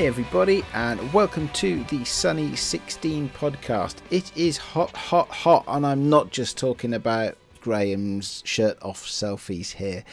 [0.00, 3.96] Hi, everybody, and welcome to the Sunny 16 podcast.
[4.10, 9.72] It is hot, hot, hot, and I'm not just talking about Graham's shirt off selfies
[9.72, 10.04] here.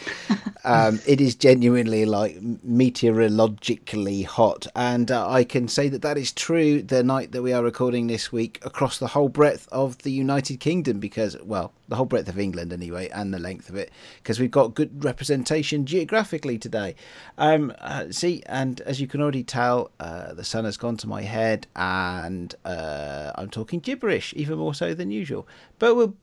[0.64, 6.32] Um, it is genuinely like meteorologically hot, and uh, I can say that that is
[6.32, 10.12] true the night that we are recording this week across the whole breadth of the
[10.12, 13.92] United Kingdom because, well, the whole breadth of England anyway, and the length of it,
[14.22, 16.96] because we've got good representation geographically today.
[17.38, 21.08] Um, uh, see, and as you can already tell, uh, the sun has gone to
[21.08, 25.48] my head, and uh, I'm talking gibberish, even more so than usual.
[25.80, 26.16] But we'll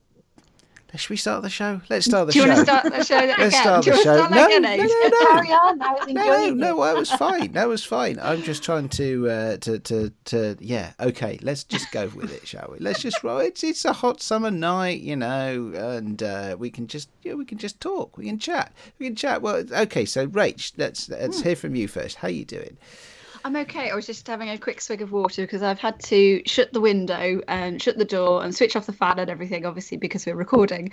[0.97, 1.81] should we start the show?
[1.89, 2.55] Let's start the Do you show.
[2.55, 3.37] want to start the show again?
[3.39, 4.15] Let's start Do the show.
[4.17, 4.81] No, start no, no, Age?
[4.81, 5.27] no.
[5.27, 5.83] Carry on.
[5.83, 6.87] I was No, enjoying no, it.
[6.87, 7.53] that was fine.
[7.53, 8.19] That was fine.
[8.23, 10.93] I'm just trying to, uh, to, to, to, yeah.
[11.01, 12.79] Okay, let's just go with it, shall we?
[12.79, 13.39] Let's just roll.
[13.39, 17.45] It's, it's a hot summer night, you know, and uh, we can just, yeah, we
[17.45, 18.17] can just talk.
[18.17, 18.73] We can chat.
[18.99, 19.43] We can chat.
[19.43, 20.05] Well, okay.
[20.05, 22.17] So, Rach, let's let's hear from you first.
[22.17, 22.77] How you doing?
[23.47, 23.91] I'm okay.
[23.91, 26.81] I was just having a quick swig of water because I've had to shut the
[26.81, 30.35] window and shut the door and switch off the fan and everything, obviously because we're
[30.35, 30.91] recording.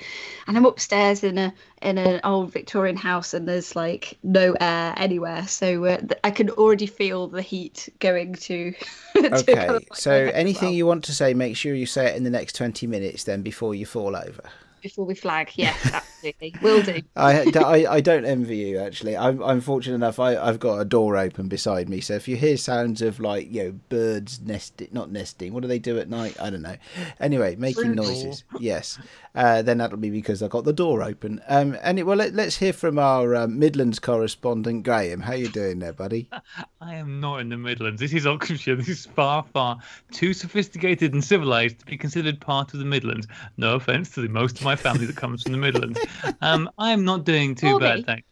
[0.48, 4.94] And I'm upstairs in a in an old Victorian house and there's like no air
[4.98, 8.74] anywhere, so uh, th- I can already feel the heat going to.
[9.16, 9.78] to kind Okay.
[9.78, 10.74] of like So, my head as anything well.
[10.74, 13.42] you want to say, make sure you say it in the next twenty minutes, then
[13.42, 14.50] before you fall over.
[14.82, 17.02] Before we flag, yes, absolutely, will do.
[17.16, 19.16] I, I, I don't envy you actually.
[19.16, 20.20] I'm, I'm fortunate enough.
[20.20, 23.52] I, I've got a door open beside me, so if you hear sounds of like
[23.52, 26.36] you know birds nesting, not nesting, what do they do at night?
[26.40, 26.78] I don't know.
[27.20, 27.96] Anyway, making Fruit.
[27.96, 28.44] noises.
[28.59, 29.00] Yes,
[29.36, 31.42] uh, then that'll be because I've got the door open.
[31.48, 35.22] Um, and well, let, let's hear from our um, Midlands correspondent Graham.
[35.22, 36.30] How are you doing there, buddy?
[36.81, 38.02] I am not in the Midlands.
[38.02, 38.75] This is Oxfordshire.
[38.75, 39.80] This is far, far
[40.12, 43.28] too sophisticated and civilized to be considered part of the Midlands.
[43.58, 46.00] No offense to the most of my family that comes from the Midlands.
[46.42, 48.32] Um, I am not doing too bad, thanks.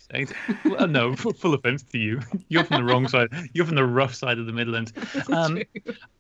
[0.66, 2.20] Well, no, full offense to you.
[2.48, 3.30] You're from the wrong side.
[3.54, 4.94] You're from the rough side of the Midlands.
[5.32, 5.62] Um,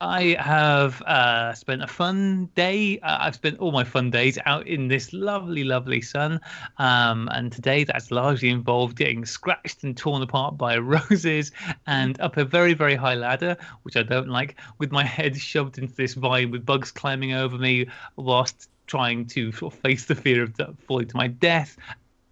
[0.01, 2.99] I have uh, spent a fun day.
[2.99, 6.39] Uh, I've spent all my fun days out in this lovely, lovely sun.
[6.77, 10.77] Um, and today that's largely involved getting scratched and torn apart by
[11.09, 11.51] roses
[11.87, 15.79] and up a very, very high ladder, which I don't like, with my head shoved
[15.79, 20.15] into this vine with bugs climbing over me whilst trying to sort of face the
[20.15, 20.55] fear of
[20.87, 21.77] falling to my death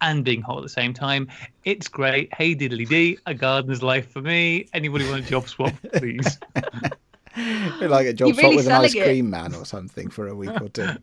[0.00, 1.28] and being hot at the same time.
[1.64, 2.32] It's great.
[2.34, 4.68] Hey diddly dee, a gardener's life for me.
[4.74, 6.38] Anybody want a job swap, please?
[7.36, 9.08] You're like a job You're swap really with an ice selling it.
[9.08, 10.88] cream man or something for a week or two.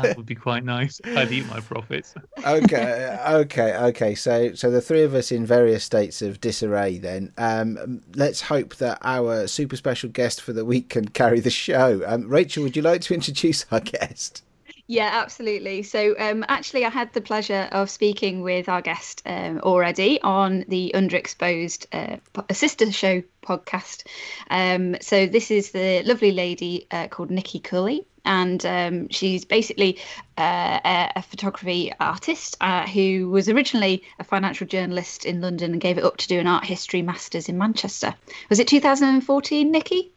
[0.00, 1.00] That would be quite nice.
[1.04, 2.14] I'd eat my profits.
[2.46, 4.14] okay, okay, okay.
[4.14, 6.98] So, so the three of us in various states of disarray.
[6.98, 11.50] Then, um, let's hope that our super special guest for the week can carry the
[11.50, 12.00] show.
[12.06, 14.44] Um, Rachel, would you like to introduce our guest?
[14.88, 15.82] Yeah, absolutely.
[15.82, 20.64] So, um, actually, I had the pleasure of speaking with our guest um, already on
[20.68, 24.06] the Underexposed uh, sister show podcast.
[24.48, 28.06] Um, so, this is the lovely lady uh, called Nikki Culley.
[28.24, 29.98] And um, she's basically
[30.36, 35.80] uh, a, a photography artist uh, who was originally a financial journalist in London and
[35.80, 38.14] gave it up to do an art history master's in Manchester.
[38.50, 40.12] Was it 2014, Nikki?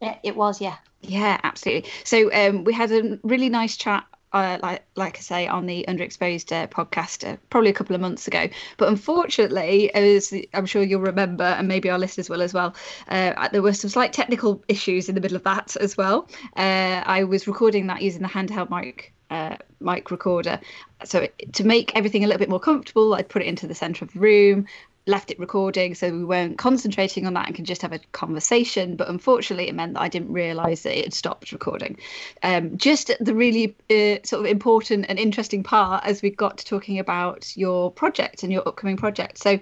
[0.00, 0.76] Yeah, it was, yeah.
[1.00, 1.90] Yeah, absolutely.
[2.04, 5.84] So um, we had a really nice chat, uh, like like I say, on the
[5.88, 8.48] Underexposed uh, podcast uh, probably a couple of months ago.
[8.76, 12.74] But unfortunately, as I'm sure you'll remember, and maybe our listeners will as well,
[13.08, 16.28] uh, there were some slight technical issues in the middle of that as well.
[16.56, 19.14] Uh, I was recording that using the handheld mic.
[19.30, 20.58] Uh, mic recorder
[21.04, 24.02] so to make everything a little bit more comfortable i'd put it into the center
[24.02, 24.66] of the room
[25.08, 28.94] left it recording so we weren't concentrating on that and could just have a conversation
[28.94, 31.98] but unfortunately it meant that i didn't realize that it had stopped recording.
[32.42, 36.64] Um, just the really uh, sort of important and interesting part as we got to
[36.64, 39.38] talking about your project and your upcoming project.
[39.38, 39.60] So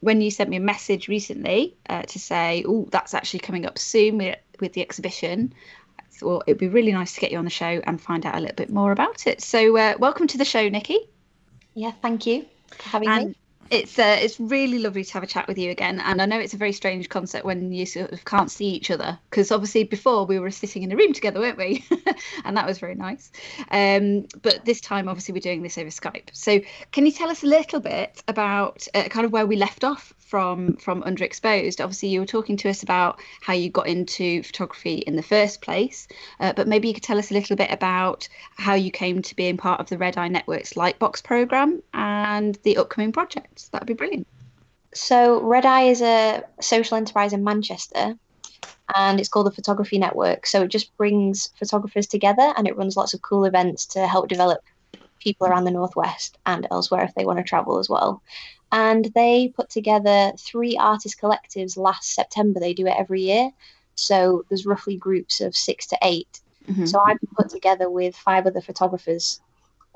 [0.00, 3.78] when you sent me a message recently uh, to say oh that's actually coming up
[3.78, 5.52] soon with, with the exhibition
[5.98, 8.34] I thought it'd be really nice to get you on the show and find out
[8.36, 9.42] a little bit more about it.
[9.42, 10.98] So uh, welcome to the show nikki.
[11.74, 13.36] Yeah, thank you for having and me.
[13.70, 16.00] It's uh, it's really lovely to have a chat with you again.
[16.00, 18.90] And I know it's a very strange concept when you sort of can't see each
[18.90, 21.84] other because obviously before we were sitting in a room together, weren't we?
[22.44, 23.30] and that was very nice.
[23.70, 26.28] Um, but this time, obviously, we're doing this over Skype.
[26.32, 26.60] So
[26.92, 30.12] can you tell us a little bit about uh, kind of where we left off
[30.18, 31.82] from from Underexposed?
[31.82, 35.60] Obviously, you were talking to us about how you got into photography in the first
[35.60, 36.08] place,
[36.40, 39.36] uh, but maybe you could tell us a little bit about how you came to
[39.36, 43.12] being part of the Red Eye Network's Lightbox program and the upcoming
[43.56, 43.68] projects.
[43.68, 44.26] That'd be brilliant.
[44.94, 48.14] So, Red Eye is a social enterprise in Manchester
[48.94, 50.46] and it's called the Photography Network.
[50.46, 54.28] So, it just brings photographers together and it runs lots of cool events to help
[54.28, 54.60] develop
[55.18, 58.22] people around the Northwest and elsewhere if they want to travel as well.
[58.72, 62.58] and they put together three artist collectives last September.
[62.58, 63.52] They do it every year.
[63.94, 66.88] So there's roughly groups of six to 8 Mhm.
[66.88, 69.40] So I've been put together with five other photographers,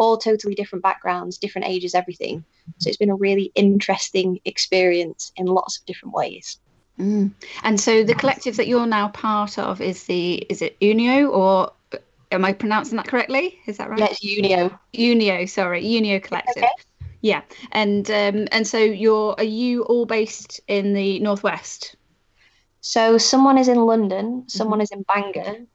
[0.00, 2.43] all totally different backgrounds, different ages, everything.
[2.79, 6.58] So it's been a really interesting experience in lots of different ways.
[6.99, 7.32] Mm.
[7.62, 11.73] And so the collective that you're now part of is the is it Unio or
[12.32, 13.58] am I pronouncing that correctly?
[13.67, 13.99] Is that right?
[13.99, 14.79] Yeah, it's Unio.
[14.94, 16.64] Unio, sorry, Unio Collective.
[16.64, 16.73] Okay.
[17.20, 17.43] Yeah,
[17.73, 21.97] and um, and so you're are you all based in the northwest?
[22.81, 25.67] So someone is in London, someone is in Bangor,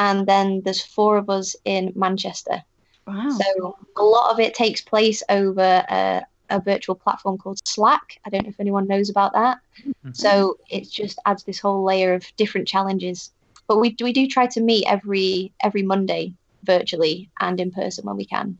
[0.00, 2.64] and then there's four of us in Manchester.
[3.10, 3.30] Wow.
[3.30, 8.20] So a lot of it takes place over a, a virtual platform called Slack.
[8.24, 9.58] I don't know if anyone knows about that.
[9.84, 10.12] Mm-hmm.
[10.12, 13.30] So it just adds this whole layer of different challenges.
[13.66, 16.34] But we we do try to meet every every Monday
[16.64, 18.58] virtually and in person when we can.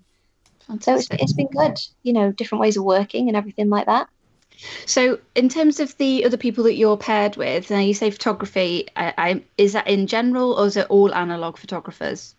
[0.69, 3.87] And So it's, it's been good, you know, different ways of working and everything like
[3.87, 4.09] that.
[4.87, 8.89] So, in terms of the other people that you're paired with, now you say photography.
[8.95, 12.35] I, I, is that in general, or is it all analog photographers?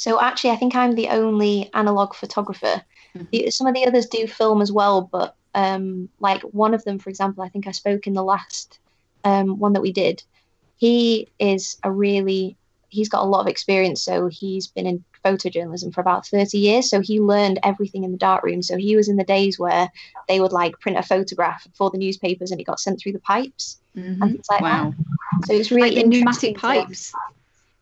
[0.00, 2.82] So actually, I think I'm the only analog photographer.
[3.14, 3.28] Mhm.
[3.32, 6.98] The- Some of the others do film as well, but um, like one of them,
[6.98, 8.78] for example, I think I spoke in the last
[9.24, 10.22] um, one that we did.
[10.78, 12.56] He is a really
[12.88, 16.88] he's got a lot of experience, so he's been in photojournalism for about 30 years.
[16.88, 18.62] So he learned everything in the darkroom.
[18.62, 19.90] So he was in the days where
[20.28, 23.20] they would like print a photograph for the newspapers and it got sent through the
[23.20, 25.46] pipes and things like Wow, that.
[25.46, 27.12] So it's really like the pneumatic pipes.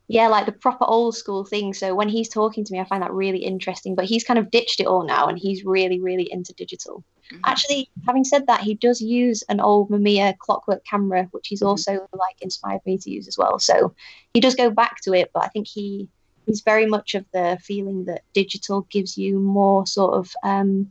[0.09, 1.75] Yeah, like the proper old school thing.
[1.75, 3.95] So when he's talking to me, I find that really interesting.
[3.95, 7.05] But he's kind of ditched it all now, and he's really, really into digital.
[7.31, 7.41] Mhm.
[7.45, 11.69] Actually, having said that, he does use an old Mamiya clockwork camera, which he's Mhm.
[11.69, 13.59] also like inspired me to use as well.
[13.59, 13.95] So
[14.33, 16.09] he does go back to it, but I think he
[16.47, 20.91] he's very much of the feeling that digital gives you more sort of um,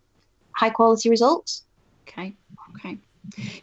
[0.52, 1.63] high quality results.
[2.08, 2.36] Okay,
[2.75, 3.00] okay.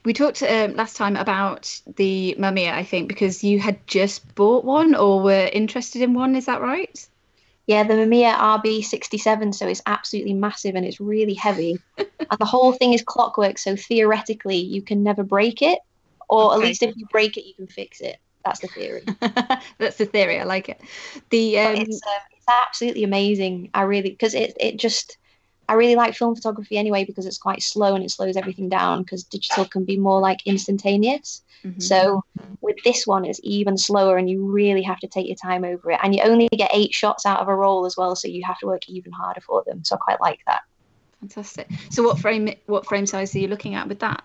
[0.05, 4.65] We talked um, last time about the Mamiya, I think, because you had just bought
[4.65, 6.37] one or were interested in one.
[6.37, 7.09] Is that right?
[7.67, 11.79] Yeah, the Mamiya RB67, so it's absolutely massive and it's really heavy.
[11.99, 15.79] and the whole thing is clockwork, so theoretically you can never break it,
[16.29, 18.19] or at least if you break it, you can fix it.
[18.45, 19.05] That's the theory.
[19.79, 20.39] That's the theory.
[20.39, 20.79] I like it.
[21.31, 23.71] The um, it's, um, it's absolutely amazing.
[23.73, 25.17] I really, because it, it just,
[25.69, 29.03] I really like film photography anyway because it's quite slow and it slows everything down
[29.03, 31.43] because digital can be more like instantaneous.
[31.65, 31.81] mhm.
[31.83, 32.23] So
[32.61, 35.91] with this one, it's even slower, and you really have to take your time over
[35.91, 36.01] it.
[36.03, 38.59] And you only get eight shots out of a roll as well, so you have
[38.61, 39.85] to work even harder for them.
[39.85, 40.63] So I quite like that.
[41.21, 41.69] fantastic.
[41.91, 44.23] So, what frame what frame size are you looking at with that?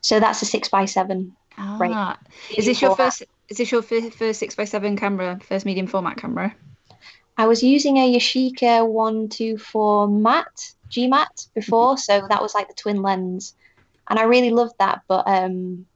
[0.00, 1.36] So that's a six by seven.
[1.58, 2.16] Ah, Right.
[2.56, 3.12] is this your format.
[3.14, 3.24] first?
[3.48, 5.38] Is this your fir- first six by seven camera?
[5.48, 6.54] First medium format camera?
[7.38, 12.54] I was using a Yashica one two four mat G mat before, so that was
[12.54, 13.54] like the twin lens,
[14.08, 15.02] and I really loved that.
[15.08, 15.86] But um,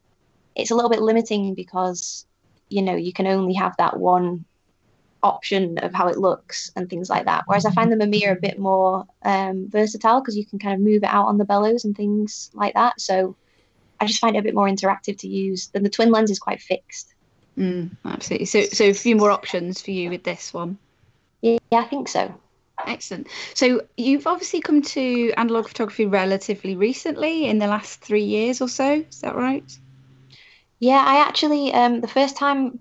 [0.54, 2.26] it's a little bit limiting because
[2.68, 4.44] you know you can only have that one
[5.22, 7.44] option of how it looks and things like that.
[7.46, 10.80] Whereas I find the Mamiya a bit more um, versatile because you can kind of
[10.80, 13.00] move it out on the bellows and things like that.
[13.00, 13.36] So
[14.00, 15.68] I just find it a bit more interactive to use.
[15.68, 17.14] Than the twin lens is quite fixed.
[17.58, 18.46] Mm, absolutely.
[18.46, 20.78] So, so a few more options for you with this one.
[21.42, 22.34] Yeah, I think so.
[22.86, 23.28] Excellent.
[23.54, 28.68] So you've obviously come to analog photography relatively recently, in the last three years or
[28.68, 29.04] so.
[29.08, 29.64] Is that right?
[30.78, 32.80] Yeah, I actually um the first time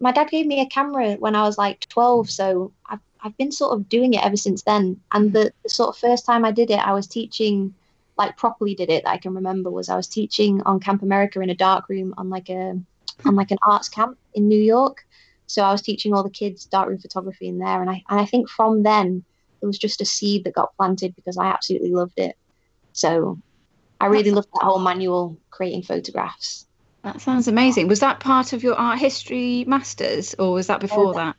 [0.00, 3.52] my dad gave me a camera when I was like 12, so I've I've been
[3.52, 5.00] sort of doing it ever since then.
[5.12, 7.74] And the, the sort of first time I did it, I was teaching
[8.18, 11.40] like properly did it that I can remember was I was teaching on Camp America
[11.40, 12.78] in a dark room on like a
[13.24, 15.06] on like an arts camp in New York.
[15.46, 18.26] So I was teaching all the kids darkroom photography in there and I and I
[18.26, 19.24] think from then
[19.60, 22.36] it was just a seed that got planted because I absolutely loved it.
[22.92, 23.38] So
[24.00, 26.66] I really loved that whole manual creating photographs.
[27.02, 27.88] That sounds amazing.
[27.88, 31.36] Was that part of your art history masters, or was that before that?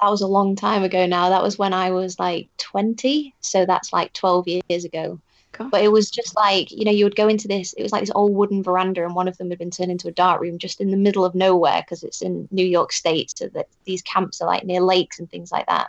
[0.00, 1.28] that was a long time ago now.
[1.28, 3.34] That was when I was like 20.
[3.40, 5.20] So that's like 12 years ago.
[5.58, 8.02] But it was just like, you know, you would go into this, it was like
[8.02, 10.58] this old wooden veranda, and one of them had been turned into a dark room
[10.58, 13.32] just in the middle of nowhere because it's in New York State.
[13.36, 15.88] So that these camps are like near lakes and things like that.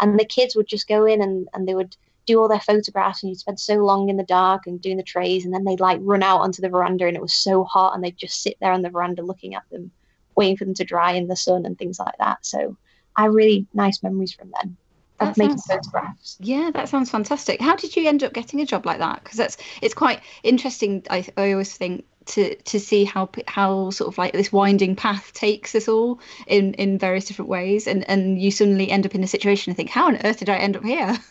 [0.00, 3.22] And the kids would just go in and, and they would do all their photographs,
[3.22, 5.44] and you'd spend so long in the dark and doing the trays.
[5.44, 8.02] And then they'd like run out onto the veranda, and it was so hot, and
[8.02, 9.90] they'd just sit there on the veranda looking at them,
[10.34, 12.44] waiting for them to dry in the sun and things like that.
[12.44, 12.76] So
[13.16, 14.76] I really nice memories from then
[15.20, 16.36] of That making sounds- photographs.
[16.40, 17.60] Yeah, that sounds fantastic.
[17.60, 19.22] How did you end up getting a job like that?
[19.22, 21.04] Because that's it's quite interesting.
[21.10, 25.32] I, I always think to to see how how sort of like this winding path
[25.34, 29.22] takes us all in in various different ways, and and you suddenly end up in
[29.22, 31.16] a situation and think, how on earth did I end up here?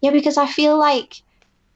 [0.00, 1.22] Yeah, because I feel like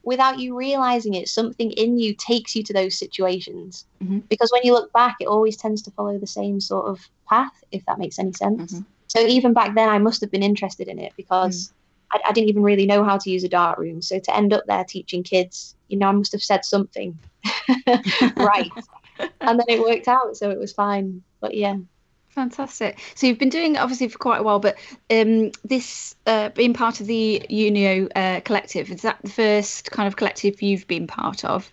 [0.02, 3.86] without you realizing it, something in you takes you to those situations.
[4.04, 4.22] Mhm.
[4.28, 7.64] Because when you look back, it always tends to follow the same sort of path,
[7.72, 8.74] if that makes any sense.
[8.74, 8.84] Mhm.
[9.08, 11.72] So even back then, I must have been interested in it because
[12.12, 14.02] I, I didn't even really know how to use a dark room.
[14.02, 17.18] So to end up there teaching kids, you know, I must have said something
[18.36, 18.70] right,
[19.40, 21.22] and then it worked out, so it was fine.
[21.40, 21.76] But yeah.
[22.28, 23.00] Fantastic.
[23.14, 24.76] So you've been doing it obviously for quite a while, but
[25.10, 30.06] um, this uh, being part of the Unio uh, collective is that the first kind
[30.06, 31.72] of collective you've been part of?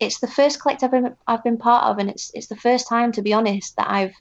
[0.00, 2.88] it's the first collective I've been, I've been part of, and it's it's the first
[2.88, 4.14] time, to be honest, that I've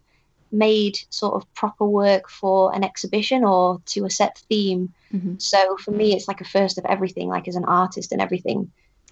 [0.53, 4.93] made sort of proper work for an exhibition or to a set theme.
[5.13, 5.41] Mhm.
[5.41, 8.71] So for me, it's like a first of everything, like as an artist and everything,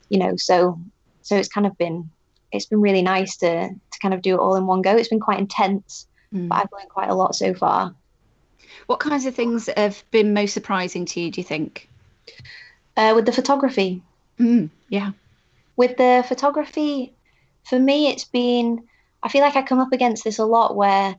[0.09, 0.35] you know.
[0.37, 0.79] So
[1.23, 2.09] so it's kind of been
[2.51, 4.95] it's been really nice to to kind of do it all in one go.
[4.95, 6.47] It's been quite intense, Mm.
[6.47, 7.93] but I've learned quite a lot so far.
[8.87, 11.31] What kinds of things have been most surprising to you?
[11.31, 11.89] Do you think?
[12.95, 14.01] Uh, with the photography,
[14.39, 15.11] Mm, yeah.
[15.75, 17.13] with the photography,
[17.63, 18.87] for me, it's been,
[19.23, 21.15] I feel like I come up against this a lot where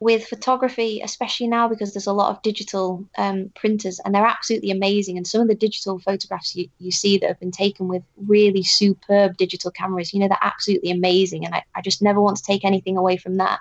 [0.00, 4.70] with photography, especially now because there's a lot of digital um, printers and they're absolutely
[4.70, 5.16] amazing.
[5.16, 8.62] And some of the digital photographs you, you see that have been taken with really
[8.62, 11.46] superb digital cameras, you know, they're absolutely amazing.
[11.46, 13.60] And I, I just never want to take anything away from that.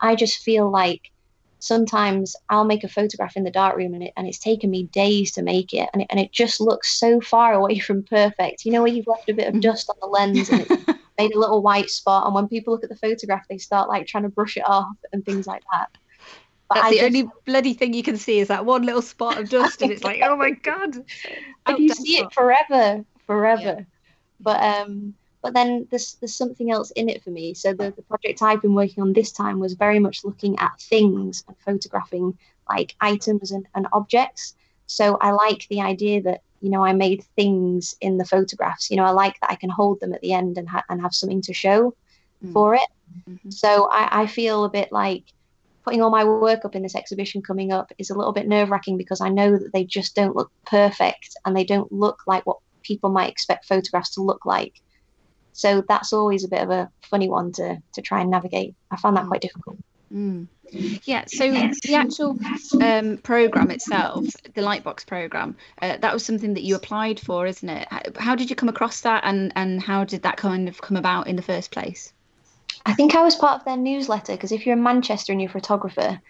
[0.00, 1.02] I just feel like
[1.60, 5.32] sometimes I'll make a photograph in the darkroom and, it, and it's taken me days
[5.32, 6.08] to make it and, it.
[6.10, 8.64] and it just looks so far away from perfect.
[8.64, 9.60] You know, where you've left a bit of Mhm.
[9.60, 10.76] dust on the lens and it's
[11.18, 12.26] made a little white spot.
[12.26, 14.96] And when people look at the photograph, they start like trying to brush it off
[15.12, 15.88] and things like that.
[16.68, 19.02] But That's I the just- only bloody thing you can see is that one little
[19.02, 20.96] spot of dust, and it's like, oh my god.
[21.66, 22.26] and you see spot.
[22.26, 23.86] it forever, forever.
[24.40, 27.52] But um, but then there's there's something else in it for me.
[27.54, 30.80] So the the project I've been working on this time was very much looking at
[30.80, 32.36] things and photographing
[32.68, 34.54] like items and, and objects.
[34.86, 38.90] So I like the idea that you know I made things in the photographs.
[38.90, 41.00] You know I like that I can hold them at the end and ha- and
[41.02, 41.94] have something to show
[42.44, 42.52] Mm.
[42.52, 42.88] for it.
[43.30, 43.52] Mhm.
[43.52, 45.24] So I, I feel a bit like
[45.84, 48.70] putting all my work up in this exhibition coming up is a little bit nerve
[48.70, 52.44] wracking because I know that they just don't look perfect and they don't look like
[52.46, 54.74] what people might expect photographs to look like.
[55.52, 58.74] So that's always a bit of a funny one to to try and navigate.
[58.90, 59.76] I found that quite difficult.
[60.12, 60.48] Mm.
[61.04, 62.38] Yeah, so the actual
[62.82, 67.68] um, program itself, the Lightbox program, uh, that was something that you applied for, isn't
[67.68, 67.86] it?
[68.16, 71.26] How, did you come across that, and and how did that kind of come about
[71.26, 72.12] in the first place?
[72.86, 75.48] I think I was part of their newsletter because if you're in Manchester and you're
[75.50, 76.20] a photographer,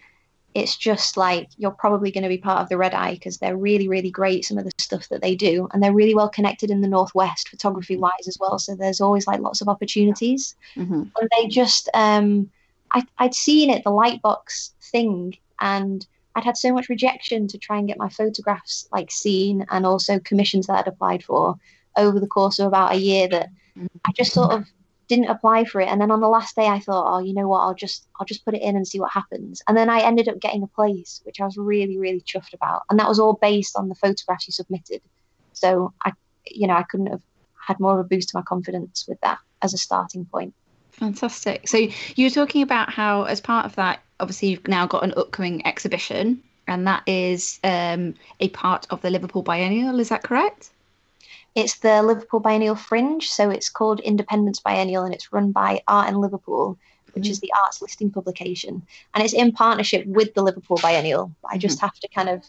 [0.55, 3.57] it's just like you're probably going to be part of the Red Eye because they're
[3.57, 4.45] really, really great.
[4.45, 7.49] Some of the stuff that they do, and they're really well connected in the Northwest
[7.49, 8.59] photography wise as well.
[8.59, 10.55] So there's always like lots of opportunities.
[10.77, 11.03] Mm-hmm.
[11.21, 12.51] and they just um
[13.19, 17.89] I'd seen it the lightbox thing and I'd had so much rejection to try and
[17.89, 21.57] get my photographs like seen and also commissions that I'd applied for
[21.97, 23.49] over the course of about a year that
[24.05, 24.67] I just sort of
[25.07, 25.89] didn't apply for it.
[25.89, 27.61] And then on the last day I thought oh you know what?
[27.61, 29.63] I'll just I'll just put it in and see what happens.
[29.69, 32.83] And then I ended up getting a place which I was really really chuffed about.
[32.91, 35.03] And that was all based on the photographs you submitted.
[35.53, 36.13] So I
[36.47, 37.23] you know I couldn't have
[37.67, 40.55] had more of a boost to my confidence with that as a starting point
[40.99, 41.69] Fantastic.
[41.69, 41.79] So
[42.15, 45.67] you were talking about how, as part of that, obviously you've now got an upcoming
[45.67, 49.99] exhibition, and that is um, a part of the Liverpool Biennial.
[49.99, 50.71] Is that correct?
[51.55, 56.09] It's the Liverpool Biennial Fringe, so it's called Independents Biennial, and it's run by Art
[56.09, 56.79] in Liverpool,
[57.13, 58.83] which is the arts listing publication,
[59.15, 61.33] and it's in partnership with the Liverpool Biennial.
[61.49, 62.45] I just have to kind of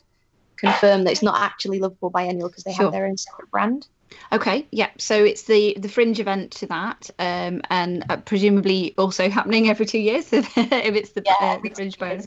[0.55, 2.85] confirm that it's not actually Liverpool Biennial because they Sure.
[2.85, 3.87] have their own separate brand.
[4.31, 4.89] Okay, yeah.
[4.97, 9.85] So it's the the fringe event to that, um, and uh, presumably also happening every
[9.85, 12.25] two years if it's the, uh, the fringe bonus.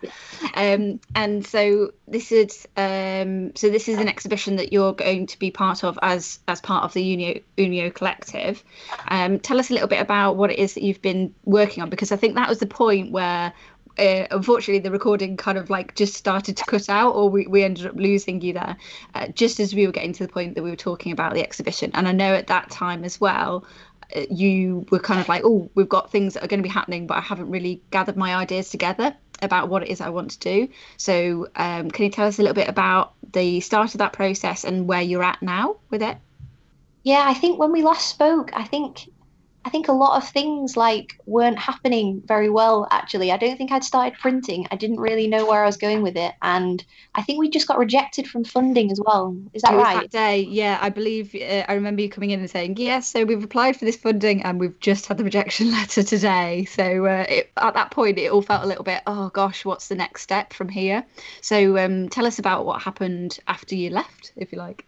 [0.55, 5.39] Um, and so this is um, so this is an exhibition that you're going to
[5.39, 8.63] be part of as as part of the Unio Unio Collective.
[9.09, 11.91] Um, tell us a little bit about what it is that you've been working on,
[11.91, 13.53] because I think that was the point where.
[13.99, 17.65] Uh, unfortunately, the recording kind of like just started to cut out, or we, we
[17.65, 18.77] ended up losing you there
[19.15, 21.43] uh, just as we were getting to the point that we were talking about the
[21.43, 21.91] exhibition.
[21.95, 23.65] And I know at that time as well,
[24.15, 26.69] uh, you were kind of like, oh, we've got things that are going to be
[26.69, 30.33] happening, but I haven't really gathered my ideas together about what it is I want
[30.33, 30.69] to do.
[30.97, 34.65] So, um, can you tell us a little bit about the start of that process
[34.65, 36.17] and where you're at now with it?
[37.03, 39.09] Yeah, I think when we last spoke, I think
[39.65, 43.33] I think a lot of things like weren't happening very well actually.
[43.33, 44.67] I don't think I'd started printing.
[44.71, 46.85] I didn't really know where I was going with it and
[47.15, 49.37] I think we just got rejected from funding as well.
[49.53, 50.01] Is that It right?
[50.03, 53.25] That day, yeah, I believe uh, I remember you coming in and saying, "Yes, so
[53.25, 57.27] we've applied for this funding and we've just had the rejection letter today." So uh,
[57.29, 60.23] it, at that point, it all felt a little bit, "Oh gosh, what's the next
[60.23, 61.05] step from here?"
[61.41, 64.87] So um, tell us about what happened after you left, if you like.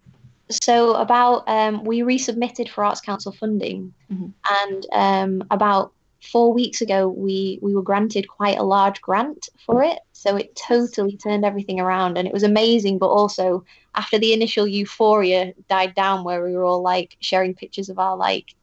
[0.51, 4.33] So about um, we resubmitted for Arts Council funding, Mhm.
[4.63, 5.93] and um, about
[6.33, 9.99] four weeks ago we we were granted quite a large grant for it.
[10.13, 12.99] So it totally turned everything around, and it was amazing.
[12.99, 13.65] But also
[13.95, 18.17] after the initial euphoria died down, where we were all like sharing pictures of our
[18.17, 18.55] like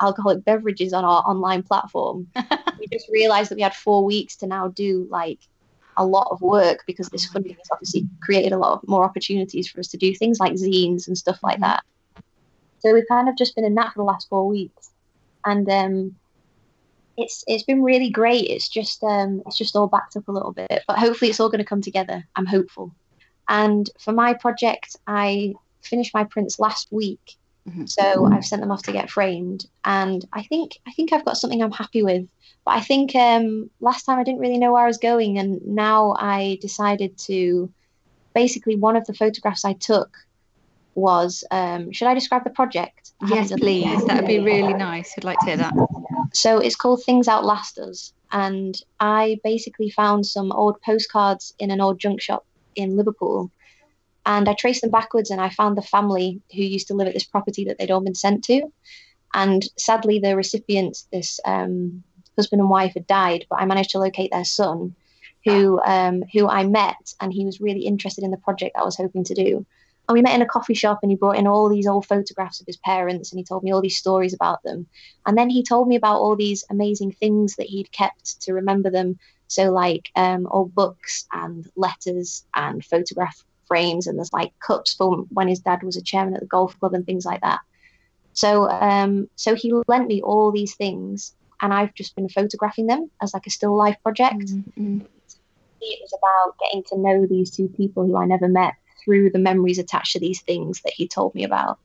[0.00, 2.28] alcoholic beverages on our online platform,
[2.78, 5.40] we just realized that we had four weeks to now do like
[5.98, 9.68] a lot of work because this funding has obviously created a lot of more opportunities
[9.68, 11.82] for us to do things like zines and stuff like that.
[12.80, 14.90] So we've kind of just been in that for the last four weeks,
[15.44, 16.14] and um,
[17.16, 18.46] it's it's been really great.
[18.48, 21.48] It's just um, it's just all backed up a little bit, but hopefully it's all
[21.48, 22.26] going to come together.
[22.36, 22.94] I'm hopeful.
[23.48, 27.36] And for my project, I finished my prints last week,
[27.68, 27.88] Mhm.
[27.88, 31.36] so I've sent them off to get framed, and I think I think I've got
[31.36, 32.26] something I'm happy with.
[32.64, 35.60] But I think um, last time I didn't really know where I was going, and
[35.66, 37.72] now I decided to.
[38.34, 40.16] Basically, one of the photographs I took
[40.94, 41.44] was.
[41.50, 43.12] Um, should I describe the project?
[43.22, 44.04] I Yes, please.
[44.06, 45.14] That would be really nice.
[45.16, 45.74] I'd like to hear that.
[46.32, 48.12] So it's called Things Outlast Us.
[48.30, 52.44] And I basically found some old postcards in an old junk shop
[52.76, 53.50] in Liverpool.
[54.28, 57.14] And I traced them backwards and I found the family who used to live at
[57.14, 58.70] this property that they'd all been sent to.
[59.32, 62.04] And sadly, the recipients, this um,
[62.36, 64.94] husband and wife, had died, but I managed to locate their son,
[65.46, 68.96] who um, who I met, and he was really interested in the project I was
[68.96, 69.64] hoping to do.
[70.08, 72.60] And we met in a coffee shop, and he brought in all these old photographs
[72.60, 74.86] of his parents, and he told me all these stories about them.
[75.24, 78.90] And then he told me about all these amazing things that he'd kept to remember
[78.90, 79.18] them.
[79.46, 85.26] So, like um, old books and letters and photograph frames, and there's like cups from
[85.30, 87.60] when his dad was a chairman at the golf club and things like that.
[88.32, 93.10] So, um, so he lent me all these things, and I've just been photographing them
[93.22, 94.46] as like a still life project.
[94.46, 95.00] Mm-hmm.
[95.80, 99.38] It was about getting to know these two people who I never met through the
[99.38, 101.78] memories attached to these things that he told me about.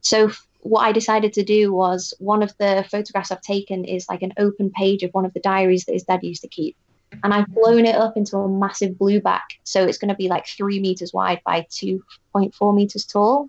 [0.00, 4.22] So what I decided to do was one of the photographs I've taken is like
[4.22, 6.76] an open page of one of the diaries that his dad used to keep.
[7.22, 9.44] And I've blown it up into a massive blue back.
[9.64, 13.48] So it's going to be like three meters wide by 2.4 meters tall.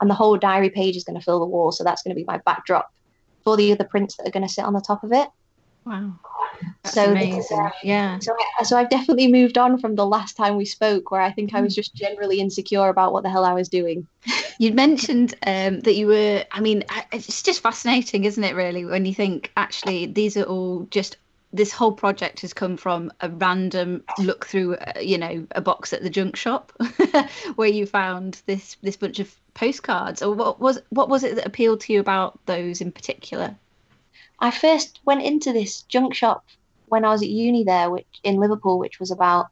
[0.00, 1.72] And the whole diary page is going to fill the wall.
[1.72, 2.92] So that's going to be my backdrop
[3.44, 5.28] for the other prints that are going to sit on the top of it.
[5.84, 6.18] Wow.
[6.82, 7.58] That's So is, amazing.
[7.60, 8.18] uh, yeah.
[8.18, 11.30] So, I, so I've definitely moved on from the last time we spoke, where I
[11.30, 14.06] think I was just generally insecure about what the hell I was doing.
[14.58, 19.04] You'd mentioned um, that you were, I mean, it's just fascinating, isn't it, really, when
[19.04, 21.18] you think actually these are all just,
[21.56, 25.92] this whole project has come from a random look through, uh, you know, a box
[25.92, 26.72] at the junk shop
[27.56, 30.22] where you found this this bunch of postcards.
[30.22, 33.56] Or what was what was it that appealed to you about those in particular?
[34.38, 36.44] I first went into this junk shop
[36.86, 39.46] when I was at uni there, which in Liverpool, which was about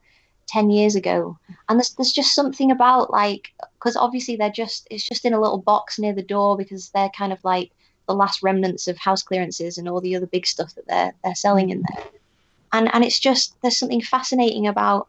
[0.47, 1.38] ten years ago.
[1.69, 5.40] And there's there's just something about like because obviously they're just it's just in a
[5.40, 7.71] little box near the door because they're kind of like
[8.07, 11.35] the last remnants of house clearances and all the other big stuff that they're they're
[11.35, 12.05] selling in there.
[12.73, 15.09] And and it's just there's something fascinating about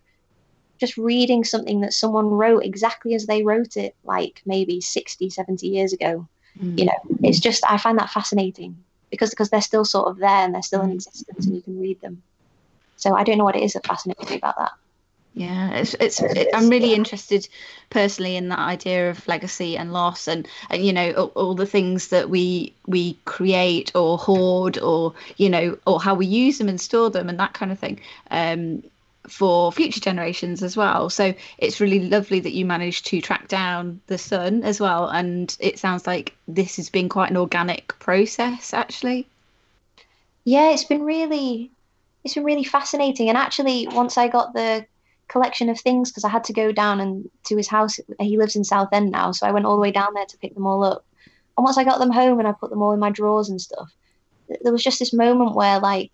[0.79, 5.67] just reading something that someone wrote exactly as they wrote it like maybe 60 70
[5.67, 6.27] years ago
[6.58, 6.79] Mm.
[6.79, 8.77] you know it's just i find that fascinating
[9.12, 10.95] because because they're still sort of there and they're still in Mm.
[10.95, 12.23] existence and you can read them
[12.95, 14.71] so i don't know what it is that fascinates me about that
[15.36, 16.21] Yeah, it's it's.
[16.21, 17.48] It, I'm really interested
[17.89, 21.65] personally in that idea of legacy and loss, and and you know all, all the
[21.65, 26.69] things that we we create or hoard, or you know, or how we use them
[26.69, 28.00] and store them, and that kind of thing,
[28.32, 28.82] um,
[29.28, 31.10] for future generations as well.
[31.10, 35.56] So it's really lovely that you managed to track down the son as well, and
[35.60, 39.28] it sounds like this has been quite an organic process, actually.
[40.43, 41.71] yeah it's been really
[42.24, 44.86] it's been really fascinating and actually once i got the
[45.27, 47.99] collection of things because i had to go down and to his house.
[48.19, 50.53] He lives in southend now so i went all the way down there to pick
[50.53, 51.05] them all up.
[51.57, 53.59] And once i got them home and i put them all in my drawers and
[53.59, 53.89] stuff
[54.61, 56.11] there was just this moment where like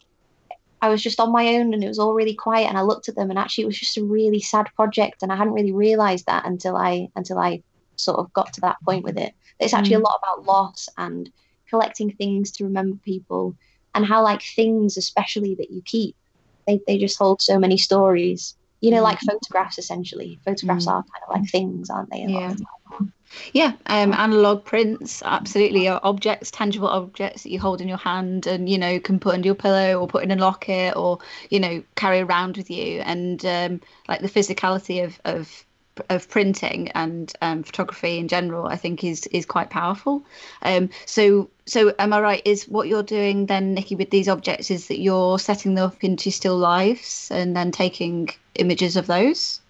[0.82, 3.10] i was just on my own and it was all really quiet and i looked
[3.10, 5.74] at them and actually it was just a really sad project and i hadn't really
[5.74, 7.62] realized that until i until i
[8.02, 9.34] sort of got to that point with it.
[9.60, 10.00] It's actually mm.
[10.00, 11.30] a lot about loss and
[11.69, 13.56] collecting things to remember people
[13.95, 16.15] and how like things especially that you keep
[16.67, 20.91] they, they just hold so many stories you know like photographs essentially photographs Mm.
[20.91, 23.13] are kind of like things aren't they a lot of the time?
[23.54, 28.46] Yeah, um, analog prints, absolutely, are objects, tangible objects that you hold in your hand,
[28.48, 31.60] and you know can put under your pillow or put in a locket, or you
[31.60, 35.65] know carry around with you, and um, like the physicality of of
[36.10, 40.23] of printing and um, photography in general, I think is is quite powerful.
[40.62, 42.41] Um, so so am I right?
[42.45, 46.04] Is what you're doing then, Nikki, with these objects, is that you're setting them up
[46.04, 49.62] into still lives and then taking images of those?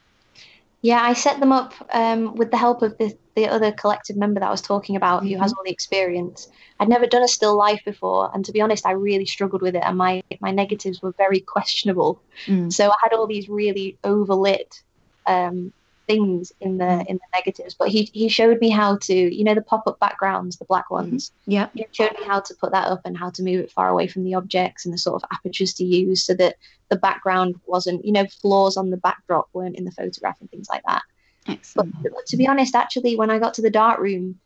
[0.83, 4.39] Yeah, I set them up um, with the help of the, the other collective member
[4.39, 6.47] that I was talking about who has all the experience.
[6.79, 9.75] I'd never done a still life before, and to be honest, I really struggled with
[9.75, 12.19] it, and my, my negatives were very questionable.
[12.47, 12.73] Mm.
[12.73, 14.81] So I had all these really overlit
[15.27, 15.71] um,
[16.11, 19.55] things in the in the negatives, but he he showed me how to, you know,
[19.55, 21.11] the pop up backgrounds, the black mm-hmm.
[21.11, 21.31] ones.
[21.45, 21.69] Yeah.
[21.73, 24.07] He showed me how to put that up and how to move it far away
[24.07, 26.55] from the objects and the sort of apertures to use so that
[26.89, 30.69] the background wasn't, you know, flaws on the backdrop weren't in the photograph and things
[30.69, 31.03] like that.
[31.45, 32.03] But, Excellent.
[32.03, 34.39] but to be honest, actually, when I got to the dark room,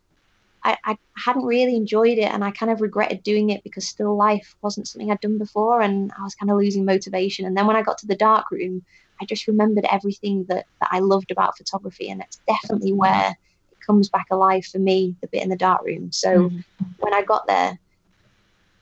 [0.65, 4.17] I, I hadn't really enjoyed it and I kind of regretted doing it because still
[4.17, 7.45] life wasn't something I'd done before and I was kind of losing motivation.
[7.45, 8.84] And then when I got to the dark room,
[9.21, 13.78] I just remembered everything that, that I loved about photography and it's definitely where it
[13.86, 16.12] comes back alive for me, the bit in the dark room.
[16.12, 16.63] So Mhm.
[16.97, 17.78] when I got there,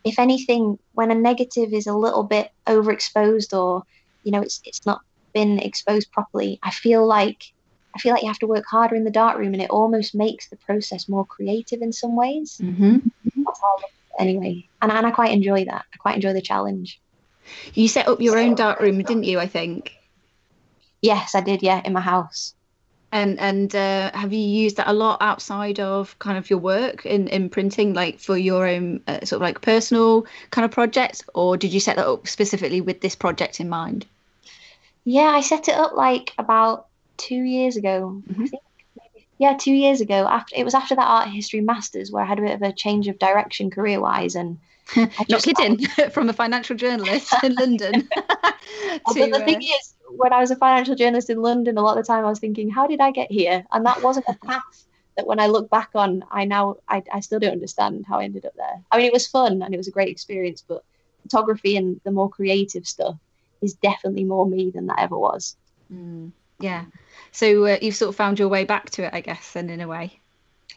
[0.06, 3.84] if anything, when a negative is a little bit overexposed or,
[4.24, 5.02] you know, it's it's not
[5.34, 7.44] been exposed properly, I feel like
[7.96, 10.16] I feel like you have to work harder in the dark room and it almost
[10.16, 12.60] makes the process more creative in some ways.
[12.62, 13.04] Mhm.
[13.46, 14.68] That's how I look at it anyway.
[14.82, 15.86] And, and I quite enjoy that.
[15.94, 17.00] I quite enjoy the challenge.
[17.74, 19.40] You set up your own dark room, didn't you?
[19.40, 19.94] I think.
[21.02, 22.54] Yes, I did, yeah, in my house.
[23.12, 27.06] And and uh, have you used that a lot outside of kind of your work
[27.06, 31.22] in, in printing, like for your own uh, sort of like personal kind of projects,
[31.36, 34.08] or did you set that up specifically with this project in mind?
[35.04, 36.88] Yeah, I set it up like about
[37.28, 38.22] two years ago.
[38.30, 38.50] I Mhm.
[38.50, 38.64] think.
[39.40, 40.28] Yeah, two years ago.
[40.28, 42.74] After it was after that art history masters where I had a bit of a
[42.74, 44.58] change of direction career wise and
[45.30, 45.80] Not kidding,
[46.12, 48.10] from a financial journalist in London.
[49.06, 51.82] But to, the thing uh, is, when I was a financial journalist in London, a
[51.82, 53.66] lot of the time I was thinking, how did I get here?
[53.72, 54.62] And that wasn't a path
[55.18, 58.26] that when I look back on, I now, I, I still don't understand how I
[58.26, 58.82] ended up there.
[58.92, 60.84] I mean, it was fun and it was a great experience, but
[61.24, 63.16] photography and the more creative stuff
[63.62, 65.56] is definitely more me than that ever was.
[65.92, 66.32] mm,
[66.64, 66.86] yeah.
[67.32, 69.82] So uh, you've sort of found your way back to it, I guess, and in
[69.82, 70.20] a way.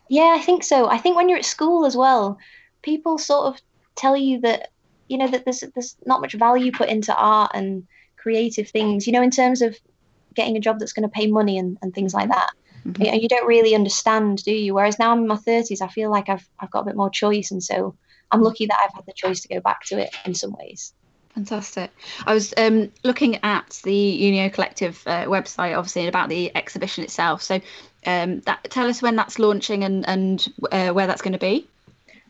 [0.09, 0.89] Yeah, I think so.
[0.89, 2.39] I think when you're at school as well,
[2.83, 3.61] people sort of
[3.95, 4.71] tell you that
[5.09, 9.07] you know that there's there's not much value put into art and creative things.
[9.07, 9.77] You know, in terms of
[10.35, 12.51] getting a job that's going to pay money and, and things like that.
[12.85, 13.05] Mhm.
[13.05, 14.75] You, know, you don't really understand, do you?
[14.75, 17.11] Whereas now I'm in my thirties, I feel like I've I've got a bit more
[17.11, 17.95] choice, and so
[18.33, 20.93] I'm lucky that I've had the choice to go back to it in some ways.
[21.37, 21.91] Fantastic.
[22.25, 27.43] I was um, looking at the Unio Collective uh, website, obviously, about the exhibition itself.
[27.43, 27.61] So,
[28.07, 31.67] um, that, tell us when that's launching and and uh, where that's going to be.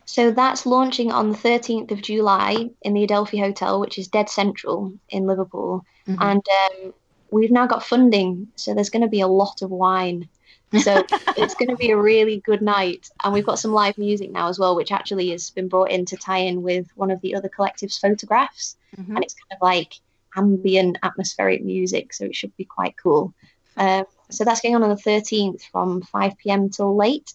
[0.03, 4.29] So that's launching on the 13th of July in the Adelphi Hotel, which is dead
[4.29, 5.85] central in Liverpool.
[6.05, 6.17] Mhm.
[6.19, 6.93] And um,
[7.31, 10.27] we've now got funding, so there's going to be a lot of wine.
[10.79, 11.05] So
[11.37, 13.09] it's going to be a really good night.
[13.23, 16.05] And we've got some live music now as well, which actually has been brought in
[16.05, 18.75] to tie in with one of the other collectives' photographs.
[18.97, 19.15] Mhm.
[19.15, 19.93] And it's kind of like
[20.35, 23.33] ambient atmospheric music, so it should be quite cool.
[23.77, 26.69] Um, so that's going on on the 13th from 5 p.m.
[26.69, 27.33] till late.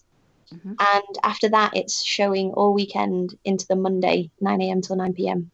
[0.53, 0.75] Mhm.
[0.79, 4.81] And after that, it's showing all weekend into the Monday, 9 a.m.
[4.81, 5.51] till 9 p.m.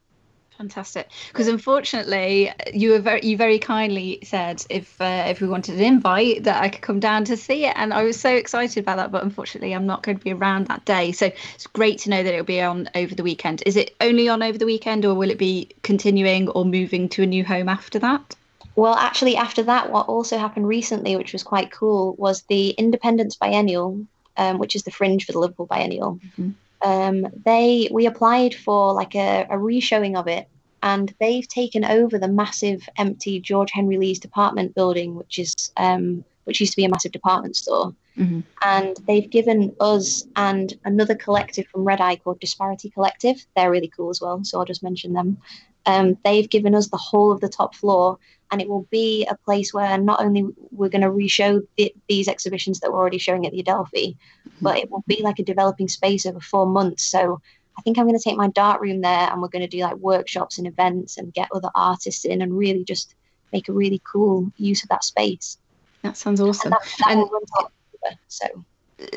[0.60, 1.10] Fantastic.
[1.30, 5.86] Because unfortunately, you were very you very kindly said if uh, if we wanted an
[5.86, 8.98] invite that I could come down to see it, and I was so excited about
[8.98, 9.10] that.
[9.10, 11.13] But unfortunately, I'm not going to be around that day.
[11.13, 13.63] So it's great to know that it'll be on over the weekend.
[13.65, 17.24] Is it only on over the weekend, or will it be continuing or moving to
[17.24, 18.36] a new home after that?
[18.76, 23.38] Well, actually, after that, what also happened recently, which was quite cool, was the Independents
[23.38, 26.19] Biennial, um, which is the fringe for the Liverpool Biennial.
[26.38, 26.56] Mhm.
[26.82, 30.48] Um, they we applied for like a, a reshowing of it,
[30.82, 36.24] and they've taken over the massive empty George Henry Lee's department building, which is um,
[36.46, 37.94] which used to be a massive department store.
[38.18, 38.44] Mhm.
[38.63, 43.46] And they've given us and another collective from Red Eye called Disparity Collective.
[43.56, 45.38] They're really cool as well, so I'll just mention them.
[45.86, 48.18] Um, they've given us the whole of the top floor,
[48.51, 52.27] and it will be a place where not only we're going to reshow the, these
[52.27, 54.17] exhibitions that we're already showing at the Adelphi,
[54.62, 57.03] but it will be like a developing space over four months.
[57.03, 57.41] So
[57.77, 59.83] I think I'm going to take my dark room there, and we're going to do
[59.83, 63.15] like workshops and events and get other artists in, and really just
[63.53, 65.57] make a really cool use of that space.
[66.03, 66.73] That sounds awesome.
[66.73, 68.19] And that, that And- will run till October.
[68.27, 68.45] So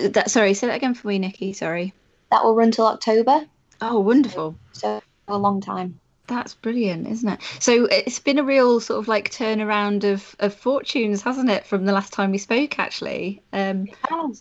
[0.05, 1.53] Uh, That sorry, say that again for me, Nikki.
[1.53, 1.93] Sorry.
[2.31, 3.47] that will run till October.
[3.81, 4.55] Oh, wonderful.
[4.73, 5.99] So a long time.
[6.29, 7.41] That's brilliant, isn't it?
[7.59, 11.85] So it's been a real sort of like turnaround of, of fortunes, hasn't it, from
[11.85, 13.43] the last time we spoke, actually?
[13.53, 13.89] Um,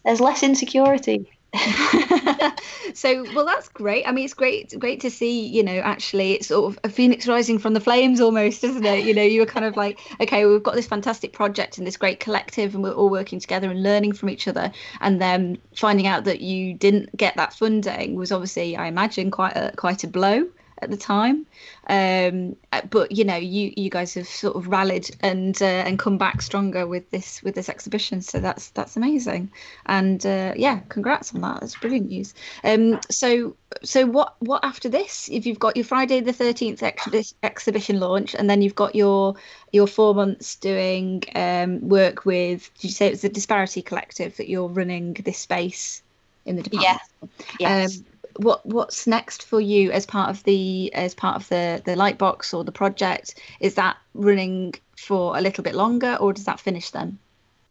[0.05, 1.27] There's less insecurity.
[2.93, 4.07] so, well, that's great.
[4.07, 5.47] I mean, it's great, great to see.
[5.47, 9.05] You know, actually, it's sort of a phoenix rising from the flames, almost, isn't it?
[9.05, 11.97] You know, you were kind of like, okay, we've got this fantastic project and this
[11.97, 14.71] great collective, and we're all working together and learning from each other.
[15.01, 19.57] And then finding out that you didn't get that funding was obviously, I imagine, quite
[19.57, 20.47] a quite a blow.
[20.81, 21.45] At the time.
[21.87, 25.99] Um, uh, but you know, you you guys have sort of rallied and uh, and
[25.99, 28.21] come back stronger with this with this exhibition.
[28.21, 29.51] So that's that's amazing.
[29.85, 31.61] And uh, yeah, congrats on that.
[31.61, 32.33] That's brilliant news.
[32.63, 35.29] Um, so so what what after this?
[35.31, 39.35] If you've got your Friday the thirteenth ex- exhibition launch, and then you've got your
[39.71, 42.71] your four months doing um, work with.
[42.75, 46.01] Did you say it was the Disparity Collective that you're running this space
[46.45, 46.99] in the department?
[47.21, 47.29] Yes.
[47.59, 47.97] yes.
[47.97, 48.05] Um,
[48.37, 52.53] what what's next for you as part of the as part of the the lightbox
[52.53, 56.91] or the project is that running for a little bit longer or does that finish
[56.91, 57.17] then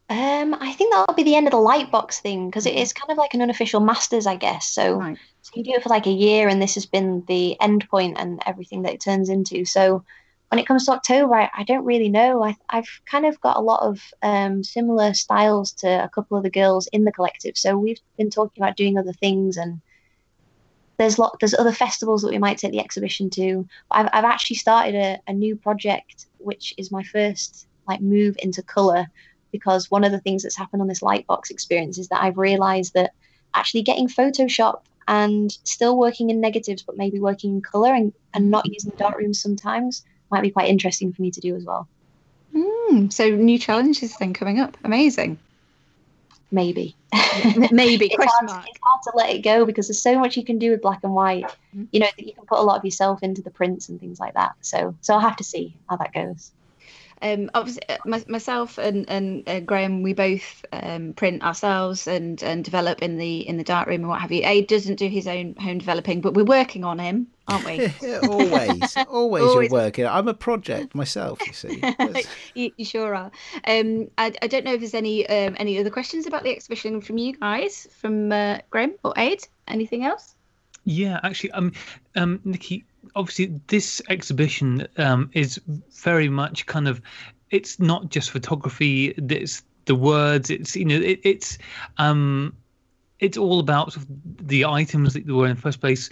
[0.08, 3.10] um i think that'll be the end of the lightbox thing because it is kind
[3.10, 5.18] of like an unofficial masters i guess so, right.
[5.42, 8.16] so you do it for like a year and this has been the end point
[8.18, 10.04] and everything that it turns into so
[10.50, 12.42] when it comes to October, I, I don't really know.
[12.42, 16.42] I, have kind of got a lot of um, similar styles to a couple of
[16.42, 17.56] the girls in the collective.
[17.56, 19.80] So we've been talking about doing other things and
[21.00, 23.66] there's lot there's other festivals that we might take the exhibition to.
[23.90, 28.62] I've I've actually started a, a new project which is my first like move into
[28.62, 29.06] colour
[29.50, 32.92] because one of the things that's happened on this lightbox experience is that I've realised
[32.92, 33.12] that
[33.54, 38.50] actually getting Photoshop and still working in negatives but maybe working in colour and, and
[38.50, 41.88] not using darkrooms sometimes might be quite interesting for me to do as well.
[42.54, 44.76] Mm, so new challenges then coming up.
[44.84, 45.38] Amazing
[46.50, 46.96] maybe.
[47.70, 50.58] maybe it's, hard, it's, hard, to let it go because there's so much you can
[50.58, 51.44] do with black and white.
[51.44, 51.84] Mm-hmm.
[51.92, 54.20] You know that you can put a lot of yourself into the prints and things
[54.20, 54.54] like that.
[54.60, 56.52] So so I'll have to see how that goes
[57.22, 62.42] um, obviously uh, my, myself and and uh, Graham, we both um, print ourselves and
[62.42, 64.42] and develop in the in the dark room and what have you.
[64.44, 67.92] Ade doesn't do his own home developing, but we're working on him, aren't we?
[68.28, 70.06] always, always, always, you're working.
[70.06, 71.82] I'm a project myself, you see.
[72.54, 73.30] you, you, sure are.
[73.66, 77.00] Um, I, I don't know if there's any um, any other questions about the exhibition
[77.00, 79.46] from you guys, from uh, Graham or Ade.
[79.68, 80.34] Anything else?
[80.84, 81.72] Yeah, actually, um,
[82.16, 82.84] um, Nikki,
[83.14, 85.60] obviously this exhibition um, is
[86.02, 87.00] very much kind of
[87.50, 91.58] it's not just photography it's the words it's you know it, it's
[91.98, 92.54] um
[93.20, 96.08] it's all about sort of the items that were in the first place.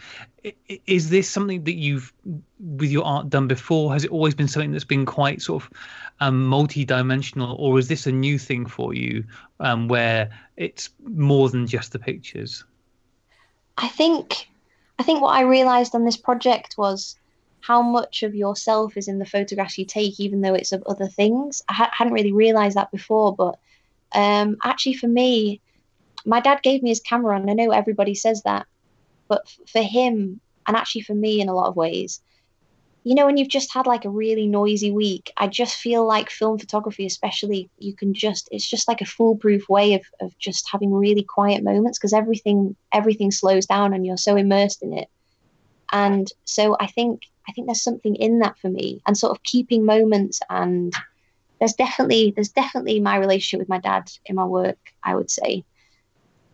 [0.86, 2.12] Is this something that you've
[2.60, 3.92] with your art done before?
[3.92, 5.70] Has it always been something that's been quite sort of
[6.20, 9.24] um, multi-dimensional or is this a new thing for you
[9.60, 12.64] um, where it's more than just the pictures?
[13.78, 14.48] I think
[14.98, 17.16] I think what I realized on this project was
[17.60, 21.06] how much of yourself is in the photographs you take, even though it's of other
[21.06, 21.62] things.
[21.68, 23.58] I ha- hadn't really realized that before, but
[24.14, 25.60] um, actually, for me,
[26.24, 28.66] my dad gave me his camera, and I know everybody says that,
[29.28, 32.20] but f- for him, and actually for me in a lot of ways,
[33.04, 36.30] you know, when you've just had like a really noisy week, I just feel like
[36.30, 40.68] film photography, especially, you can just, it's just like a foolproof way of, of just
[40.70, 45.08] having really quiet moments because everything, everything slows down and you're so immersed in it.
[45.92, 49.42] And so I think, I think there's something in that for me and sort of
[49.42, 50.92] keeping moments and
[51.60, 55.64] there's definitely, there's definitely my relationship with my dad in my work, I would say.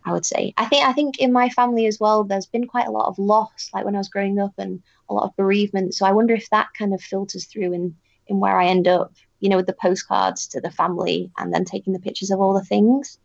[0.05, 0.53] I would say.
[0.57, 3.17] I think I think in my family as well, there's been quite a lot of
[3.17, 5.95] loss, like when I was growing up, and a lot of bereavement.
[5.95, 7.95] So I wonder if that kind of filters through in
[8.27, 11.65] in where I end up, you know, with the postcards to the family, and then
[11.65, 13.17] taking the pictures of all the things.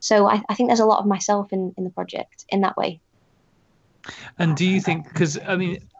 [0.00, 2.76] So I, I think there's a lot of myself in in the project in that
[2.76, 3.00] way.
[4.38, 5.08] And do you think?
[5.08, 5.93] Because I mean, uh,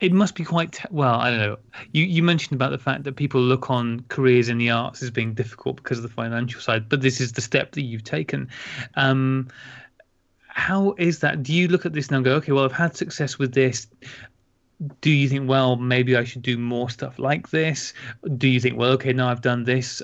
[0.00, 1.58] it must be quite well i don't know.
[1.92, 5.10] You you mentioned about the fact that people look on careers in the arts as
[5.10, 8.48] being difficult because of the financial side but this is the step that you've taken.
[8.94, 9.48] Um,
[10.48, 11.42] how is that?
[11.42, 13.86] Do you look at this now and go okay well i've had success with this.
[15.00, 17.92] Do you think well maybe i should do more stuff like this?
[18.36, 20.02] Do you think well okay now i've done this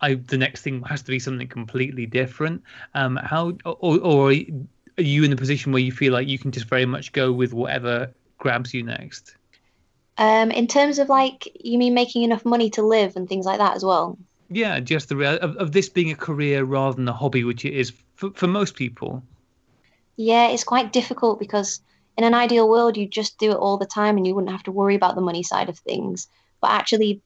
[0.00, 2.62] I, the next thing has to be something completely different?
[2.94, 6.50] Um, how or, or are you in the position where you feel like you can
[6.50, 9.36] just very much go with whatever grabs you next?
[10.18, 13.58] Um, in terms of like, you mean making enough money to live and things like
[13.58, 14.18] that as well?
[14.50, 17.64] Yeah, just the real of, of this being a career rather than a hobby, which
[17.64, 19.22] it is for, for most people.
[20.16, 21.80] Yeah, it's quite difficult because
[22.18, 24.64] in an ideal world, you just do it all the time and you wouldn't have
[24.64, 26.28] to worry about the money side of things.
[26.60, 27.22] But actually,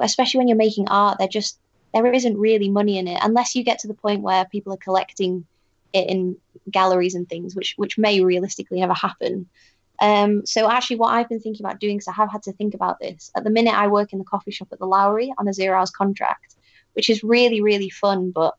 [0.00, 1.58] especially when you're making art, there just
[1.92, 4.78] there isn't really money in it unless you get to the point where people are
[4.78, 5.46] collecting
[5.92, 6.36] it in
[6.70, 9.48] galleries and things, which which may realistically never happen.
[10.00, 12.74] Um, so actually, what I've been thinking about doing, because I have had to think
[12.74, 13.30] about this.
[13.36, 15.78] At the minute, I work in the coffee shop at the Lowry on a zero
[15.78, 16.56] hours contract,
[16.94, 18.30] which is really really fun.
[18.30, 18.54] But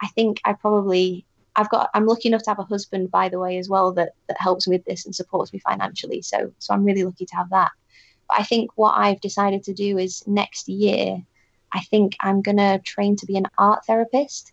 [0.00, 1.24] I think I probably
[1.56, 4.12] I've got I'm lucky enough to have a husband, by the way, as well that
[4.28, 6.22] that helps with this and supports me financially.
[6.22, 7.70] So so I'm really lucky to have that.
[8.28, 11.22] But I think what I've decided to do is next year,
[11.72, 14.51] I think I'm gonna train to be an art therapist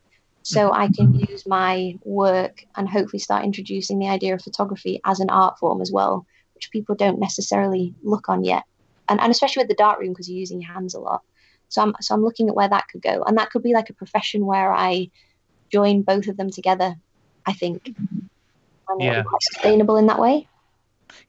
[0.50, 1.32] so I can mm-hmm.
[1.32, 5.80] use my work and hopefully start introducing the idea of photography as an art form
[5.80, 8.64] as well, which people don't necessarily look on yet,
[9.08, 11.22] and and especially with the dark room because you're using your hands a lot.
[11.68, 13.92] So I'm so I'm looking at where that could go, and that could be like
[13.92, 15.12] a profession where I
[15.72, 16.96] join both of them together.
[17.46, 17.94] I think,
[18.88, 19.22] and Yeah.
[19.22, 20.48] quite sustainable in that way.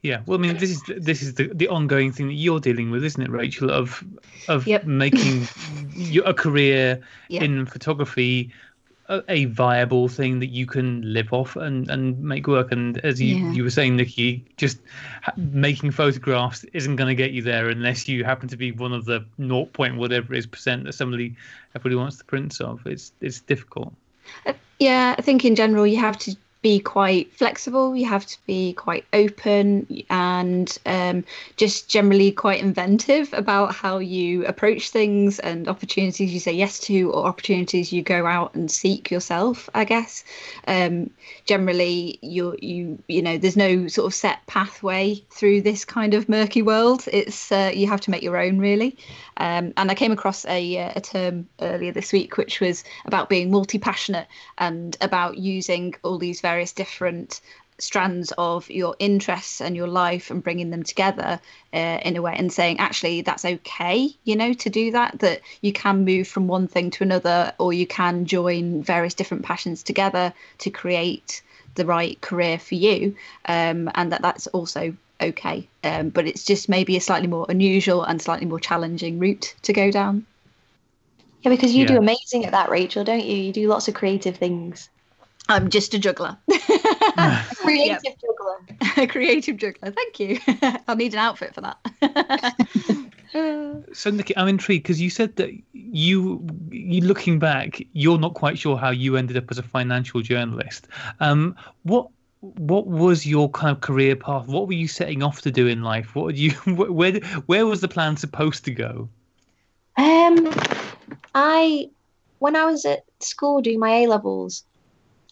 [0.01, 2.91] Yeah, well, I mean, this is this is the, the ongoing thing that you're dealing
[2.91, 3.69] with, isn't it, Rachel?
[3.69, 4.03] Of
[4.47, 4.85] of Yep.
[4.85, 5.47] making
[5.95, 7.43] your, a career Yeah.
[7.43, 8.51] in photography
[9.27, 12.71] a, viable thing that you can live off and, and make work.
[12.71, 13.51] And as you, Yeah.
[13.51, 14.79] you were saying, Nikki, just
[15.21, 18.93] ha- making photographs isn't going to get you there unless you happen to be one
[18.93, 19.65] of the 0.
[19.65, 21.35] point whatever it is percent that somebody
[21.75, 22.85] everybody wants the prints of.
[22.85, 23.93] It's it's difficult.
[24.45, 27.95] Uh, yeah, I think in general you have to be quite flexible.
[27.95, 31.23] You have to be quite open and um,
[31.57, 37.11] just generally quite inventive about how you approach things and opportunities you say yes to
[37.11, 39.69] or opportunities you go out and seek yourself.
[39.73, 40.23] I guess
[40.67, 41.09] um,
[41.45, 46.29] generally you you you know there's no sort of set pathway through this kind of
[46.29, 47.05] murky world.
[47.11, 48.97] It's uh, you have to make your own really.
[49.37, 53.27] Um, and I came across a, uh, a term earlier this week, which was about
[53.27, 54.27] being multi passionate
[54.59, 57.39] and about using all these various different
[57.79, 61.39] strands of your interests and your life and bringing them together
[61.73, 65.39] uh, in a way and saying actually that's okay you know to do that that
[65.61, 69.81] you can move from one thing to another or you can join various different passions
[69.81, 71.41] together to create
[71.75, 76.69] the right career for you um, and that that's also okay um, but it's just
[76.69, 80.25] maybe a slightly more unusual and slightly more challenging route to go down
[81.41, 83.35] Yeah, because you do amazing at that, Rachel, don't you?
[83.35, 84.89] You do lots of creative things.
[85.49, 86.37] I'm just a juggler
[87.17, 88.57] a Creative juggler.
[88.97, 90.39] a creative juggler thank you
[90.87, 91.77] i'll need an outfit for that
[93.93, 98.59] So, Nikki, I'm intrigued because you said that you, you looking back, you're not quite
[98.59, 100.87] sure how you ended up as a financial journalist.
[101.21, 102.09] Um, what
[102.41, 104.47] what was your kind of career path?
[104.47, 106.13] What were you setting off to do in life?
[106.15, 109.07] What would you where where was the plan supposed to go?
[109.97, 110.53] Um,
[111.33, 111.89] I
[112.39, 114.63] when I was at school doing my A levels,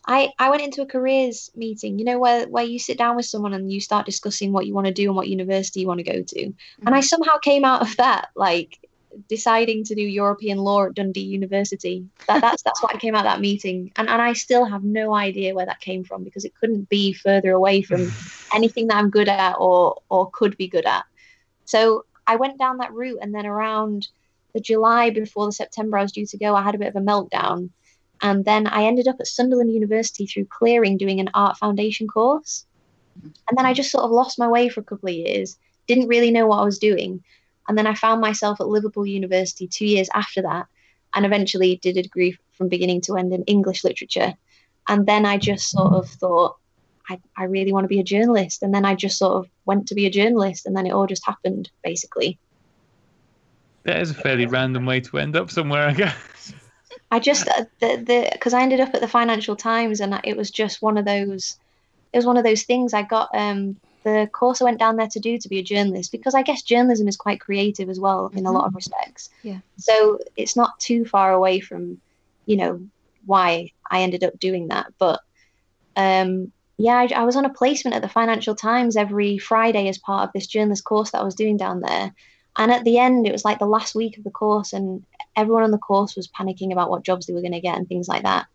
[0.10, 2.00] I I went into a careers meeting.
[2.00, 4.74] You know where where you sit down with someone and you start discussing what you
[4.74, 6.44] want to do and what university you want to go to.
[6.46, 6.56] And
[6.88, 7.02] I mm-hmm.
[7.02, 8.80] somehow came out of that like
[9.28, 12.06] deciding to do European law at Dundee University.
[12.28, 13.92] That that's that's what I came out of that meeting.
[13.98, 17.14] And and I still have no idea where that came from because it couldn't be
[17.14, 18.12] further away from
[18.54, 21.06] anything that I'm good at or or could be good at.
[21.66, 24.08] So I went down that route and then around
[24.54, 26.96] the July before the September I was due to go, I had a bit of
[26.96, 27.70] a meltdown.
[28.22, 32.66] And then I ended up at Sunderland University through clearing doing an art foundation course.
[33.24, 36.08] And then I just sort of lost my way for a couple of years, didn't
[36.08, 37.24] really know what I was doing.
[37.68, 40.68] And then I found myself at Liverpool University two years after that,
[41.14, 44.34] and eventually did a degree from beginning to end in English literature.
[44.88, 46.58] And then I just sort of thought,
[47.10, 48.64] I, I really want to be a journalist.
[48.64, 51.08] And then I just sort of went to be a journalist, and then it all
[51.08, 52.40] just happened, basically.
[53.84, 56.54] That is a fairly random way to end up somewhere, I guess.
[57.12, 60.38] I just uh, the the because I ended up at the Financial Times and it
[60.38, 61.58] was just one of those
[62.14, 65.08] it was one of those things I got um the course I went down there
[65.08, 68.32] to do to be a journalist because I guess journalism is quite creative as well
[68.34, 69.30] in a lot of respects.
[69.44, 69.60] Yeah.
[69.78, 72.00] So it's not too far away from
[72.46, 72.82] you know
[73.26, 75.22] why I ended up doing that, but
[75.96, 79.98] um yeah, I, I was on a placement at the Financial Times every Friday as
[79.98, 82.14] part of this journalist course that I was doing down there.
[82.58, 85.04] And at the end, it was like the last week of the course, and
[85.40, 87.88] everyone on the course was panicking about what jobs they were going to get and
[87.88, 88.48] things like that.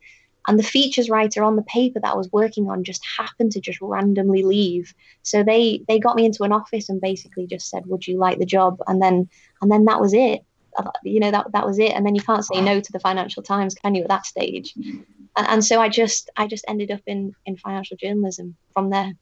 [0.47, 3.61] And the features writer on the paper that I was working on just happened to
[3.61, 4.95] just randomly leave.
[5.23, 8.39] So they they got me into an office and basically just said, "Would you like
[8.39, 9.29] the job?" And then
[9.63, 10.45] and then that was it.
[11.03, 11.93] You know that that was it.
[11.93, 14.03] And then you can't say no to the Financial Times, can you?
[14.03, 14.75] At that stage.
[14.75, 15.01] Mm-hmm.
[15.37, 19.15] And, and so I just I just ended up in in financial journalism from there.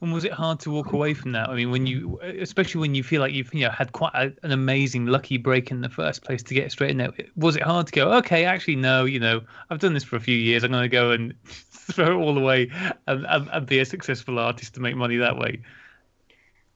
[0.00, 1.48] And was it hard to walk away from that?
[1.48, 4.32] I mean, when you, especially when you feel like you've you know had quite a,
[4.42, 7.62] an amazing lucky break in the first place to get straight in there, was it
[7.62, 8.12] hard to go?
[8.14, 9.04] Okay, actually, no.
[9.04, 10.64] You know, I've done this for a few years.
[10.64, 12.70] I'm going to go and throw it all away
[13.06, 15.60] and, and, and be a successful artist to make money that way.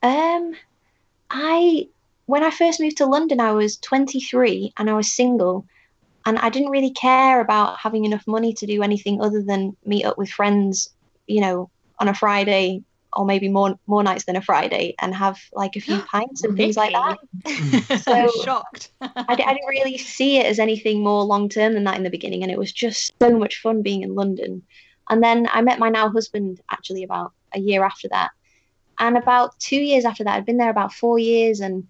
[0.03, 0.55] Um,
[1.31, 1.89] I
[2.27, 5.65] when I first moved to London, I was 23 and I was single,
[6.25, 10.05] and I didn't really care about having enough money to do anything other than meet
[10.05, 10.91] up with friends,
[11.27, 12.83] you know, on a Friday
[13.17, 16.57] or maybe more more nights than a Friday and have like a few pints and
[16.57, 17.19] things like that.
[18.03, 18.91] so So- shocked.
[19.01, 22.43] I, didn't really see it as anything more long term than that in the beginning,
[22.43, 24.63] and it was just so much fun being in London.
[25.09, 28.31] And then I met my now husband actually about a year after that,
[28.99, 31.61] and about two years after that, I'd been there about four years.
[31.61, 31.87] And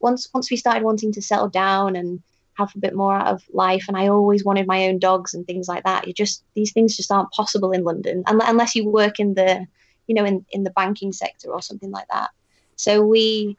[0.00, 2.22] once once we started wanting to settle down and
[2.54, 5.46] have a bit more out of life, and I always wanted my own dogs and
[5.46, 6.06] things like that.
[6.06, 9.66] You just these things just aren't possible in London unless you work in the
[10.10, 12.30] you know, in, in the banking sector or something like that.
[12.74, 13.54] So we,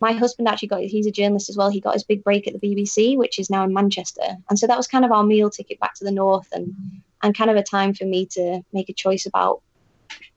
[0.00, 1.68] my husband actually got, he's a journalist as well.
[1.68, 4.36] He got his big break at the BBC, which is now in Manchester.
[4.48, 6.76] And so that was kind of our meal ticket back to the North and,
[7.24, 9.62] and kind of a time for me to make a choice about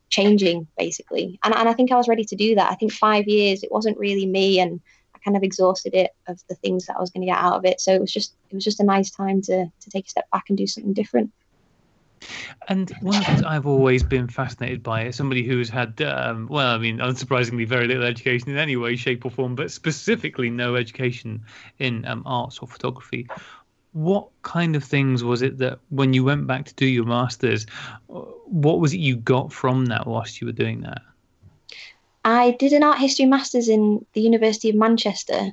[0.08, 1.38] changing basically.
[1.44, 2.72] And, and I think I was ready to do that.
[2.72, 4.58] I think five years, it wasn't really me.
[4.58, 4.80] And
[5.14, 7.54] I kind of exhausted it of the things that I was going to get out
[7.54, 7.80] of it.
[7.80, 10.28] So it was just, it was just a nice time to, to take a step
[10.32, 11.30] back and do something different.
[12.68, 16.78] And one things I've always been fascinated by is somebody who's had, um, well, I
[16.78, 21.42] mean, unsurprisingly, very little education in any way, shape, or form, but specifically no education
[21.78, 23.26] in um, arts or photography.
[23.92, 27.66] What kind of things was it that when you went back to do your masters,
[28.06, 31.02] what was it you got from that whilst you were doing that?
[32.24, 35.50] I did an art history masters in the University of Manchester,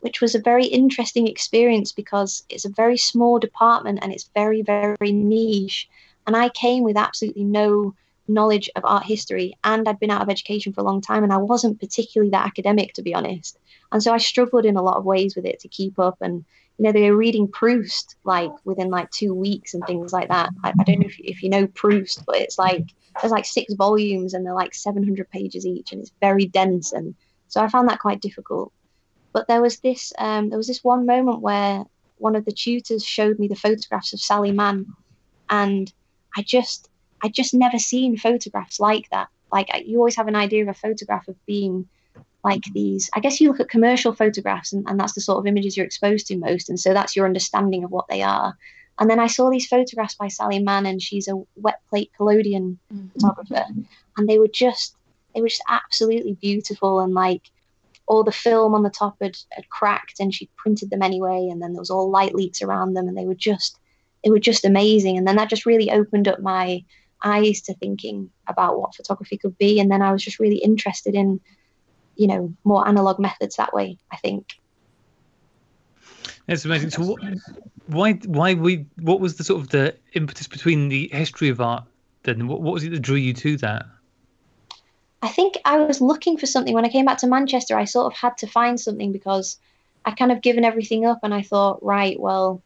[0.00, 4.62] which was a very interesting experience because it's a very small department and it's very,
[4.62, 5.88] very niche.
[6.26, 7.94] And I came with absolutely no
[8.28, 11.32] knowledge of art history and I'd been out of education for a long time and
[11.32, 13.58] I wasn't particularly that academic to be honest.
[13.92, 16.44] And so I struggled in a lot of ways with it to keep up and
[16.78, 20.50] you know they were reading Proust like within like two weeks and things like that.
[20.64, 22.84] I, I don't know if, if you know Proust, but it's like
[23.20, 27.14] there's like six volumes and they're like 700 pages each and it's very dense and
[27.48, 28.72] so I found that quite difficult.
[29.32, 31.84] But there was this um, there was this one moment where
[32.18, 34.86] one of the tutors showed me the photographs of Sally Mann
[35.48, 35.92] and
[36.36, 36.88] I just
[37.22, 39.28] I just never seen photographs like that.
[39.52, 41.88] Like you always have an idea of a photograph of being
[42.44, 43.10] like these.
[43.14, 45.86] I guess you look at commercial photographs and, and that's the sort of images you're
[45.86, 48.56] exposed to most, and so that's your understanding of what they are.
[48.98, 52.78] And then I saw these photographs by Sally Mann, and she's a wet plate collodion
[52.92, 53.08] mm-hmm.
[53.08, 53.64] photographer,
[54.16, 54.96] and they were just
[55.34, 57.50] they were just absolutely beautiful and like
[58.06, 61.60] all the film on the top had, had cracked and she printed them anyway and
[61.60, 63.78] then there was all light leaks around them and they were just
[64.26, 65.16] they were just amazing.
[65.16, 66.82] And then that just really opened up my
[67.22, 69.78] eyes to thinking about what photography could be.
[69.78, 71.40] And then I was just really interested in,
[72.16, 74.58] you know, more analog methods that way, I think.
[76.48, 76.90] That's amazing.
[76.90, 77.20] So, what,
[77.86, 81.84] why, why we, what was the sort of the impetus between the history of art?
[82.24, 83.86] Then, what, what was it that drew you to that?
[85.22, 87.78] I think I was looking for something when I came back to Manchester.
[87.78, 89.60] I sort of had to find something because
[90.04, 92.60] I kind of given everything up, and I thought, right, well,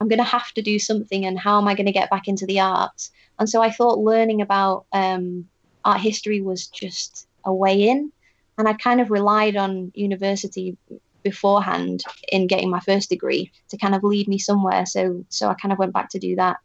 [0.00, 2.28] I'm going to have to do something, and how am I going to get back
[2.28, 3.10] into the arts?
[3.38, 5.48] And so I thought learning about um,
[5.84, 8.12] art history was just a way in,
[8.58, 10.76] and I kind of relied on university
[11.22, 14.86] beforehand in getting my first degree to kind of lead me somewhere.
[14.86, 16.58] So so I kind of went back to do that,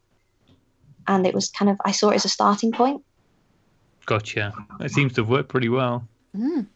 [1.07, 3.03] and it was kind of I saw it as a starting point.
[4.05, 4.53] Gotcha.
[4.79, 6.07] It seems to have worked pretty well.
[6.35, 6.67] Mm.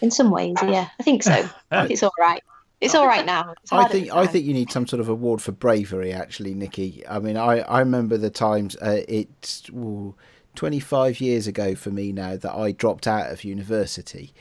[0.00, 1.48] In some ways, yeah, I think so.
[1.72, 2.42] it's all right.
[2.80, 3.54] It's all right now.
[3.70, 7.06] I think I think you need some sort of award for bravery, actually, Nikki.
[7.06, 10.14] I mean, I, I remember the times uh, it's ooh,
[10.54, 14.32] 25 years ago for me now that I dropped out of university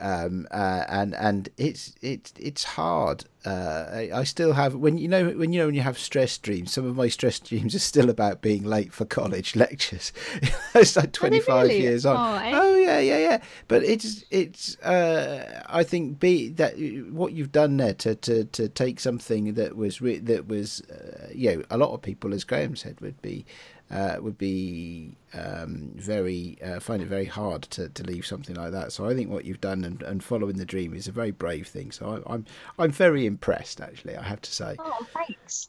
[0.00, 3.24] um, uh, and and it's it's it's hard.
[3.46, 6.36] Uh, I, I, still have when you know when you know when you have stress
[6.38, 6.72] dreams.
[6.72, 10.12] Some of my stress dreams are still about being late for college lectures.
[10.74, 11.82] it's like twenty five really?
[11.82, 12.16] years on.
[12.16, 12.50] Oh, eh?
[12.54, 13.42] oh, yeah, yeah, yeah.
[13.68, 14.76] But it's it's.
[14.78, 16.74] Uh, I think be that
[17.10, 21.28] what you've done there to to, to take something that was re- that was uh,
[21.32, 23.44] you know a lot of people, as Graham said, would be
[23.90, 28.72] uh, would be um, very uh, find it very hard to, to leave something like
[28.72, 28.92] that.
[28.92, 31.68] So I think what you've done and, and following the dream is a very brave
[31.68, 31.92] thing.
[31.92, 32.46] So I, I'm,
[32.78, 34.16] I'm very impressed, actually.
[34.16, 34.76] I have to say.
[34.78, 35.68] Oh, thanks.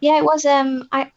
[0.00, 0.44] Yeah, it was.
[0.44, 1.12] Um, I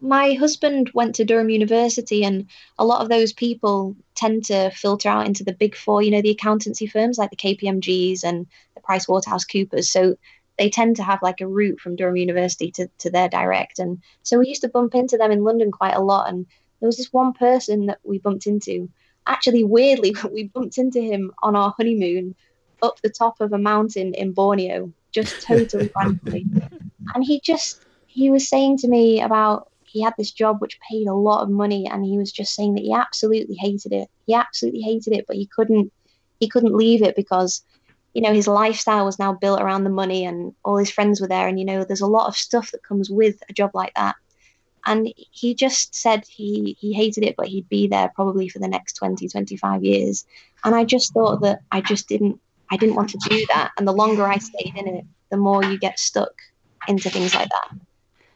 [0.00, 2.46] my husband went to Durham University, and
[2.78, 6.02] a lot of those people tend to filter out into the big four.
[6.02, 9.90] You know, the accountancy firms like the KPMG's and the Price Waterhouse Coopers.
[9.90, 10.16] So
[10.60, 13.78] they tend to have like a route from Durham University to, to their direct.
[13.78, 16.28] And so we used to bump into them in London quite a lot.
[16.28, 16.44] And
[16.80, 18.90] there was this one person that we bumped into.
[19.26, 22.34] Actually, weirdly, we bumped into him on our honeymoon
[22.82, 26.44] up the top of a mountain in Borneo, just totally randomly.
[27.14, 31.06] And he just, he was saying to me about he had this job which paid
[31.06, 34.34] a lot of money and he was just saying that he absolutely hated it he
[34.34, 35.92] absolutely hated it but he couldn't
[36.38, 37.64] he couldn't leave it because
[38.14, 41.28] you know his lifestyle was now built around the money and all his friends were
[41.28, 41.46] there.
[41.48, 44.16] And you know there's a lot of stuff that comes with a job like that.
[44.86, 48.68] And he just said he he hated it but he'd be there probably for the
[48.68, 50.26] next 20 25 years.
[50.64, 52.40] And i just thought that i just didn't
[52.70, 53.72] i didn't want to do that.
[53.78, 56.32] And the longer i stayed in it the more you get stuck
[56.88, 57.78] into things like that.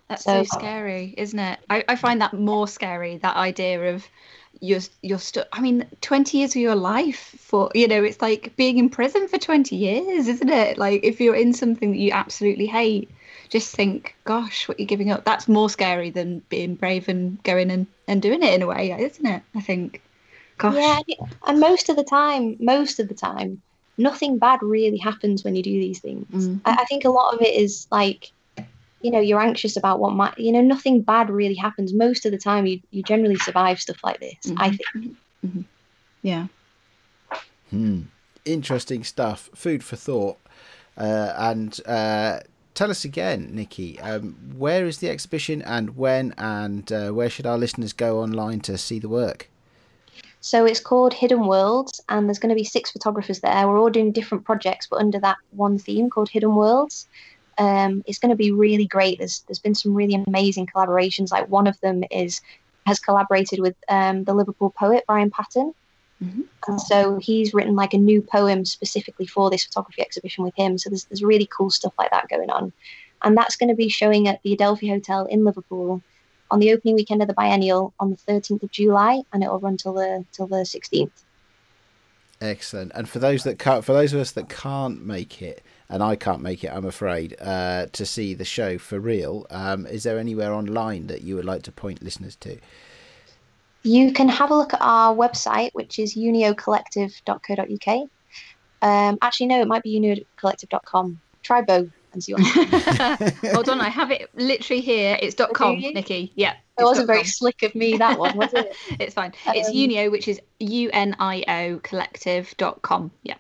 [0.09, 1.59] That's so, so scary isn't it?
[1.69, 4.07] I, I find that more scary that idea of
[4.65, 8.55] you're you're still i mean 20 years of your life for you know it's like
[8.57, 12.11] being in prison for 20 years isn't it like if you're in something that you
[12.13, 13.11] absolutely hate
[13.49, 17.71] just think gosh what you're giving up that's more scary than being brave and going
[17.71, 20.01] and, and doing it in a way isn't it i think
[20.59, 20.75] Gosh.
[20.77, 21.01] Yeah,
[21.47, 23.61] and most of the time, most of the time,
[23.99, 26.27] nothing bad really happens when you do these things.
[26.33, 26.61] Mm.
[26.65, 28.31] I, I think a lot of it is like,
[29.05, 31.93] you know, you're anxious about what might, you know, nothing bad really happens.
[31.93, 34.79] Most of the time, you, you generally survive stuff like this, I Mhm.
[34.95, 35.67] think.
[36.23, 36.47] Yeah.
[37.69, 38.01] Hmm.
[38.47, 39.51] Interesting stuff.
[39.55, 40.39] Food for thought.
[40.97, 42.41] Uh, and uh,
[42.75, 47.47] tell us again, Nikki, um, where is the exhibition and when, and uh, where should
[47.47, 49.51] our listeners go online to see the work?
[50.41, 53.67] So it's called Hidden Worlds, and there's going to be six photographers there.
[53.67, 57.07] We're all doing different projects, but under that one theme called Hidden Worlds.
[57.59, 59.19] Um, it's going to be really great.
[59.19, 61.31] There's there's been some really amazing collaborations.
[61.31, 62.41] Like one of them is
[62.87, 65.75] has collaborated with um, the Liverpool poet Brian Patten,
[66.23, 66.45] Mhm.
[66.69, 70.79] and so he's written like a new poem specifically for this photography exhibition with him.
[70.79, 72.73] So there's there's really cool stuff like that going on,
[73.23, 76.03] and that's going to be showing at the Adelphi Hotel in Liverpool
[76.51, 79.77] on the opening weekend of the biennial on the 13th of July, and it'll run
[79.77, 81.25] till the till the 16th.
[82.41, 82.93] Excellent.
[82.95, 86.17] And for those that can't, for those of us that can't make it, and I
[86.17, 90.19] can't make it, I'm afraid, uh, to see the show for real, um, is there
[90.19, 92.59] anywhere online that you would like to point listeners to?
[93.83, 98.09] You can have a look at our website, which is uniocollective.co.uk.
[98.83, 101.21] Um, actually, no, it might be uniocollective.com.
[101.43, 103.39] Try both and see what happens.
[103.53, 105.19] Hold on, I have it literally here.
[105.21, 105.79] It's dot Oh, .com.
[105.81, 106.33] Nikki.
[106.35, 106.53] Yeah.
[106.53, 107.27] It it's wasn't very com.
[107.27, 108.75] slick of me, that one, was it?
[109.01, 109.33] it's fine.
[109.49, 113.11] It's Um, Unio, which is U N I O collective.com.
[113.23, 113.37] Yeah.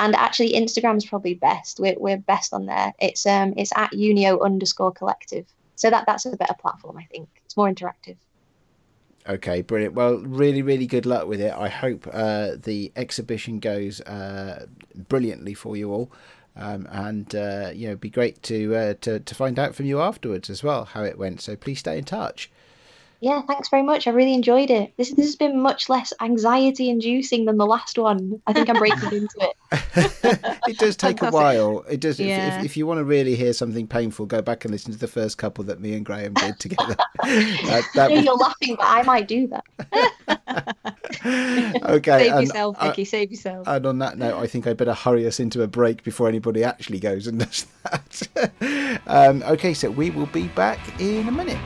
[0.00, 1.78] And actually, Instagram's probably best.
[1.78, 2.94] We're, we're best on there.
[2.98, 5.46] It's um it's at unio underscore collective.
[5.76, 7.28] So that that's a better platform, I think.
[7.44, 8.16] It's more interactive.
[9.28, 9.94] Okay, brilliant.
[9.94, 11.52] Well, really, really good luck with it.
[11.52, 16.10] I hope uh, the exhibition goes uh, brilliantly for you all,
[16.56, 19.84] um, and uh, you know, it'd be great to uh, to to find out from
[19.84, 21.42] you afterwards as well how it went.
[21.42, 22.50] So please stay in touch.
[23.22, 24.06] Yeah, thanks very much.
[24.06, 24.96] I really enjoyed it.
[24.96, 28.40] This this has been much less anxiety inducing than the last one.
[28.46, 29.56] I think I'm breaking into it.
[30.68, 31.84] it does take a while.
[31.90, 32.18] It does.
[32.18, 32.54] Yeah.
[32.54, 34.98] If, if, if you want to really hear something painful, go back and listen to
[34.98, 36.96] the first couple that me and Graham did together.
[37.22, 39.64] that, I that know was, you're laughing, but I might do that.
[41.84, 42.18] okay.
[42.24, 43.04] Save and yourself, I- Nikki.
[43.04, 43.68] Save yourself.
[43.68, 46.64] And on that note, I think I'd better hurry us into a break before anybody
[46.64, 49.00] actually goes and does that.
[49.06, 51.58] um, okay, so we will be back in a minute.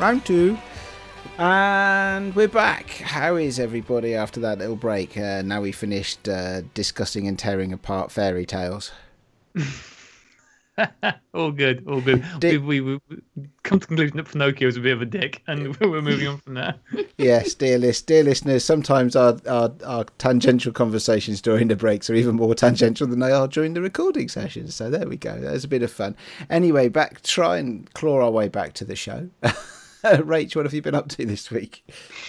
[0.00, 0.56] Round two.
[1.36, 2.88] And we're back.
[2.88, 5.14] How is everybody after that little break?
[5.14, 8.92] Uh, now we finished uh, discussing and tearing apart fairy tales.
[11.34, 12.24] all good, all good.
[12.42, 13.00] We, we, we
[13.62, 16.28] come to the conclusion that Pinocchio is a bit of a dick, and we're moving
[16.28, 16.76] on from there.
[17.18, 22.14] yes, dear, list, dear listeners, sometimes our, our, our tangential conversations during the breaks are
[22.14, 24.74] even more tangential than they are during the recording sessions.
[24.74, 25.38] So there we go.
[25.38, 26.16] There's a bit of fun.
[26.48, 29.28] Anyway, back try and claw our way back to the show.
[30.04, 31.84] Rach, what have you been up to this week?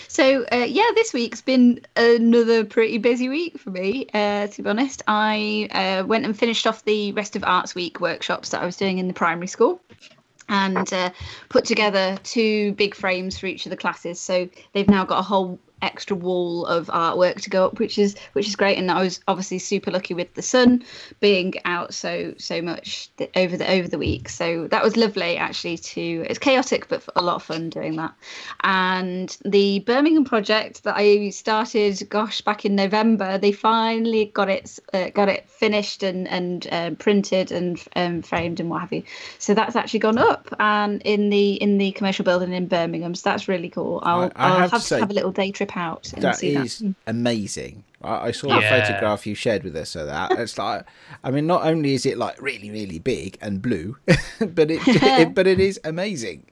[0.10, 4.08] So uh, yeah, this week's been another pretty busy week for me.
[4.14, 8.02] Uh, to be honest, I uh, went and finished off the rest of Arts Week
[8.02, 9.82] workshops that I was doing in the primary school,
[10.50, 11.12] and uh,
[11.48, 14.20] put together two big frames for each of the classes.
[14.20, 18.16] So they've now got a whole extra wall of artwork to go up, which is
[18.34, 18.78] which is great.
[18.78, 20.84] And I was obviously super lucky with the sun
[21.20, 24.30] being out so so much over the over the week.
[24.30, 25.78] So that was lovely actually.
[25.78, 28.14] To it's chaotic but a lot of fun doing that.
[28.64, 34.80] And the Birmingham project that I started, gosh, back in November, they finally got it
[34.94, 39.04] uh, got it finished and and uh, printed and um, framed and what have you.
[39.40, 43.16] So that's actually gone up and in the in the commercial building in Birmingham.
[43.16, 44.00] So that's really cool.
[44.04, 46.24] I'll, I I'll have have, to to say, have a little day trip out and
[46.24, 46.96] That see is that.
[47.08, 47.84] amazing.
[48.02, 48.70] I, I saw the Yeah.
[48.82, 50.32] photograph you shared with us of that.
[50.38, 50.86] It's like,
[51.24, 53.98] I mean, not only is it like really, really big and blue,
[54.40, 54.82] but it,
[55.20, 56.48] it but it is amazing.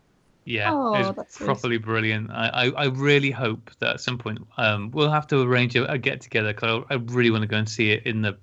[0.46, 1.46] Yeah, Oh, it's that's nice.
[1.46, 2.32] properly brilliant.
[2.32, 5.92] I, I, I really hope that at some point um, we'll have to arrange a,
[5.92, 8.38] a get together because I, I really want to go and see it in the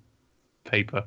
[0.64, 1.04] paper.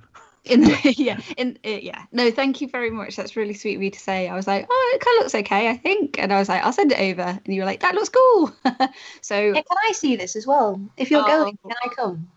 [0.49, 2.03] In the, yeah in uh, yeah.
[2.11, 3.15] No thank you very much.
[3.15, 4.27] That's really sweet of you to say.
[4.27, 6.19] I was like oh it kind of looks okay i think.
[6.19, 7.39] And i was like i'll send it over.
[7.43, 8.51] And you were like that looks cool.
[9.21, 10.81] So Yeah, can I see this as well?
[10.97, 11.25] If you're Oh.
[11.25, 12.27] going, can I come?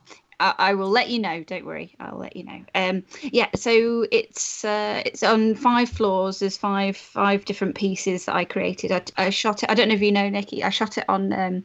[0.41, 2.61] I, I will let you know don't worry i'll let you know.
[2.75, 8.35] Um yeah so it's uh it's on five floors there's five five different pieces that
[8.35, 8.91] i created.
[8.93, 11.33] I, I shot it i don't know if you know nikki i shot it on
[11.33, 11.65] um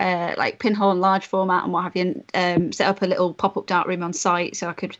[0.00, 3.06] uh, like pinhole and large format and what have you, and um, set up a
[3.06, 4.96] little pop-up dark room on site so I could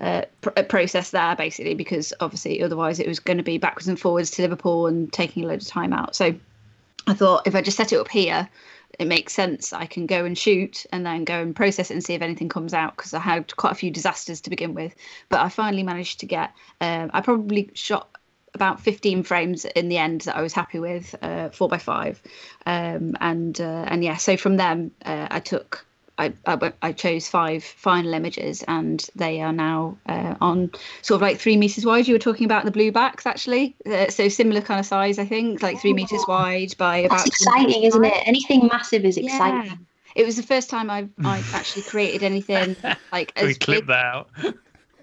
[0.00, 3.88] uh, pr- uh, process there basically because obviously otherwise it was going to be backwards
[3.88, 6.14] and forwards to Liverpool and taking a load of time out.
[6.14, 6.34] So
[7.06, 8.48] I thought if I just set it up here,
[8.98, 9.72] it makes sense.
[9.72, 12.48] I can go and shoot and then go and process it and see if anything
[12.48, 14.94] comes out because I had quite a few disasters to begin with.
[15.28, 16.52] But I finally managed to get.
[16.80, 18.08] Um, I probably shot
[18.56, 22.20] about 15 frames in the end that I was happy with, uh, four by five,
[22.66, 24.16] um, and uh, and yeah.
[24.16, 25.86] So from them, uh, I took
[26.18, 30.70] I, I, I, chose five final images and they are now uh, on
[31.02, 32.08] sort of like three meters wide.
[32.08, 33.76] You were talking about the blue backs actually.
[33.84, 36.32] Uh, so similar kind of size, I think, like three meters oh.
[36.32, 37.26] wide by That's about.
[37.26, 38.26] exciting, isn't it?
[38.26, 39.70] Anything massive is exciting.
[39.70, 39.76] Yeah.
[40.14, 42.76] It was the first time I've, I've actually created anything
[43.12, 43.34] like.
[43.34, 43.88] Can we clip big...
[43.88, 44.30] that out?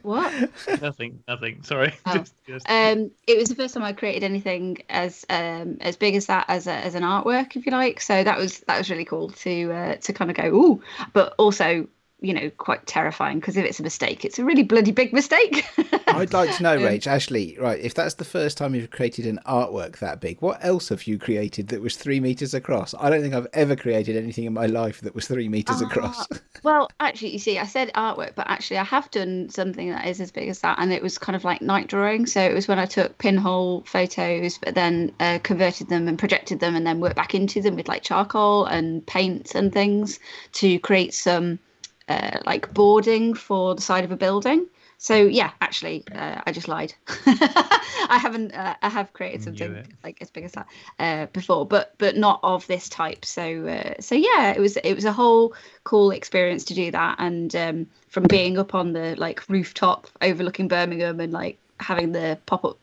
[0.03, 0.33] What?
[0.81, 1.63] nothing, nothing.
[1.63, 1.93] Sorry.
[2.05, 2.13] Oh.
[2.17, 2.69] just, just...
[2.69, 6.45] Um, it was the first time I created anything as um, as big as that
[6.49, 8.01] as a, as an artwork, if you like.
[8.01, 10.83] So that was that was really cool to uh, to kind of go ooh,
[11.13, 11.87] but also
[12.23, 15.65] you know quite terrifying because if it's a mistake it's a really bloody big mistake.
[16.07, 19.39] I'd like to know rach ashley right if that's the first time you've created an
[19.45, 22.95] artwork that big what else have you created that was three meters across?
[22.97, 25.85] I don't think i've ever created anything in my life that was three meters uh,
[25.85, 26.25] across.
[26.63, 30.21] well actually you see i said artwork but actually i have done something that is
[30.21, 32.25] as big as that and it was kind of like night drawing.
[32.25, 36.61] So it was when i took pinhole photos but then uh, converted them and projected
[36.61, 40.19] them and then worked back into them with like charcoal and paint and things
[40.53, 41.59] to create some
[42.07, 44.67] uh, like boarding for the side of a building.
[44.97, 46.93] So yeah, actually, uh, I just lied.
[47.25, 48.53] I haven't.
[48.53, 52.39] Uh, I have created something like as big as that uh, before, but but not
[52.41, 53.25] of this type.
[53.25, 57.17] So uh, so yeah, it was it was a whole cool experience to do that,
[57.19, 62.39] and um, from being up on the like rooftop overlooking Birmingham and like having the
[62.45, 62.77] pop up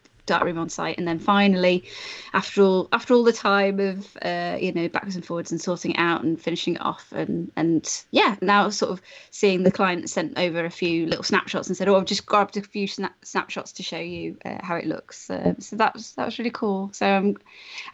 [0.44, 0.98] room on site.
[0.98, 1.84] And then finally
[2.32, 5.92] after all after all the time of uh, you know backwards and forwards and sorting
[5.92, 10.08] it out and finishing it off and and yeah now sort of seeing the client
[10.08, 13.24] sent over a few little snapshots and said oh I've just grabbed a few snap-
[13.24, 15.30] snapshots to show you uh, how it looks.
[15.30, 16.90] Uh, so that was that was really cool.
[16.92, 17.36] So I'm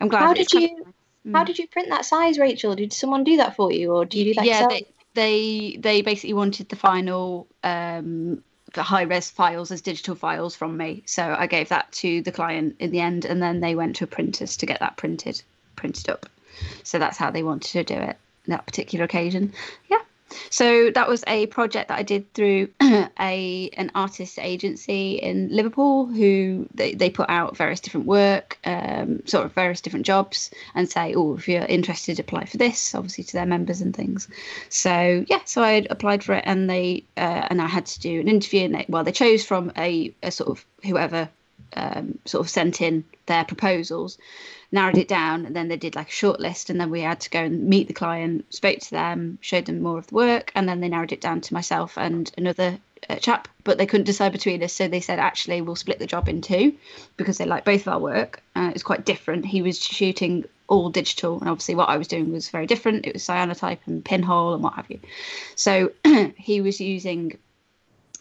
[0.01, 1.47] I'm glad how did you of, how mm.
[1.47, 2.75] did you print that size Rachel?
[2.75, 4.73] Did someone do that for you or do you do that yeah yourself?
[4.73, 8.43] they, they they basically wanted the final um
[8.77, 11.03] the high res files as digital files from me.
[11.07, 14.05] So I gave that to the client in the end, and then they went to
[14.05, 15.43] a printers to get that printed
[15.75, 16.27] printed up.
[16.85, 18.17] So that's how they wanted to do it
[18.47, 19.53] that particular occasion.
[19.91, 20.03] Yeah.
[20.51, 26.07] So that was a project that I did through a an artist agency in Liverpool
[26.07, 30.91] who they, they put out various different work, um, sort of various different jobs, and
[30.91, 34.29] say, oh, if you're interested, apply for this, obviously to their members and things.
[34.69, 38.21] So yeah, so I applied for it, and they uh, and I had to do
[38.21, 41.29] an interview, and they, well, they chose from a, a sort of whoever
[41.75, 44.19] um, sort of sent in their proposals
[44.73, 47.21] narrowed it down, and then they did like a short list, and then we had
[47.21, 50.53] to go and meet the client, spoke to them, showed them more of the work,
[50.55, 53.49] and then they narrowed it down to myself and another uh, chap.
[53.65, 56.41] But they couldn't decide between us, so they said actually we'll split the job in
[56.41, 56.75] two
[57.17, 58.43] because they like both of our work.
[58.55, 59.47] Uh, it's quite different.
[59.47, 63.07] He was shooting all digital, and obviously what I was doing was very different.
[63.07, 65.01] It was cyanotype and pinhole and what have you.
[65.55, 65.93] So
[66.37, 67.39] he was using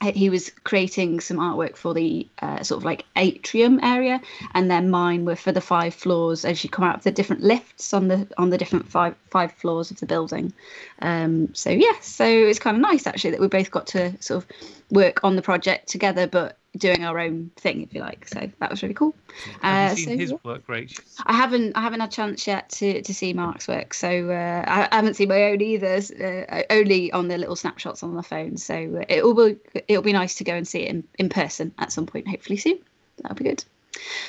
[0.03, 4.21] he was creating some artwork for the uh, sort of like atrium area
[4.53, 7.41] and then mine were for the five floors as you come out of the different
[7.41, 10.53] lifts on the on the different five five floors of the building.
[11.01, 14.43] Um, so yeah so it's kind of nice actually that we both got to sort
[14.43, 14.49] of
[14.91, 18.27] work on the project together but doing our own thing, if you like.
[18.27, 19.15] So that was really cool.
[19.61, 20.37] Have uh, seen so, his yeah.
[20.43, 20.99] work, Rach?
[21.25, 21.75] I haven't.
[21.75, 23.93] I haven't had a chance yet to, to see Mark's work.
[23.93, 26.01] So uh, I, I, haven't seen my own either.
[26.49, 28.57] Uh, only on the little snapshots on the phone.
[28.57, 29.57] So uh, it will be
[29.87, 32.57] it'll be nice to go and see it in, in person at some point, hopefully
[32.57, 32.79] soon.
[33.17, 33.63] That'll be good.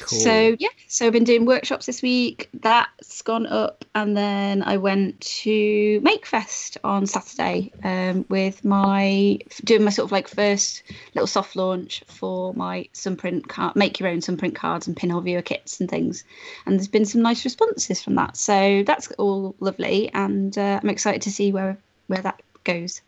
[0.00, 0.18] Cool.
[0.20, 2.48] So yeah, so I've been doing workshops this week.
[2.54, 9.84] That's gone up, and then I went to MakeFest on Saturday um, with my doing
[9.84, 10.82] my sort of like first
[11.14, 15.42] little soft launch for my sunprint card, make your own sunprint cards and pinhole viewer
[15.42, 16.24] kits and things.
[16.66, 20.90] And there's been some nice responses from that, so that's all lovely, and uh, I'm
[20.90, 23.00] excited to see where where that goes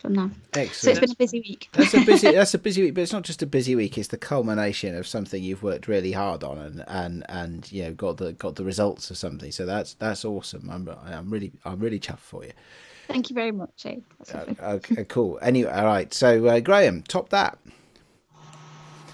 [0.00, 0.30] from now.
[0.54, 0.74] Excellent.
[0.76, 1.68] So it's been a busy week.
[1.72, 2.30] that's a busy.
[2.40, 3.98] That's a busy week, but it's not just a busy week.
[3.98, 7.92] It's the culmination of something you've worked really hard on, and and and you know
[7.92, 9.52] got the got the results of something.
[9.52, 10.70] So that's that's awesome.
[10.70, 12.52] I'm I'm really I'm really chuffed for you.
[13.08, 14.04] Thank you very much, Ade.
[14.32, 15.38] Uh, okay, cool.
[15.42, 16.12] Anyway, all right.
[16.14, 17.58] So uh, Graham, top that.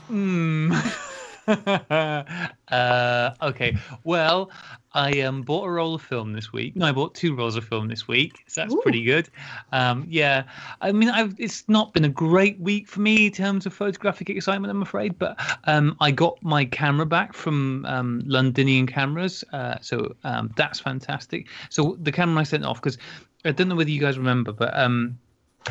[0.08, 0.74] Hmm.
[2.68, 3.76] uh, okay.
[4.04, 4.50] Well,
[4.92, 6.74] I um, bought a roll of film this week.
[6.74, 8.44] No, I bought two rolls of film this week.
[8.48, 8.80] So that's Ooh.
[8.82, 9.28] pretty good.
[9.72, 10.44] Um, yeah,
[10.80, 14.30] I mean, I've, it's not been a great week for me in terms of photographic
[14.30, 15.18] excitement, I'm afraid.
[15.18, 20.80] But um, I got my camera back from um, Londinium Cameras, uh, so um, that's
[20.80, 21.46] fantastic.
[21.70, 22.98] So the camera I sent off because
[23.44, 25.18] I don't know whether you guys remember, but um,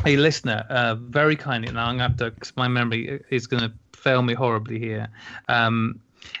[0.04, 3.62] a listener uh, very kindly, now I'm gonna have to, cause my memory is going
[3.62, 3.72] to
[4.06, 5.08] fail me horribly here.
[5.48, 5.98] Um,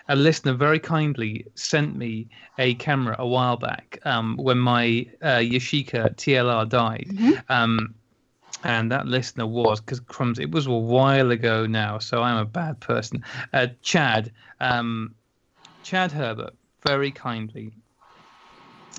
[0.08, 5.40] a listener very kindly sent me a camera a while back um, when my uh,
[5.52, 7.08] Yashica TLR died.
[7.10, 7.32] Mm-hmm.
[7.48, 7.94] Um,
[8.62, 10.38] and that listener was because crumbs.
[10.38, 13.24] It was a while ago now, so I'm a bad person.
[13.52, 15.12] Uh, Chad, um,
[15.82, 16.54] Chad Herbert,
[16.86, 17.72] very kindly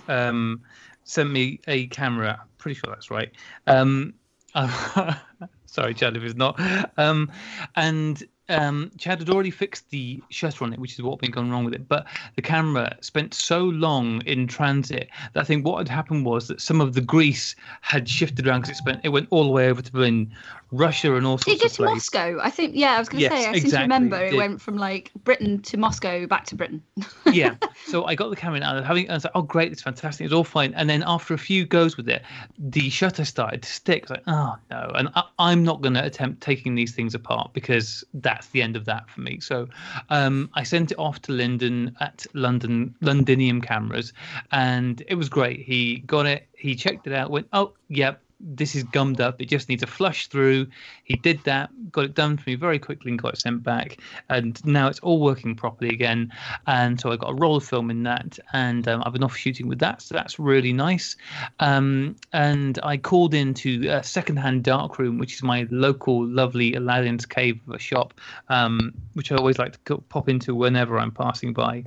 [0.10, 0.62] um,
[1.06, 2.44] sent me a camera.
[2.58, 3.32] Pretty sure that's right.
[3.66, 4.14] Um,
[5.66, 6.60] sorry, Chad, if it's not.
[6.98, 7.32] Um,
[7.78, 11.32] and um, Chad had already fixed the shutter on it, which is what had been
[11.32, 11.88] gone wrong with it.
[11.88, 16.48] But the camera spent so long in transit that I think what had happened was
[16.48, 19.52] that some of the grease had shifted around because it spent it went all the
[19.52, 20.32] way over to Berlin,
[20.72, 21.94] Russia, and all Did it sorts get of to.
[21.94, 22.40] Moscow?
[22.42, 24.38] I think, yeah, I was going to Yes, say, I seem to remember it it
[24.38, 26.84] went from like Britain to Moscow back to Britain.
[27.32, 27.56] yeah.
[27.86, 29.72] So I got the camera out, and having, I was like, "Oh, great!
[29.72, 30.26] It's fantastic!
[30.26, 32.22] It's all fine." And then after a few goes with it,
[32.58, 34.04] the shutter started to stick.
[34.04, 37.16] I was like, "Oh no!" And I, I'm not going to attempt taking these things
[37.16, 39.40] apart because that's the end of that for me.
[39.40, 39.70] So
[40.10, 44.12] um, I sent it off to Lyndon at London Londinium Cameras,
[44.52, 45.62] and it was great.
[45.62, 46.48] He got it.
[46.58, 47.32] He checked it out.
[47.32, 49.42] Went, "Oh, yep." This is gummed up.
[49.42, 50.68] It just needs a flush through.
[51.04, 53.98] He did that, got it done for me very quickly, and got it sent back.
[54.30, 56.32] And now it's all working properly again
[56.68, 59.36] and so I got a roll of film in that, and um, I've been off
[59.36, 61.16] shooting with that, so that's really nice.
[61.60, 67.60] Um, and I called into uh, Secondhand Darkroom, which is my local lovely Aladdin's Cave
[67.68, 68.14] of a shop,
[68.50, 71.84] um, which I always like to pop into whenever I'm passing by.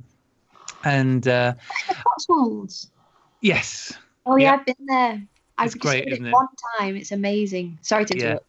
[0.83, 1.53] And uh,
[1.87, 2.89] The Cotswolds.
[3.41, 3.93] yes,
[4.25, 4.53] Oh yeah, Yeah.
[4.53, 5.21] I've been there.
[5.61, 6.31] I've great, isn't it?
[6.31, 6.47] one
[6.77, 6.95] time.
[6.95, 7.77] It's amazing.
[7.81, 8.23] Sorry to Yeah.
[8.23, 8.45] interrupt.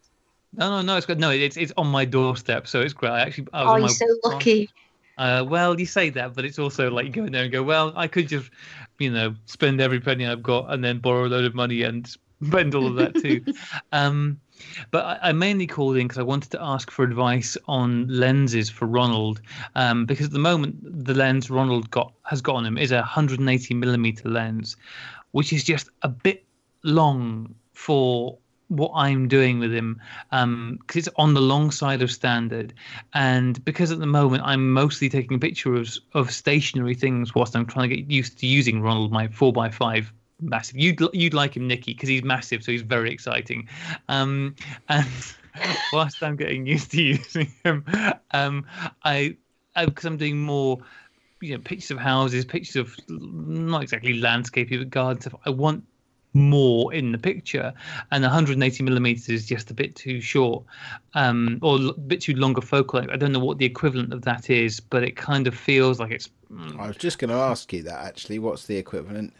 [0.53, 1.19] no, no, no, it's good.
[1.19, 3.11] No, it's it's on my doorstep, so it's great.
[3.11, 4.69] I actually, I was Oh, on you're my, so lucky.
[5.17, 7.61] Uh, well, you say that, but it's also like you go in there and go,
[7.61, 8.49] well, I could just,
[8.97, 12.11] you know, spend every penny I've got and then borrow a load of money and
[12.43, 13.41] spend all of that too.
[13.91, 14.39] um,
[14.89, 18.71] but I, I mainly called in because I wanted to ask for advice on lenses
[18.71, 19.41] for Ronald,
[19.75, 22.97] um, because at the moment the lens Ronald got has got on him is a
[22.97, 24.77] 180 millimeter lens,
[25.31, 26.43] which is just a bit
[26.83, 28.37] long for
[28.69, 32.73] what I'm doing with him because it's on the long side of standard,
[33.13, 37.89] and because at the moment I'm mostly taking pictures of stationary things whilst I'm trying
[37.89, 40.77] to get used to using Ronald, my four x five massive.
[40.77, 43.67] You'd you'd like him, Nikki, because he's massive, so he's very exciting.
[44.07, 44.55] Um,
[44.89, 45.07] and
[45.93, 47.85] whilst I'm getting used to using him,
[48.31, 48.65] um,
[49.03, 49.37] I
[49.75, 50.79] because I'm doing more
[51.41, 55.39] you know pictures of houses, pictures of not exactly landscaping but garden stuff.
[55.45, 55.83] I want
[56.33, 57.73] more in the picture,
[58.11, 60.63] and 180 millimeters is just a bit too short,
[61.13, 62.99] um, or a bit too longer focal.
[62.99, 63.11] length.
[63.13, 66.11] I don't know what the equivalent of that is, but it kind of feels like
[66.11, 66.29] it's.
[66.79, 68.39] I was just going to ask you that actually.
[68.39, 69.33] What's the equivalent?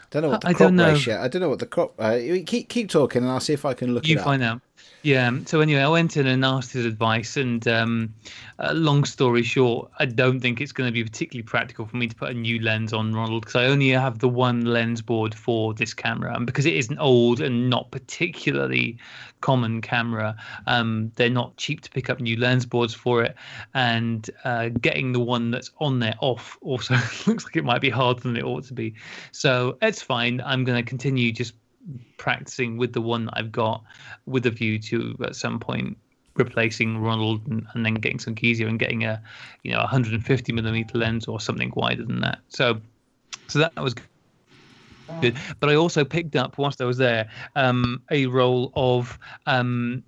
[0.00, 0.92] I don't know what the I crop don't know.
[0.92, 1.20] ratio.
[1.20, 1.94] I don't know what the crop.
[1.98, 4.24] Uh, keep keep talking, and I'll see if I can look you it up.
[4.24, 4.60] find out.
[5.02, 5.30] Yeah.
[5.46, 8.14] So anyway, I went in and asked his advice, and um,
[8.58, 12.08] uh, long story short, I don't think it's going to be particularly practical for me
[12.08, 15.34] to put a new lens on Ronald because I only have the one lens board
[15.34, 18.98] for this camera, and because it is an old and not particularly
[19.40, 20.36] common camera,
[20.66, 23.36] um, they're not cheap to pick up new lens boards for it,
[23.74, 26.94] and uh, getting the one that's on there off also
[27.26, 28.94] looks like it might be harder than it ought to be.
[29.30, 30.40] So it's fine.
[30.44, 31.54] I'm going to continue just
[32.16, 33.82] practicing with the one that I've got
[34.26, 35.96] with a view to at some point
[36.36, 39.22] replacing Ronald and, and then getting some easier and getting a
[39.62, 42.38] you know 150 millimeter lens or something wider than that.
[42.48, 42.80] So
[43.48, 43.94] so that was
[45.20, 45.36] good.
[45.60, 50.04] But I also picked up whilst I was there um, a roll of um,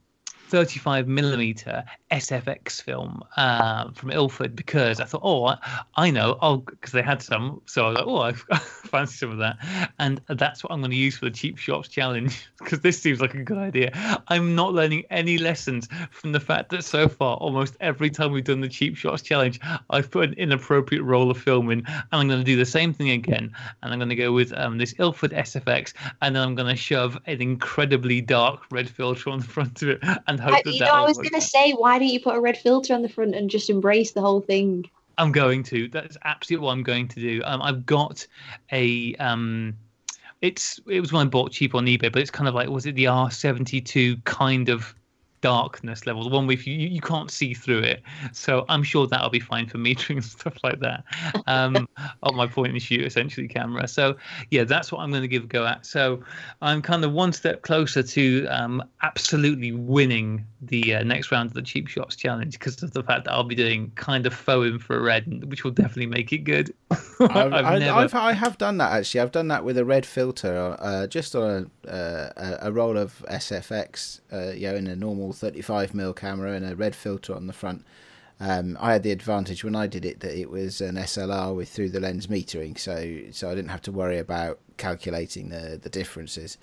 [0.50, 5.58] 35 millimeter SFX film uh, from Ilford because I thought, oh, I,
[5.94, 9.30] I know, oh, because they had some, so I was like, oh, I fancy some
[9.30, 9.58] of that,
[10.00, 13.20] and that's what I'm going to use for the cheap shots challenge because this seems
[13.20, 13.92] like a good idea.
[14.26, 18.44] I'm not learning any lessons from the fact that so far, almost every time we've
[18.44, 22.26] done the cheap shots challenge, I've put an inappropriate roll of film in, and I'm
[22.26, 24.94] going to do the same thing again, and I'm going to go with um, this
[24.98, 25.92] Ilford SFX,
[26.22, 29.90] and then I'm going to shove an incredibly dark red filter on the front of
[29.90, 32.20] it, and hope I, that you that know, I was gonna say, why don't you
[32.20, 34.90] put a red filter on the front and just embrace the whole thing?
[35.18, 35.88] I'm going to.
[35.88, 37.42] That's absolutely what I'm going to do.
[37.44, 38.26] Um, I've got
[38.72, 39.76] a um,
[40.40, 42.86] it's it was one I bought cheap on eBay, but it's kind of like was
[42.86, 44.94] it the R72 kind of
[45.40, 48.02] darkness level, the one with you you can't see through it.
[48.32, 51.04] So I'm sure that'll be fine for metering and stuff like that.
[51.46, 51.88] Um,
[52.22, 53.88] on my point and shoot essentially camera.
[53.88, 54.16] So
[54.50, 55.86] yeah, that's what I'm going to give a go at.
[55.86, 56.22] So
[56.62, 61.54] I'm kind of one step closer to um, absolutely winning the uh, next round of
[61.54, 64.66] the cheap shots challenge because of the fact that I'll be doing kind of faux
[64.68, 66.74] infrared, which will definitely make it good.
[66.90, 69.20] I've, I've I, never- I've, I have done that actually.
[69.20, 72.98] I've done that with a red filter, uh, just on a, uh, a a roll
[72.98, 77.34] of SFX, uh, you know, in a normal 35 mm camera and a red filter
[77.34, 77.84] on the front.
[78.38, 81.68] Um, I had the advantage when I did it that it was an SLR with
[81.68, 85.90] through the lens metering, so so I didn't have to worry about calculating the the
[85.90, 86.56] differences.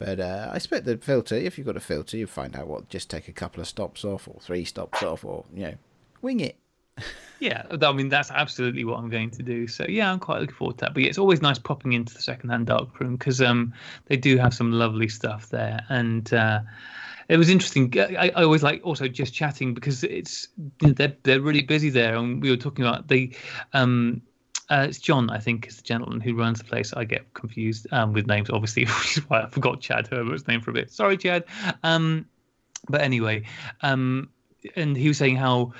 [0.00, 2.88] But uh, I expect the filter, if you've got a filter, you find out what
[2.88, 5.74] just take a couple of stops off or three stops off, or you know,
[6.22, 6.56] wing it.
[7.38, 9.66] Yeah, I mean that's absolutely what I'm going to do.
[9.66, 10.92] So yeah, I'm quite looking forward to that.
[10.92, 13.72] But yeah, it's always nice popping into the secondhand darkroom because um
[14.08, 16.60] they do have some lovely stuff there, and uh,
[17.30, 17.98] it was interesting.
[17.98, 20.48] I, I always like also just chatting because it's
[20.80, 23.34] they're they're really busy there, and we were talking about the
[23.72, 24.20] um
[24.70, 26.92] uh, it's John, I think, is the gentleman who runs the place.
[26.92, 30.60] I get confused um, with names, obviously, which is why I forgot Chad Herbert's name
[30.60, 30.90] for a bit.
[30.90, 31.44] Sorry, Chad.
[31.82, 32.26] Um,
[32.88, 33.44] but anyway,
[33.82, 34.30] um,
[34.76, 35.72] and he was saying how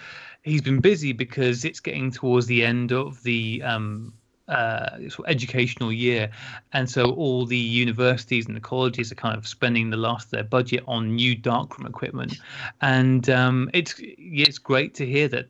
[0.42, 4.12] he's been busy because it's getting towards the end of the um,
[4.48, 6.30] uh, educational year,
[6.72, 10.30] and so all the universities and the colleges are kind of spending the last of
[10.32, 12.38] their budget on new darkroom equipment,
[12.80, 15.48] and um, it's it's great to hear that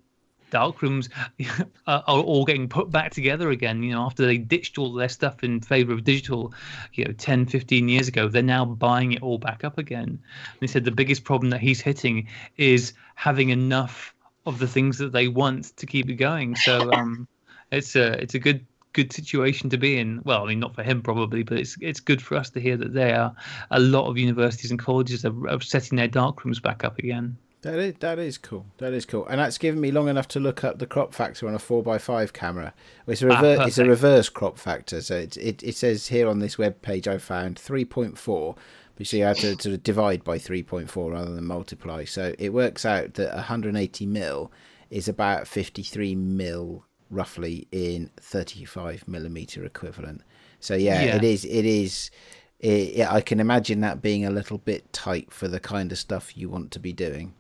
[0.51, 1.09] darkrooms
[1.87, 5.09] are, are all getting put back together again you know after they ditched all their
[5.09, 6.53] stuff in favor of digital
[6.95, 10.61] you know 10 15 years ago they're now buying it all back up again and
[10.61, 14.15] he said the biggest problem that he's hitting is having enough
[14.47, 17.27] of the things that they want to keep it going so um
[17.73, 20.21] it's a it's a good good situation to be in.
[20.25, 22.77] Well, I mean, not for him probably, but it's it's good for us to hear
[22.77, 23.35] that there are
[23.71, 27.37] a lot of universities and colleges are, are setting their dark rooms back up again.
[27.63, 28.67] That is that is cool.
[28.79, 31.47] That is cool, and that's given me long enough to look up the crop factor
[31.47, 32.73] on a four x five camera.
[33.07, 33.59] It's a reverse.
[33.61, 35.03] Ah, it's a reverse crop factor.
[35.03, 38.55] So it, it it says here on this web page I found three point four.
[38.95, 41.45] But you see, I have to sort of divide by three point four rather than
[41.45, 42.05] multiply.
[42.05, 44.51] So it works out that 180 mil
[44.89, 50.23] is about 53 mil roughly in 35 millimeter equivalent.
[50.61, 51.17] So yeah, yeah.
[51.17, 51.45] it is.
[51.45, 52.11] It is.
[52.59, 55.99] It, yeah, I can imagine that being a little bit tight for the kind of
[55.99, 57.35] stuff you want to be doing.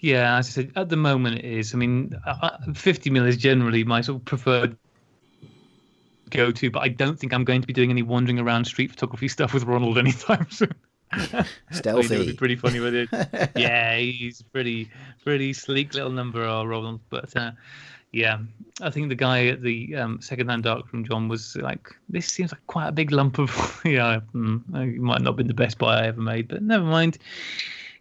[0.00, 1.74] Yeah, as I said, at the moment it is.
[1.74, 4.76] I mean, uh, uh, 50 mil is generally my sort of preferred
[6.30, 8.90] go to, but I don't think I'm going to be doing any wandering around street
[8.90, 10.74] photography stuff with Ronald anytime soon.
[11.70, 12.18] Stealthy.
[12.18, 13.08] would be pretty funny with it.
[13.56, 14.90] yeah, he's pretty,
[15.22, 17.00] pretty sleek little number, uh, Ronald.
[17.10, 17.52] But uh,
[18.12, 18.38] yeah,
[18.82, 22.66] I think the guy at the um, secondhand darkroom, John, was like, "This seems like
[22.66, 24.20] quite a big lump of yeah.
[24.34, 27.18] Mm, it might not have been the best buy I ever made, but never mind.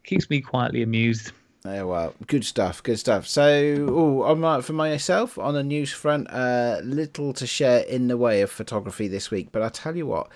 [0.04, 1.32] Keeps me quietly amused."
[1.68, 3.26] Oh, well, good stuff, good stuff.
[3.26, 6.30] So, oh, I'm right for myself on a news front.
[6.30, 10.06] Uh, little to share in the way of photography this week, but I tell you
[10.06, 10.30] what.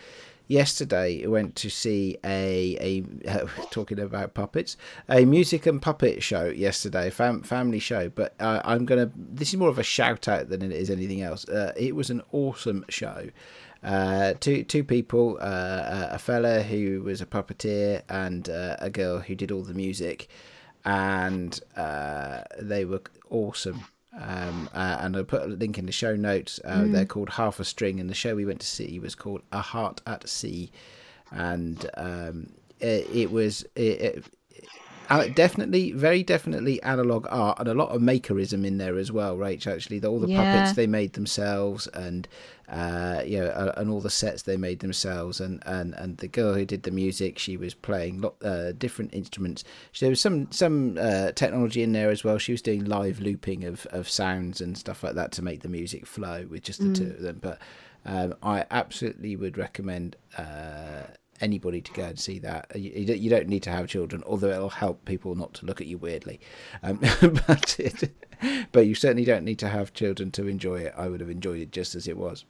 [0.47, 4.75] Yesterday, I went to see a a uh, talking about puppets,
[5.07, 6.45] a music and puppet show.
[6.45, 8.09] Yesterday, fam, family show.
[8.09, 9.11] But uh, I'm gonna.
[9.15, 11.47] This is more of a shout out than it is anything else.
[11.47, 13.29] Uh, it was an awesome show.
[13.83, 19.19] Uh, two two people, uh, a fella who was a puppeteer and uh, a girl
[19.19, 20.27] who did all the music
[20.85, 23.85] and uh, they were awesome.
[24.19, 26.59] Um, uh, and I put a link in the show notes.
[26.65, 26.91] Uh, mm.
[26.91, 29.61] They're called Half a String, and the show we went to see was called A
[29.61, 30.71] Heart at Sea,
[31.31, 34.25] and um, it, it, was it,
[35.09, 39.37] it, definitely, very definitely analog art, and a lot of makerism in there as well.
[39.37, 40.53] Right, actually, all the yeah.
[40.53, 42.27] puppets they made themselves, and
[42.69, 46.27] uh, you know, uh, and all the sets they made themselves, and, and, and the
[46.27, 49.63] girl who did the music, she was playing uh, different instruments.
[49.99, 52.37] There was some some uh, technology in there as well.
[52.37, 55.67] She was doing live looping of, of sounds and stuff like that to make the
[55.67, 56.97] music flow with just the mm.
[56.97, 57.39] two of them.
[57.41, 57.59] But
[58.05, 61.03] um, I absolutely would recommend uh,
[61.41, 62.71] anybody to go and see that.
[62.75, 65.87] You, you, don't need to have children, although it'll help people not to look at
[65.87, 66.39] you weirdly.
[66.83, 66.97] Um,
[67.47, 68.11] but it,
[68.71, 70.93] but you certainly don't need to have children to enjoy it.
[70.95, 72.45] I would have enjoyed it just as it was.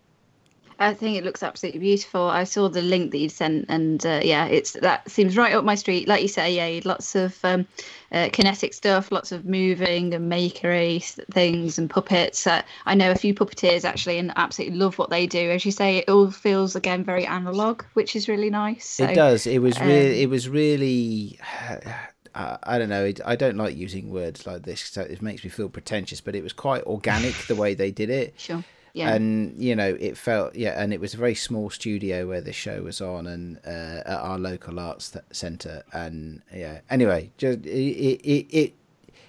[0.80, 2.30] I think it looks absolutely beautiful.
[2.30, 5.66] I saw the link that you sent, and uh, yeah, it's that seems right up
[5.66, 6.08] my street.
[6.08, 7.68] Like you say, yeah, lots of um,
[8.14, 11.04] uh, kinetic stuff, lots of moving and makery
[11.34, 12.48] things and puppets.
[12.48, 15.52] Uh, I know a few puppeteers actually, and absolutely love what they do.
[15.52, 18.88] As you say, it all feels again very analog, which is really nice.
[18.88, 19.46] So, it does.
[19.46, 20.12] It was really.
[20.12, 21.40] Um, it was really.
[22.36, 23.12] I don't know.
[23.26, 24.82] I don't like using words like this.
[24.82, 28.10] So it makes me feel pretentious, but it was quite organic the way they did
[28.10, 28.36] it.
[28.40, 28.64] Sure.
[28.94, 29.14] Yeah.
[29.14, 32.54] And you know, it felt yeah, and it was a very small studio where the
[32.54, 36.80] show was on, and uh, at our local arts centre, and yeah.
[36.90, 38.74] Anyway, just it, it it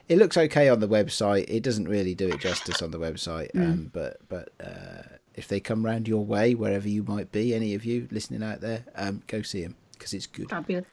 [0.08, 1.44] it looks okay on the website.
[1.48, 3.64] It doesn't really do it justice on the website, mm.
[3.64, 5.02] um, but but uh,
[5.34, 8.60] if they come round your way, wherever you might be, any of you listening out
[8.60, 10.50] there, um, go see them because it's good.
[10.50, 10.86] Fabulous.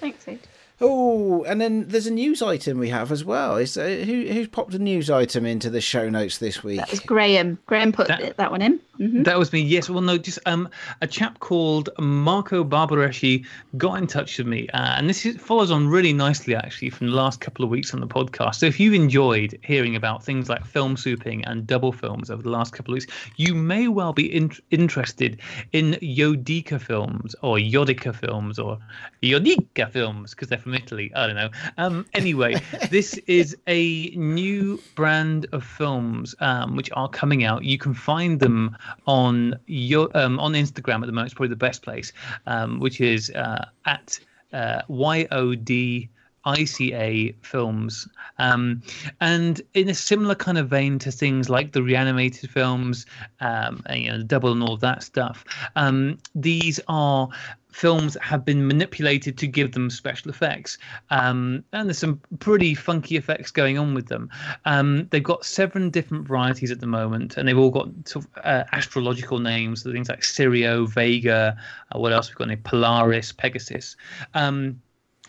[0.00, 0.40] Thanks, Ade.
[0.80, 3.56] Oh, and then there's a news item we have as well.
[3.56, 6.78] Is uh, who who's popped a news item into the show notes this week?
[6.78, 7.58] That was Graham.
[7.66, 8.80] Graham put That- that, one in.
[8.98, 9.24] Mhm.
[9.24, 9.60] That was me.
[9.60, 9.90] Yes.
[9.90, 10.68] Well, no, just um,
[11.00, 13.44] a chap called Marco Barbareschi
[13.76, 17.08] got in touch with me, uh, and this is, follows on really nicely actually from
[17.08, 18.56] the last couple of weeks on the podcast.
[18.56, 22.50] So if you've enjoyed hearing about things like film souping and double films over the
[22.50, 25.40] last couple of weeks, you may well be in- interested
[25.72, 28.78] in Yodica films or Yodica films or
[29.22, 31.10] Yodica films because they're from Italy.
[31.16, 31.50] I don't know.
[31.78, 32.54] Um, anyway,
[32.90, 37.64] this is a new brand of films um, which are coming out.
[37.64, 38.76] You can find them
[39.06, 41.26] on your um, on Instagram at the moment.
[41.26, 42.12] It's probably the best place,
[42.46, 44.18] um, which is uh, at
[44.52, 46.08] uh, YOD.
[46.46, 48.06] ICA films,
[48.38, 48.82] um,
[49.22, 53.06] and in a similar kind of vein to things like the reanimated films,
[53.40, 55.44] um, and, you know, Dubble and all that stuff.
[55.74, 57.30] Um, these are
[57.74, 60.78] films have been manipulated to give them special effects,
[61.10, 64.30] um, and there's some pretty funky effects going on with them.
[64.64, 68.30] Um, they've got seven different varieties at the moment, and they've all got sort of
[68.44, 71.56] uh, astrological names, so things like Sirio, Vega,
[71.90, 72.46] uh, what else we've got?
[72.46, 73.96] Named Polaris, Pegasus.
[74.34, 74.80] Um,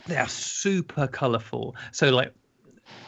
[0.05, 1.75] they are super colorful.
[1.91, 2.31] So like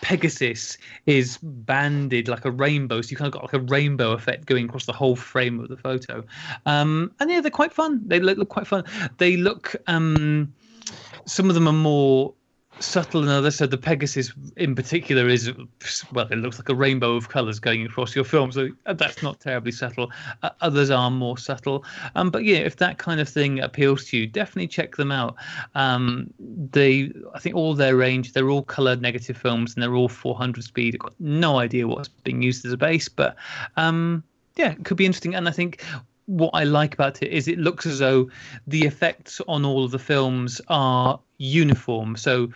[0.02, 4.46] Pegasus is banded like a rainbow, so you kind of got like a rainbow effect
[4.46, 6.24] going across the whole frame of the photo.
[6.66, 8.02] Um, and yeah, they're quite fun.
[8.06, 8.84] They look, look quite fun.
[9.18, 9.76] They look.
[9.88, 10.54] Um,
[11.26, 12.34] some of them are more
[12.80, 13.56] subtle than others.
[13.56, 15.52] So the Pegasus in particular is
[16.12, 18.52] well, it looks like a rainbow of colours going across your film.
[18.52, 20.12] So that's not terribly subtle.
[20.44, 21.84] Uh, others are more subtle.
[22.16, 25.36] Um, but yeah, if that kind of thing appeals to you, definitely check them out.
[25.76, 30.10] Um, they, I think all their range, they're all colour negative films and they're all
[30.10, 30.96] 400 speed.
[30.96, 33.36] I've got no idea what's being used as a base, but
[33.76, 34.24] um,
[34.56, 35.36] yeah, it could be interesting.
[35.36, 35.84] And I think
[36.28, 38.30] what I like about it is it looks as though
[38.68, 42.16] the effects on all of the films are uniform.
[42.16, 42.50] So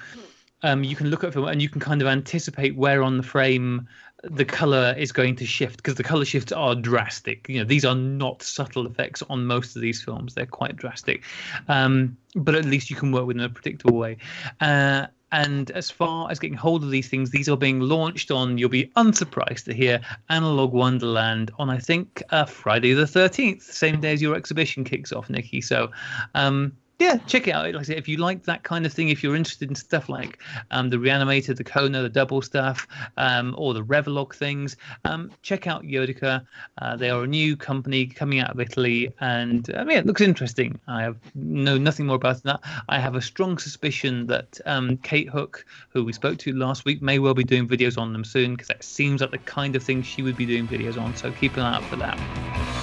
[0.64, 3.24] um, you can look at film and you can kind of anticipate where on the
[3.24, 3.88] frame
[4.24, 7.48] the color is going to shift because the color shifts are drastic.
[7.50, 11.24] You know, these are not subtle effects on most of these films; they're quite drastic.
[11.68, 14.18] Um, but at least you can work with them in a predictable way.
[14.60, 18.58] Uh, and as far as getting hold of these things, these are being launched on,
[18.58, 24.02] you'll be unsurprised to hear, Analog Wonderland on, I think, uh, Friday the 13th, same
[24.02, 25.62] day as your exhibition kicks off, Nikki.
[25.62, 25.90] So,
[26.36, 27.66] um, yeah, check it out.
[27.66, 30.08] Like I said, if you like that kind of thing, if you're interested in stuff
[30.08, 30.40] like
[30.70, 32.88] um, the Reanimator, the Kono, the Dubble stuff,
[33.18, 36.46] um, or the Revolog things, um, check out Yodica.
[36.80, 40.22] Uh, they are a new company coming out of Italy, and um, yeah, it looks
[40.22, 40.80] interesting.
[40.88, 42.60] I have know nothing more about that.
[42.88, 47.02] I have a strong suspicion that um, Kate Hook, who we spoke to last week,
[47.02, 49.82] may well be doing videos on them soon because that seems like the kind of
[49.82, 51.16] thing she would be doing videos on.
[51.16, 52.81] So keep an eye out for that.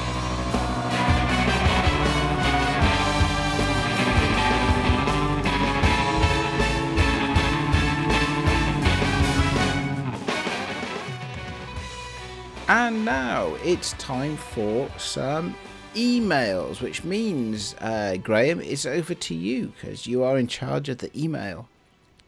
[13.69, 15.55] It's time for some
[15.95, 20.99] emails, which means, uh, Graham, it's over to you because you are in charge of
[20.99, 21.69] the email.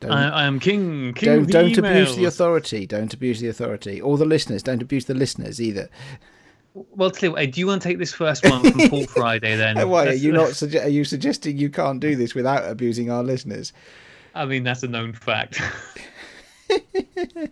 [0.01, 1.15] Don't, I, I am king.
[1.15, 2.85] King don't, don't abuse the authority.
[2.87, 4.03] Don't abuse the authority.
[4.03, 4.63] Or the listeners.
[4.63, 5.89] Don't abuse the listeners either.
[6.75, 9.57] Well, tell you what, do you want to take this first one from Paul Friday
[9.57, 9.89] then?
[9.89, 10.49] Why are you not?
[10.51, 13.73] Sugge- are you suggesting you can't do this without abusing our listeners?
[14.35, 15.59] I mean, that's a known fact.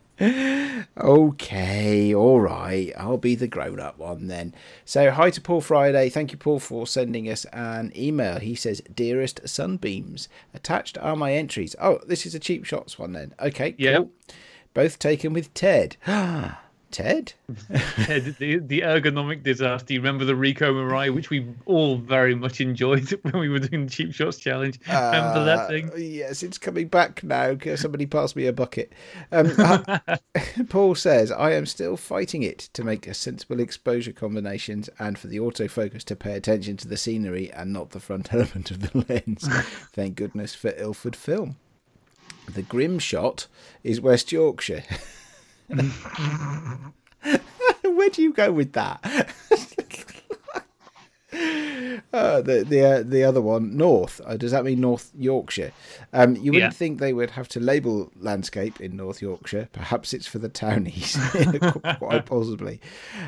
[1.01, 2.93] Okay, all right.
[2.97, 4.53] I'll be the grown up one then.
[4.85, 6.09] So, hi to Paul Friday.
[6.09, 8.41] Thank you, Paul, for sending us an email.
[8.41, 11.77] He says, Dearest Sunbeams, attached are my entries.
[11.81, 13.33] Oh, this is a cheap shots one then.
[13.41, 13.81] Okay, cool.
[13.85, 14.09] Yep.
[14.75, 15.97] Both taken with Ted.
[16.07, 17.35] Ah, Ted?
[17.97, 19.93] Ted, the, the ergonomic disaster.
[19.93, 23.85] You remember the Ricoh Mirai, which we all very much enjoyed when we were doing
[23.87, 24.81] the cheap shots challenge.
[24.87, 25.91] remember Uh, that thing?
[25.97, 27.55] Yes, it's coming back now.
[27.55, 28.93] Can Somebody pass me a bucket.
[29.33, 29.99] Um, uh,
[30.69, 35.27] Paul says, I am still fighting it to make a sensible exposure combinations and for
[35.29, 39.05] the autofocus to pay attention to the scenery and not the front element of the
[39.09, 39.47] lens.
[39.93, 41.57] Thank goodness for Ilford Film.
[42.55, 43.47] The grim shot
[43.85, 44.85] is West Yorkshire.
[47.85, 49.29] Where do you go with that?
[52.11, 54.19] Uh, the the uh, the other one, North.
[54.25, 55.73] Uh, does that mean North Yorkshire?
[56.15, 56.77] Um, you wouldn't Yeah.
[56.77, 59.69] think they would have to label landscape in North Yorkshire.
[59.73, 61.19] Perhaps it's for the townies,
[61.99, 62.81] quite possibly.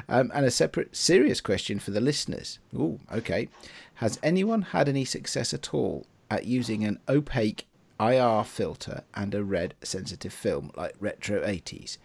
[0.08, 2.58] Um, and a separate serious question for the listeners.
[2.74, 3.48] Ooh, okay.
[3.96, 7.66] Has anyone had any success at all at using an opaque
[8.00, 11.98] IR filter and a red sensitive film like Retro 80s?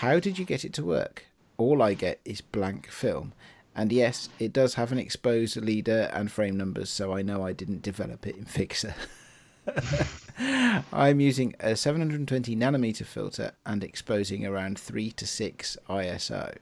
[0.00, 1.24] How did you get it to work?
[1.56, 3.32] All I get is blank film.
[3.74, 7.54] And yes, it does have an exposed leader and frame numbers, so I know I
[7.54, 8.94] didn't develop it in Fixer.
[10.92, 16.54] I'm using a 720 nanometer filter and exposing around 3 to 6 ISO.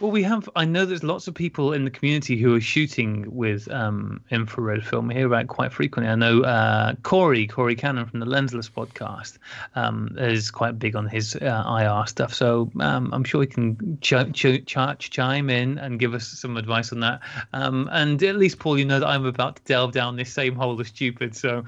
[0.00, 0.48] Well, we have.
[0.54, 4.86] I know there's lots of people in the community who are shooting with um, infrared
[4.86, 5.08] film.
[5.08, 6.08] We hear about quite frequently.
[6.08, 9.38] I know uh, Corey, Corey Cannon from the Lensless podcast,
[9.74, 12.32] um, is quite big on his uh, IR stuff.
[12.32, 16.56] So um, I'm sure he can ch- ch- ch- chime in and give us some
[16.56, 17.20] advice on that.
[17.52, 20.54] Um, and at least, Paul, you know that I'm about to delve down this same
[20.54, 21.34] hole of stupid.
[21.34, 21.64] So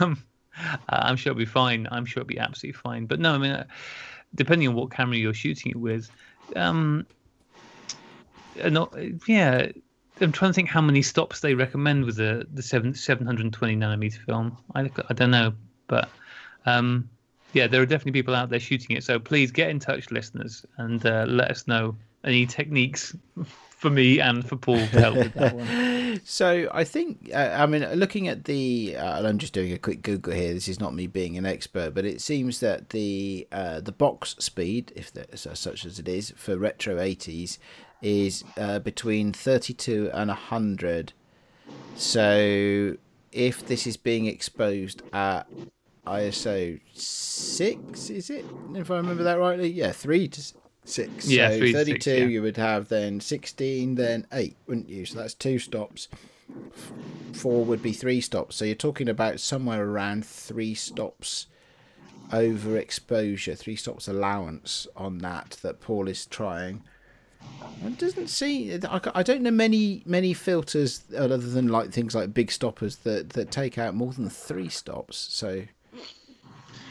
[0.00, 0.24] um,
[0.88, 1.86] I'm sure it'll be fine.
[1.90, 3.04] I'm sure it'll be absolutely fine.
[3.04, 3.64] But no, I mean, uh,
[4.34, 6.10] depending on what camera you're shooting it with.
[8.56, 8.94] Not
[9.26, 9.68] yeah
[10.20, 14.24] i'm trying to think how many stops they recommend with the the 7 720 nanometer
[14.24, 15.54] film i, I don't know
[15.86, 16.08] but
[16.66, 17.08] um
[17.52, 20.64] yeah there are definitely people out there shooting it so please get in touch listeners
[20.78, 23.16] and uh, let us know any techniques
[23.70, 25.94] for me and for paul to help with that one
[26.24, 29.78] So I think uh, I mean looking at the uh, and I'm just doing a
[29.78, 30.54] quick Google here.
[30.54, 34.36] This is not me being an expert, but it seems that the uh, the box
[34.38, 37.58] speed, if such as it is for retro 80s,
[38.04, 41.12] is uh, between 32 and 100.
[41.96, 42.96] So
[43.32, 45.48] if this is being exposed at
[46.06, 48.44] ISO 6, is it?
[48.74, 50.42] If I remember that rightly, yeah, 3 to
[50.84, 51.28] 6.
[51.28, 52.26] Yeah, so three to 32 six, yeah.
[52.26, 55.06] you would have then 16, then 8, wouldn't you?
[55.06, 56.08] So that's two stops.
[57.32, 58.56] Four would be three stops.
[58.56, 61.46] So you're talking about somewhere around three stops
[62.30, 66.82] overexposure, three stops allowance on that that Paul is trying.
[67.84, 68.78] It doesn't see.
[69.14, 73.50] I don't know many many filters other than like things like big stoppers that that
[73.50, 75.16] take out more than three stops.
[75.18, 75.64] So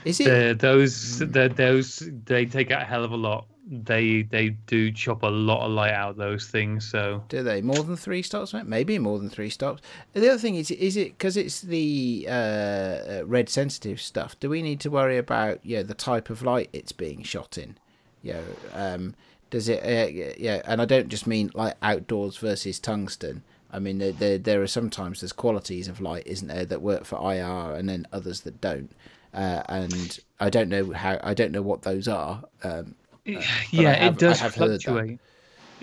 [0.06, 0.60] is it?
[0.60, 5.24] those the, those they take out a hell of a lot they they do chop
[5.24, 8.54] a lot of light out those things so Do they more than three stops?
[8.54, 9.82] Maybe more than three stops.
[10.14, 14.38] The other thing is, is it because it's the uh, uh, red sensitive stuff?
[14.39, 17.78] Do we need to worry about yeah the type of light it's being shot in?
[18.22, 18.41] Yeah,
[18.74, 19.16] um,
[19.54, 19.82] does it?
[19.82, 23.43] Uh, yeah, and I don't just mean like outdoors versus tungsten.
[23.72, 27.06] I mean, there, there there are sometimes there's qualities of light, isn't there, that work
[27.06, 28.91] for IR, and then others that don't.
[29.34, 32.43] Uh, and I don't know how I don't know what those are.
[32.64, 32.95] Um,
[33.26, 34.82] yeah have- it does I have heard that.
[34.84, 35.20] fluctuate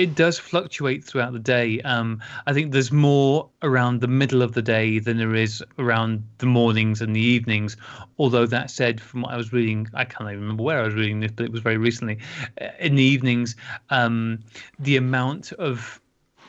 [0.00, 1.80] it does fluctuate throughout the day.
[1.82, 6.24] Um i think there's more around the middle of the day than there is around
[6.38, 7.76] the mornings and the evenings.
[8.18, 10.94] Although that said from what i was reading i can't even remember where i was
[10.94, 12.18] reading this but it was very recently
[12.60, 13.56] uh, in the evenings
[13.90, 14.38] um
[14.78, 16.00] the amount of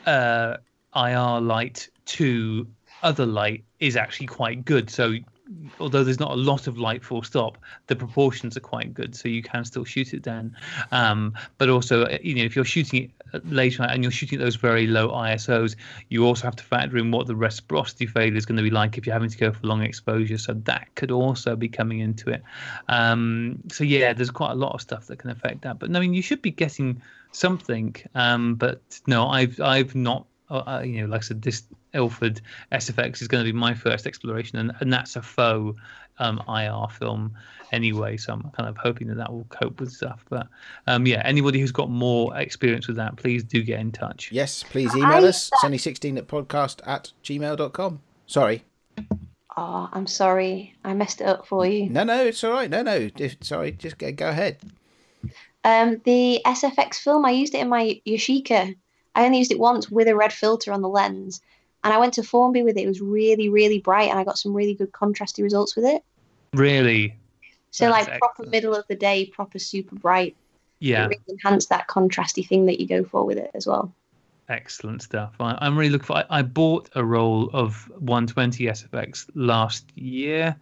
[0.05, 0.55] uh
[0.95, 2.65] ir light to
[3.03, 4.89] other light is actually quite good.
[4.89, 5.15] So
[5.79, 9.15] although there's not a lot of light full stop the proportions are quite good.
[9.15, 10.55] So you can still shoot it down
[10.91, 14.39] um, but also uh, you know if you're shooting it at later and you're shooting
[14.39, 15.75] those very low isos
[16.09, 18.97] you also have to factor in what the reciprocity failure is going to be like
[18.97, 22.29] if you're having to go for long exposure so that could also be coming into
[22.29, 22.43] it.
[22.87, 25.99] Um, so yeah there's quite a lot of stuff that can affect that but i
[25.99, 27.01] mean you should be getting
[27.31, 31.63] something um, but no i've i've not uh, uh, you know, like I said, this
[31.93, 32.41] Ilford
[32.73, 35.79] SFX is going to be my first exploration, and, and that's a faux
[36.21, 37.33] um, IR film
[37.71, 38.15] anyway.
[38.17, 40.23] So I'm kind of hoping that that will cope with stuff.
[40.29, 40.47] But
[40.87, 44.31] um, yeah, anybody who's got more experience with that, please do get in touch.
[44.31, 47.99] yes, please email I- us sunny16 at podcast at gmail.com.
[48.27, 48.63] Sorry.
[49.57, 50.75] Oh, I'm sorry.
[50.85, 51.89] I messed it up for you.
[51.89, 52.69] No, no, it's all right.
[52.69, 53.09] No, no.
[53.41, 54.57] Sorry, just go, go ahead.
[55.63, 58.75] Um, the SFX film, I used it in my Yashica.
[59.13, 61.41] I only used it once with a red filter on the lens.
[61.83, 62.83] And I went to Formby with it.
[62.83, 66.03] It was really, really bright, and I got some really good contrasty results with it.
[66.53, 67.15] Really,
[67.71, 70.35] So, That's like, proper middle of the day, proper super bright.
[70.79, 73.93] yeah, really enhanced that contrasty thing that you go for with it as well.
[74.49, 75.33] excellent stuff.
[75.39, 76.17] I, I'm really looking for.
[76.17, 80.55] I, I bought a roll of 120 SFX last year,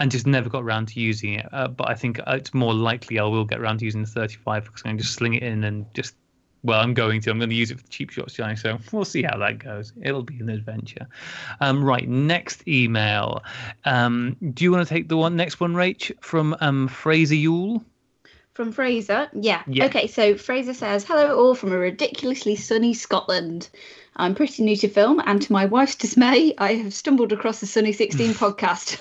[0.00, 1.46] and just never got around to using it.
[1.52, 4.64] Uh, but I think it's more likely I will get around to using the 35
[4.64, 6.16] because I'm going to just sling it in and just.
[6.66, 7.30] Well, I'm going to.
[7.30, 8.56] I'm going to use it for the cheap shots, Johnny.
[8.56, 9.92] So we'll see how that goes.
[10.02, 11.06] It'll be an adventure.
[11.60, 13.44] Um, right, next email.
[13.84, 17.84] Um, do you want to take the one next one, Rach, from um, Fraser Yule?
[18.54, 19.62] From Fraser, yeah.
[19.68, 19.84] Yeah.
[19.84, 23.68] Okay, so Fraser says, Hello, all from a ridiculously sunny Scotland.
[24.16, 27.66] I'm pretty new to film, and to my wife's dismay, I have stumbled across the
[27.66, 28.98] Sunny 16 podcast.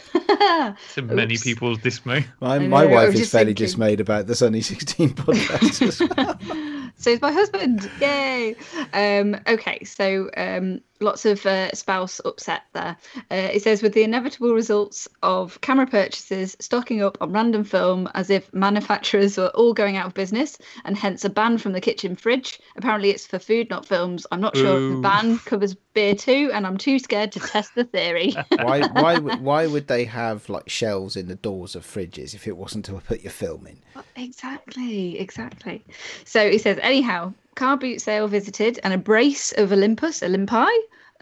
[0.96, 1.44] To many Oops.
[1.44, 2.26] people's dismay.
[2.42, 3.66] My, I know, wife is fairly thinking.
[3.66, 6.72] dismayed about the Sunny 16 podcast as well.
[6.96, 7.90] so is my husband.
[8.02, 8.56] Yay.
[8.94, 12.96] Um, okay, so um, lots of uh, spouse upset there.
[13.32, 18.10] Uh, it says, with the inevitable results of camera purchases stocking up on random film
[18.14, 21.82] as if manufacturers were all going out of business and hence a ban from the
[21.82, 22.60] kitchen fridge.
[22.78, 24.26] Apparently, it's for food, not films.
[24.32, 27.76] I'm not sure if the ban covers beer too, and I'm too scared to test
[27.76, 28.36] the theory.
[28.60, 32.48] Why why would- why would they have like shelves in the doors of fridges if
[32.48, 33.80] it wasn't to put your film in?
[34.16, 35.84] exactly, exactly.
[36.26, 40.68] So he says, anyhow, car boot sale visited and a brace of Olympus, Olympi,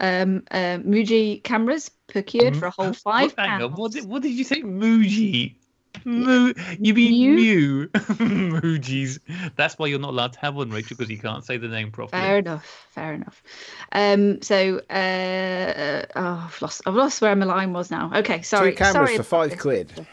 [0.00, 4.22] um, uh, Muji cameras procured for a whole five What, hang on, what did, what
[4.22, 4.62] did you say?
[4.62, 5.54] Muji.
[6.04, 7.88] Mu, you mean Mew?
[7.94, 9.18] Mujis.
[9.56, 11.92] That's why you're not allowed to have one, Rachel, because you can't say the name
[11.92, 12.20] properly.
[12.20, 12.86] Fair enough.
[12.90, 13.42] Fair enough.
[13.92, 14.42] Um.
[14.42, 16.82] So, uh, oh, I've lost.
[16.86, 18.10] I've lost where my line was now.
[18.16, 18.42] Okay.
[18.42, 18.72] Sorry.
[18.72, 19.60] Two cameras sorry for five this.
[19.60, 20.06] quid.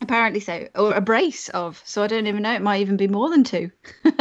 [0.00, 1.82] Apparently so, or a brace of.
[1.84, 2.54] So I don't even know.
[2.54, 3.70] It might even be more than two.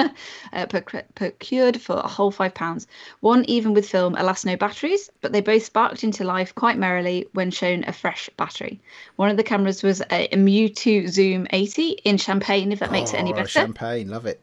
[0.53, 2.87] uh, proc- procured for a whole five pounds.
[3.19, 7.27] One even with film, alas, no batteries, but they both sparked into life quite merrily
[7.33, 8.79] when shown a fresh battery.
[9.17, 13.13] One of the cameras was a, a Mewtwo Zoom 80 in champagne, if that makes
[13.13, 13.47] it any Oh, better.
[13.47, 14.41] Champagne, love it.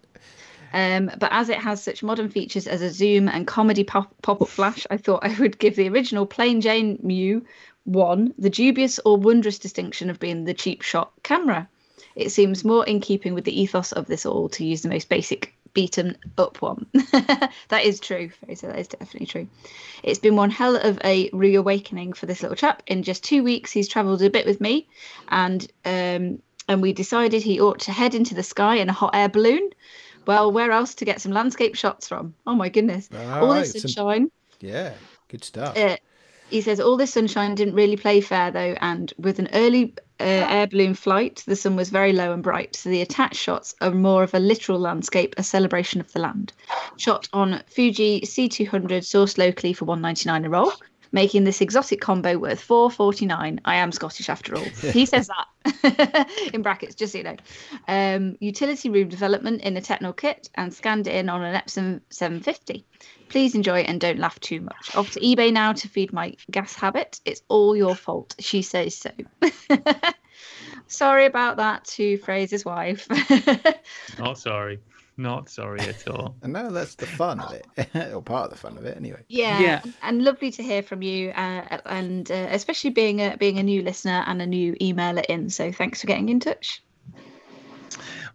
[0.72, 4.48] Um, but as it has such modern features as a zoom and comedy pop up
[4.48, 7.44] flash, I thought I would give the original plain Jane Mew
[7.84, 11.68] one the dubious or wondrous distinction of being the cheap shot camera.
[12.16, 15.08] It seems more in keeping with the ethos of this all to use the most
[15.08, 16.86] basic beaten up one.
[17.12, 18.68] that is true, Fraser.
[18.68, 19.48] That is definitely true.
[20.04, 22.84] It's been one hell of a reawakening for this little chap.
[22.86, 24.88] In just two weeks, he's travelled a bit with me,
[25.28, 29.14] and um, and we decided he ought to head into the sky in a hot
[29.14, 29.70] air balloon.
[30.26, 32.34] Well, where else to get some landscape shots from?
[32.46, 33.08] Oh my goodness!
[33.12, 34.30] All Right, this some- sunshine.
[34.60, 34.94] Yeah,
[35.28, 35.76] good stuff.
[35.76, 35.96] Uh,
[36.50, 40.24] he says all this sunshine didn't really play fair though, and with an early uh,
[40.24, 43.90] air balloon flight, the sun was very low and bright, so the attached shots are
[43.90, 46.52] more of a literal landscape, a celebration of the land.
[46.96, 50.72] Shot on Fuji C200, sourced locally for 199 a roll,
[51.14, 53.60] making this exotic combo worth 4.49.
[53.64, 54.64] I am Scottish after all.
[54.94, 57.36] He says that in brackets, just so you know.
[57.88, 62.84] Um, utility room development in a Techno kit and scanned in on an Epson 750.
[63.28, 64.94] Please enjoy and don't laugh too much.
[64.96, 67.20] Off to eBay now to feed my gas habit.
[67.24, 68.34] It's all your fault.
[68.40, 69.10] She says so.
[70.88, 73.08] Sorry about that to Fraser's wife.
[74.18, 74.80] Not sorry.
[75.16, 76.34] Not sorry at all.
[76.42, 77.66] And no, that's the fun of it,
[78.12, 79.22] or part of the fun of it, anyway.
[79.28, 79.82] yeah, Yeah.
[80.02, 83.82] and lovely to hear from you, uh, and uh, especially being a being a new
[83.82, 85.50] listener and a new emailer in.
[85.50, 86.82] So thanks for getting in touch.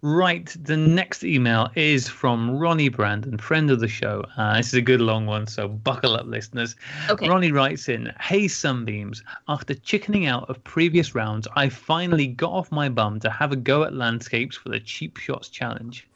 [0.01, 4.23] Right, the next email is from Ronnie Brandon, friend of the show.
[4.37, 6.77] Uh, this is a good long one, so buckle up, listeners.
[7.09, 7.27] Okay.
[7.27, 9.21] Ronnie writes in Hey, Sunbeams.
[9.49, 13.57] After chickening out of previous rounds, I finally got off my bum to have a
[13.57, 16.07] go at landscapes for the Cheap Shots Challenge.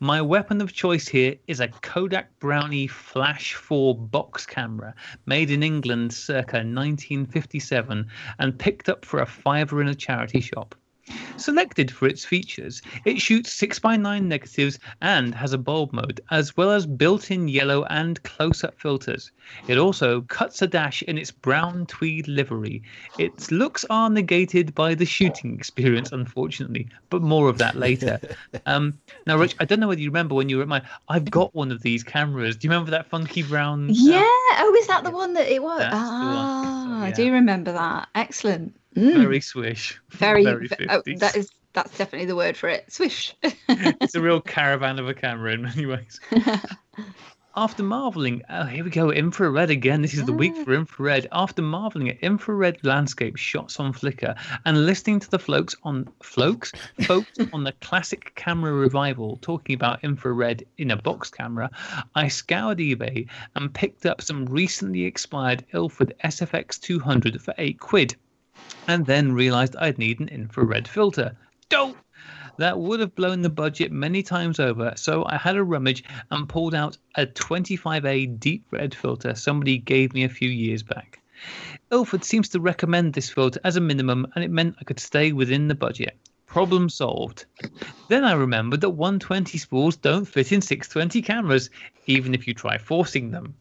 [0.00, 4.94] My weapon of choice here is a Kodak Brownie Flash 4 box camera
[5.26, 8.06] made in England circa 1957
[8.38, 10.74] and picked up for a fiver in a charity shop.
[11.36, 16.70] Selected for its features, it shoots 6x9 negatives and has a bulb mode, as well
[16.70, 19.30] as built in yellow and close up filters.
[19.68, 22.82] It also cuts a dash in its brown tweed livery.
[23.18, 28.20] Its looks are negated by the shooting experience, unfortunately, but more of that later.
[28.66, 30.82] um, now, Rich, I don't know whether you remember when you were at my.
[31.08, 32.56] I've got one of these cameras.
[32.56, 33.90] Do you remember that funky brown?
[33.90, 34.22] uh, Yeah.
[34.60, 35.78] Oh, is that the one that it was?
[35.78, 36.46] That's the one.
[36.46, 37.14] Ah, I Yeah.
[37.14, 38.08] do remember that.
[38.14, 38.74] Excellent.
[38.98, 40.00] Mm, Very swish.
[40.10, 40.44] very.
[40.44, 41.50] very ve- oh, that is.
[41.74, 42.90] That's definitely the word for it.
[42.92, 43.34] Swish.
[43.42, 46.18] it's a real caravan of a camera in many ways.
[47.56, 50.00] After marveling, oh, here we go, infrared again.
[50.00, 51.26] This is the week for infrared.
[51.32, 56.70] After marveling at infrared landscape shots on Flickr and listening to the folks on folks,
[57.02, 61.68] folks on the classic camera revival talking about infrared in a box camera,
[62.14, 68.14] I scoured eBay and picked up some recently expired Ilford SFX 200 for eight quid,
[68.86, 71.36] and then realized I'd need an infrared filter.
[71.68, 71.96] Dope!
[72.58, 76.48] That would have blown the budget many times over, so I had a rummage and
[76.48, 81.20] pulled out a 25A deep red filter somebody gave me a few years back.
[81.92, 85.30] Ilford seems to recommend this filter as a minimum, and it meant I could stay
[85.30, 86.18] within the budget.
[86.46, 87.44] Problem solved.
[88.08, 91.70] Then I remembered that 120 spools don't fit in 620 cameras,
[92.06, 93.54] even if you try forcing them.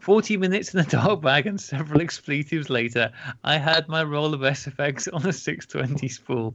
[0.00, 3.12] 40 minutes in the dark bag and several expletives later,
[3.44, 6.54] I had my roll of SFX on a 620 spool.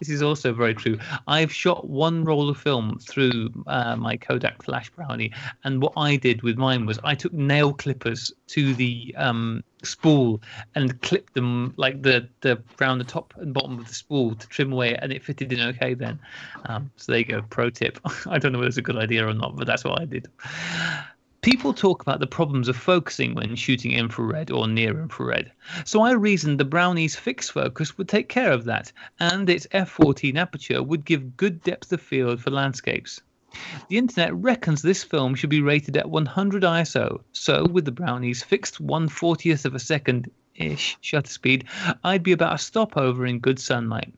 [0.00, 0.98] This is also very true.
[1.28, 5.32] I've shot one roll of film through uh, my Kodak Flash Brownie,
[5.62, 10.42] and what I did with mine was I took nail clippers to the um, spool
[10.74, 14.46] and clipped them like the the around the top and bottom of the spool to
[14.48, 16.18] trim away, and it fitted in okay then.
[16.66, 18.00] Um, so there you go, pro tip.
[18.26, 20.28] I don't know whether it's a good idea or not, but that's what I did.
[21.42, 25.50] People talk about the problems of focusing when shooting infrared or near infrared,
[25.84, 30.36] so I reasoned the Brownie's fixed focus would take care of that, and its f14
[30.36, 33.22] aperture would give good depth of field for landscapes.
[33.88, 38.44] The internet reckons this film should be rated at 100 ISO, so with the Brownie's
[38.44, 41.64] fixed 140th of a second ish shutter speed,
[42.04, 44.14] I'd be about a stopover in good sunlight.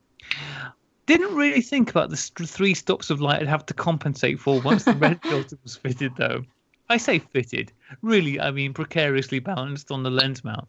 [1.06, 4.84] Didn't really think about the three stops of light I'd have to compensate for once
[4.84, 6.44] the red filter was fitted, though.
[6.88, 7.72] I say fitted.
[8.02, 10.68] Really, I mean precariously balanced on the lens mount.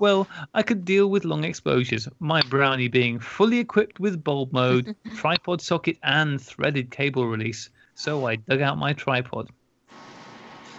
[0.00, 4.94] Well, I could deal with long exposures, my Brownie being fully equipped with bulb mode,
[5.16, 9.48] tripod socket, and threaded cable release, so I dug out my tripod.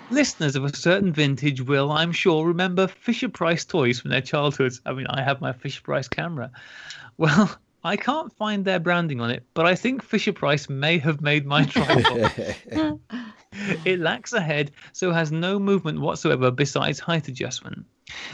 [0.09, 4.81] Listeners of a certain vintage will, I'm sure, remember Fisher Price toys from their childhoods.
[4.85, 6.51] I mean, I have my Fisher Price camera.
[7.17, 7.53] Well,
[7.83, 11.45] I can't find their branding on it, but I think Fisher Price may have made
[11.45, 12.99] my tripod.
[13.85, 17.85] it lacks a head, so has no movement whatsoever besides height adjustment.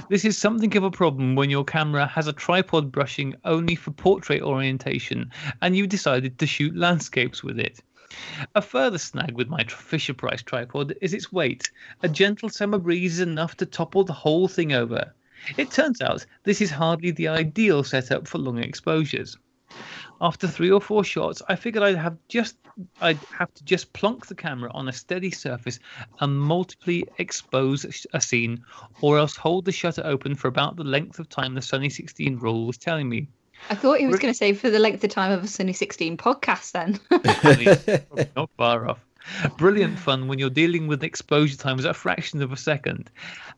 [0.10, 3.92] This is something of a problem when your camera has a tripod brushing only for
[3.92, 5.32] portrait orientation
[5.62, 7.82] and you decided to shoot landscapes with it.
[8.56, 11.70] A further snag with my Fisher Price tripod is its weight.
[12.04, 15.14] A gentle summer breeze is enough to topple the whole thing over.
[15.58, 19.38] It turns out this is hardly the ideal setup for long exposures.
[20.22, 22.56] After three or four shots, I figured I'd have just
[23.02, 25.80] I'd have to just plonk the camera on a steady surface
[26.20, 28.64] and multiply expose a scene,
[29.02, 32.38] or else hold the shutter open for about the length of time the Sunny 16
[32.40, 33.28] rule was telling me.
[33.70, 35.74] I thought he was going to say for the length of time of a Sunny
[35.74, 37.00] 16 podcast then.
[38.36, 39.00] not far off.
[39.57, 43.10] Brilliant fun when you're dealing with exposure times at a fraction of a second.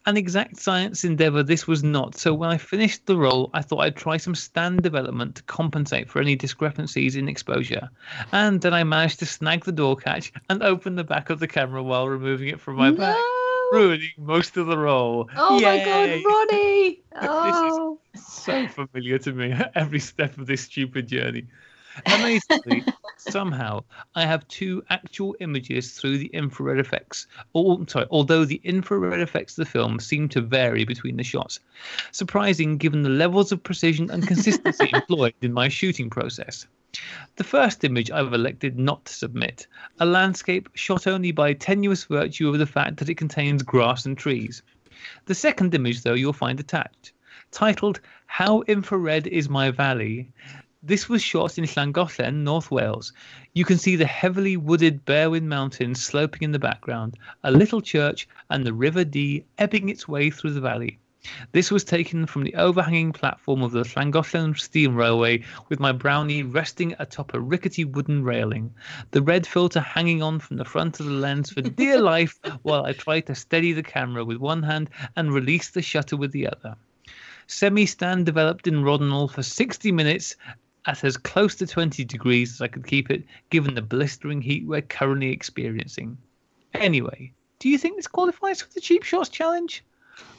[0.06, 3.80] An exact science endeavor this was not, so when I finished the roll, I thought
[3.80, 7.90] I'd try some stand development to compensate for any discrepancies in exposure.
[8.32, 11.48] And then I managed to snag the door catch and open the back of the
[11.48, 12.98] camera while removing it from my no.
[12.98, 13.18] back,
[13.72, 15.30] ruining most of the roll.
[15.36, 17.02] Oh my god, Ronnie!
[17.20, 18.00] Oh.
[18.14, 21.48] so familiar to me every step of this stupid journey.
[22.06, 22.84] Amazingly,
[23.18, 23.84] somehow
[24.16, 27.28] I have two actual images through the infrared effects.
[27.54, 31.60] All, sorry, although the infrared effects of the film seem to vary between the shots.
[32.12, 36.68] Surprising given the levels of precision and consistency employed in my shooting process.
[37.36, 39.68] The first image I've elected not to submit,
[40.00, 44.18] a landscape shot only by tenuous virtue of the fact that it contains grass and
[44.18, 44.64] trees.
[45.26, 47.12] The second image, though, you'll find attached,
[47.52, 50.32] titled How Infrared is My Valley.
[50.84, 53.12] This was shot in Llangollen, North Wales.
[53.54, 58.28] You can see the heavily wooded Berwyn Mountains sloping in the background, a little church,
[58.52, 61.00] and the River Dee ebbing its way through the valley.
[61.52, 66.44] This was taken from the overhanging platform of the Llangollen Steam Railway with my brownie
[66.44, 68.72] resting atop a rickety wooden railing,
[69.12, 72.86] the red filter hanging on from the front of the lens for dear life while
[72.86, 76.48] I tried to steady the camera with one hand and release the shutter with the
[76.48, 76.78] other.
[77.48, 80.36] Semi stand developed in Rodinal for 60 minutes
[80.88, 84.66] at as close to 20 degrees as I could keep it, given the blistering heat
[84.66, 86.18] we're currently experiencing.
[86.74, 89.84] Anyway, do you think this qualifies for the Cheap Shots Challenge?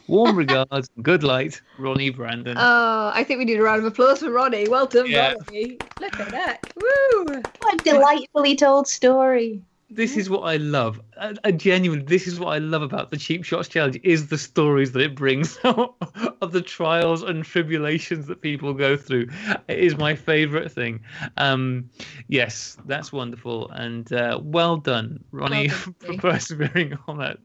[0.09, 2.57] Warm regards, and good light, Ronnie Brandon.
[2.59, 4.69] Oh, I think we need a round of applause for Ronnie.
[4.69, 5.35] Well done, Yeah.
[5.47, 5.79] Ronnie.
[6.01, 6.61] Look at that.
[6.77, 7.25] Woo!
[7.61, 9.63] What a delightfully told story.
[9.91, 11.01] This is what I love.
[11.19, 14.37] I, I genuinely, this is what I love about the Cheap Shots Challenge is the
[14.37, 19.29] stories that it brings of the trials and tribulations that people go through.
[19.67, 21.01] It is my favourite thing.
[21.39, 21.89] Um,
[22.29, 26.21] yes, that's wonderful and uh, well done, Ronnie, Well for done, Steve.
[26.21, 27.39] persevering on that.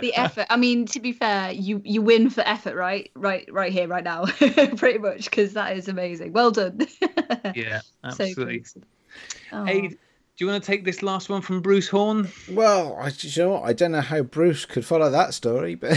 [0.00, 0.46] The effort.
[0.48, 3.10] I mean, to be fair, you you win for effort, right?
[3.16, 4.26] Right, right here, right now,
[4.76, 6.32] pretty much, because that is amazing.
[6.32, 6.86] Well done.
[7.56, 8.64] Yeah, absolutely.
[9.50, 9.66] Oh.
[9.66, 9.98] Ade,
[10.42, 12.26] do you want to take this last one from Bruce Horn?
[12.50, 13.62] Well, I, you know what?
[13.62, 15.96] I don't know how Bruce could follow that story, but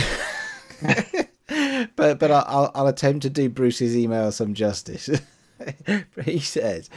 [1.95, 5.09] but but I'll, I'll, I'll attempt to do Bruce's email some justice.
[6.25, 6.91] he says,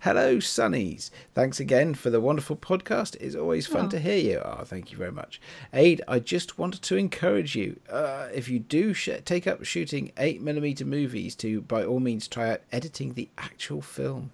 [0.00, 1.10] "Hello, Sunnies.
[1.34, 3.16] Thanks again for the wonderful podcast.
[3.20, 3.90] It's always fun Oh.
[3.90, 4.38] to hear you.
[4.42, 5.42] Oh, thank you very much,
[5.74, 6.00] Ade.
[6.08, 7.80] I just wanted to encourage you.
[7.90, 12.26] Uh, if you do sh- take up shooting eight millimeter movies, to by all means
[12.28, 14.30] try out editing the actual film."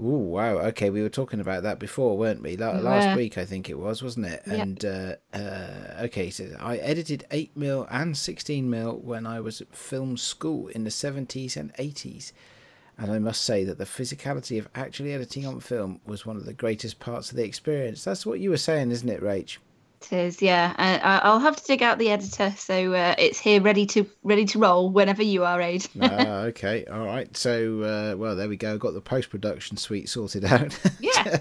[0.00, 0.58] Ooh, wow.
[0.58, 2.56] Okay, we were talking about that before, weren't we?
[2.56, 4.42] La- last week, I think it was, wasn't it?
[4.46, 4.60] Yep.
[4.60, 9.60] And uh, uh, okay, so I edited eight mil and sixteen mil when I was
[9.60, 12.32] at film school in the seventies and eighties,
[12.96, 16.46] and I must say that the physicality of actually editing on film was one of
[16.46, 18.04] the greatest parts of the experience.
[18.04, 19.58] That's what you were saying, isn't it, Rach?
[20.00, 20.74] It is, yeah.
[20.78, 24.06] Uh, I- I'll have to dig out the editor, so uh, it's here, ready to
[24.22, 25.86] ready to roll whenever you are, Ade.
[26.00, 27.36] ah, okay, all right.
[27.36, 28.78] So, uh, well, there we go.
[28.78, 30.78] Got the post production suite sorted out.
[31.00, 31.38] Yeah,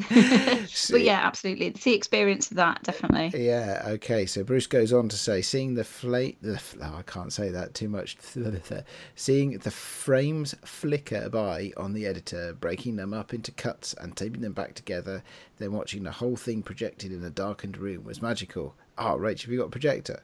[0.89, 1.67] but yeah, absolutely.
[1.67, 3.45] It's The experience of that definitely.
[3.45, 3.83] Yeah.
[3.85, 4.25] Okay.
[4.25, 7.49] So Bruce goes on to say, seeing the flame, the f- oh, I can't say
[7.49, 8.17] that too much.
[9.15, 14.41] Seeing the frames flicker by on the editor, breaking them up into cuts and taping
[14.41, 15.23] them back together,
[15.57, 18.75] then watching the whole thing projected in a darkened room was magical.
[18.97, 20.23] Oh, Rach, have you got a projector?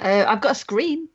[0.00, 1.08] Uh, I've got a screen.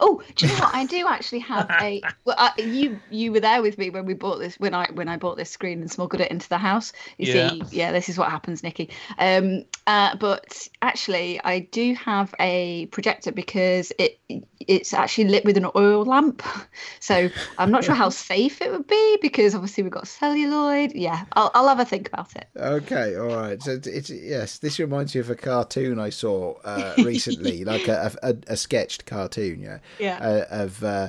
[0.00, 0.74] Oh, do you know what?
[0.74, 2.02] I do actually have a.
[2.24, 5.08] Well, I, you you were there with me when we bought this when I when
[5.08, 6.92] I bought this screen and smuggled it into the house.
[7.16, 7.50] You Yeah.
[7.50, 8.90] see, yeah, this is what happens, Nikki.
[9.18, 14.20] Um, uh, but actually, I do have a projector because it
[14.60, 16.42] it's actually lit with an oil lamp.
[17.00, 20.92] So I'm not sure how safe it would be because obviously we've got celluloid.
[20.94, 22.48] Yeah, I'll I'll have a think about it.
[22.56, 23.62] Okay, all right.
[23.62, 27.88] So it's, it's yes, this reminds me of a cartoon I saw uh, recently, like
[27.88, 30.18] a, a, a sketched cartoon, yeah, Yeah.
[30.20, 30.82] uh, of.
[30.82, 31.08] Uh,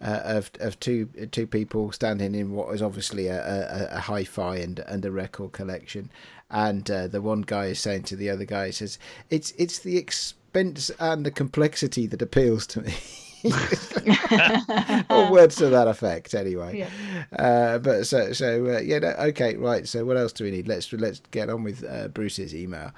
[0.00, 4.54] uh, of of two two people standing in what is obviously a, a, a hi-fi
[4.58, 6.08] and and a record collection,
[6.50, 8.96] and uh, the one guy is saying to the other guy, he says,
[9.28, 12.94] "It's it's the expense and the complexity that appeals to me."
[15.10, 16.86] or words to that effect, anyway.
[17.38, 19.86] Uh, but so so uh, yeah, no, okay, right.
[19.86, 20.68] So what else do we need?
[20.68, 22.92] Let's let's get on with uh, Bruce's email.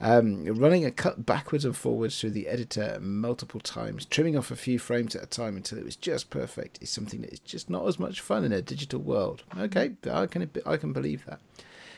[0.00, 4.56] Um, running a cut backwards and forwards through the editor multiple times, trimming off a
[4.56, 7.70] few frames at a time until it was just perfect, is something that is just
[7.70, 9.44] not as much fun in a digital world.
[9.58, 11.40] Okay, I can I can believe that.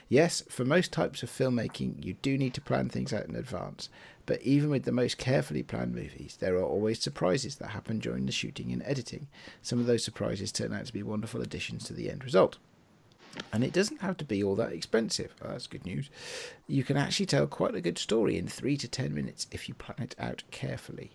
[0.08, 3.88] Yes, for most types of filmmaking, you do need to plan things out in advance.
[4.24, 8.26] But even with the most carefully planned movies, there are always surprises that happen during
[8.26, 9.26] the shooting and editing.
[9.62, 12.58] Some of those surprises turn out to be wonderful additions to the end result.
[13.52, 15.34] And it doesn't have to be all that expensive.
[15.42, 16.10] Oh, that's good news.
[16.66, 19.74] You can actually tell quite a good story in three to ten minutes if you
[19.74, 21.12] plan it out carefully.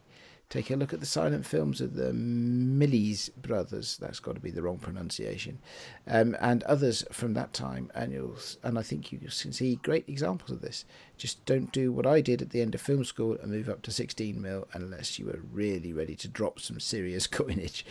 [0.51, 3.97] Take a look at the silent films of the Millies brothers.
[4.01, 5.59] That's got to be the wrong pronunciation,
[6.05, 7.89] um, and others from that time.
[7.95, 10.83] And you'll, and I think you can see great examples of this.
[11.15, 13.81] Just don't do what I did at the end of film school and move up
[13.83, 17.85] to 16 mil unless you were really ready to drop some serious coinage.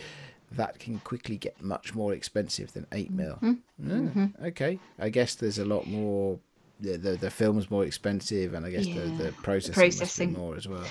[0.53, 3.39] That can quickly get much more expensive than 8 mil.
[3.41, 6.39] Ah, okay, I guess there's a lot more.
[6.79, 10.31] The, the the film's more expensive, and I guess Yeah, the, the processing, processing.
[10.31, 10.83] must be more as well.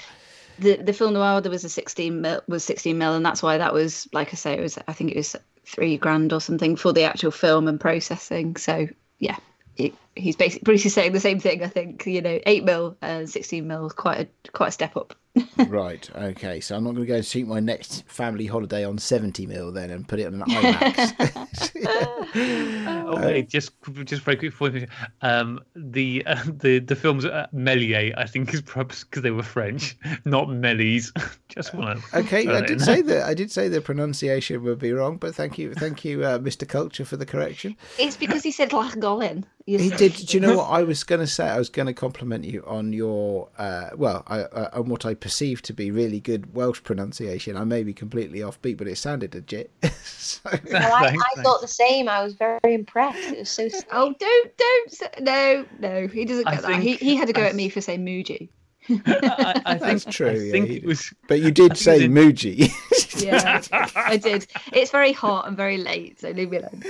[0.58, 3.58] the the film noir there was a 16 mil was 16 mil and that's why
[3.58, 5.34] that was like i say it was i think it was
[5.64, 8.86] three grand or something for the actual film and processing so
[9.20, 9.36] yeah
[9.76, 12.96] it, he's basically bruce is saying the same thing i think you know 8 mil
[13.02, 15.14] and 16 mil is quite a quite a step up
[15.68, 16.10] right.
[16.14, 16.60] Okay.
[16.60, 19.70] So I'm not going to go and shoot my next family holiday on 70 mil
[19.72, 22.00] then and put it on an IMAX.
[23.16, 23.72] Okay, just
[24.04, 24.88] just very quick point.
[25.22, 29.42] Um, the uh, the the films uh, Méliès, I think, is perhaps because they were
[29.42, 31.10] French, not Méliès.
[31.48, 32.18] just want to.
[32.18, 32.46] okay.
[32.48, 33.24] I did say that.
[33.24, 36.68] I did say the pronunciation would be wrong, but thank you, thank you, uh, Mr.
[36.68, 37.76] Culture, for the correction.
[37.98, 40.26] it's because he said Llangollen He did.
[40.26, 41.48] Do you know what I was going to say?
[41.48, 45.14] I was going to compliment you on your, uh, well, I, uh, on what I
[45.14, 47.56] perceived to be really good Welsh pronunciation.
[47.56, 49.70] I may be completely offbeat, but it sounded legit.
[50.04, 50.40] so,
[50.70, 52.08] Well, I, Thanks, I thought the same.
[52.08, 53.18] I was very impressed.
[53.18, 53.68] It was so.
[53.68, 53.84] sweet.
[53.92, 57.32] oh don't don't say, no no he doesn't I get that he, he had to
[57.32, 58.48] go I at me for saying Muji
[58.88, 61.12] I, I think, That's true, I yeah, think it was.
[61.28, 62.10] but you did say did.
[62.10, 62.70] Muji.
[63.22, 63.62] yeah
[63.96, 66.82] i did it's very hot and very late so leave me alone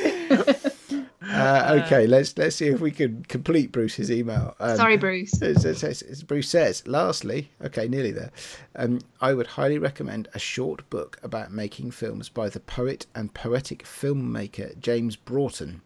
[1.31, 4.55] uh, okay, let's let's see if we can complete Bruce's email.
[4.61, 8.31] Um, sorry bruce It says- says- as Bruce says, lastly, okay, nearly there.
[8.75, 13.33] Um, I would highly recommend a short book about making films by the poet and
[13.35, 15.83] poetic filmmaker James Broughton.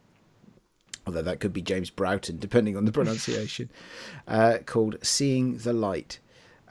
[1.06, 3.70] Although that could be James Broughton, depending on the pronunciation,
[4.28, 6.18] uh, called Seeing the Light,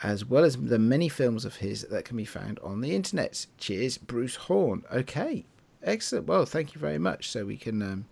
[0.01, 3.45] as well as the many films of his that can be found on the internet.
[3.59, 4.83] Cheers, Bruce Horn.
[4.91, 5.45] Okay,
[5.83, 6.25] excellent.
[6.25, 7.29] Well, thank you very much.
[7.29, 8.05] So we can um,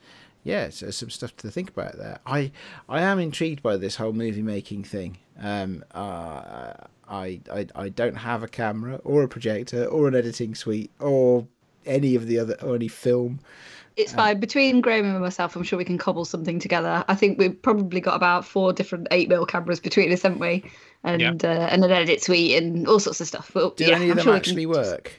[0.43, 2.19] yeah, so some stuff to think about there.
[2.25, 2.51] I
[2.89, 5.17] I am intrigued by this whole movie making thing.
[5.41, 6.73] Um, uh,
[7.09, 11.47] I, I I don't have a camera or a projector or an editing suite or
[11.85, 13.39] any of the other or any film.
[13.97, 14.39] It's fine.
[14.39, 17.03] Between Graham and myself, I'm sure we can cobble something together.
[17.09, 20.63] I think we've probably got about four different 8 mil cameras between us, haven't we?
[21.03, 23.51] And uh, and an edit suite and all sorts of stuff.
[23.53, 25.13] But Do yeah, any of I'm them sure we can actually just- work?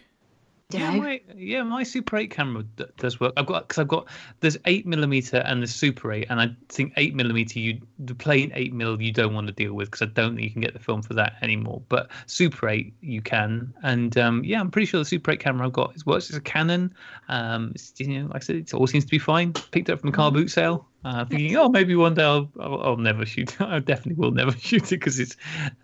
[0.75, 3.33] Yeah, my, yeah, my Super 8 camera d- does work.
[3.37, 4.09] I've got because I've got
[4.41, 8.53] there's eight millimeter and the Super 8, and I think eight millimeter you the plain
[8.55, 10.73] eight mil you don't want to deal with because I don't think you can get
[10.73, 11.83] the film for that anymore.
[11.89, 15.67] But Super 8 you can, and um, yeah, I'm pretty sure the Super 8 camera
[15.67, 16.29] I've got is works.
[16.29, 16.95] It's a Canon.
[17.29, 19.53] Um, it's, you know, like I said, it all seems to be fine.
[19.53, 20.87] Picked up from a car boot sale.
[21.05, 23.61] Uh, thinking, oh, maybe one day I'll, I'll, I'll never shoot.
[23.61, 25.37] I definitely will never shoot it because it's,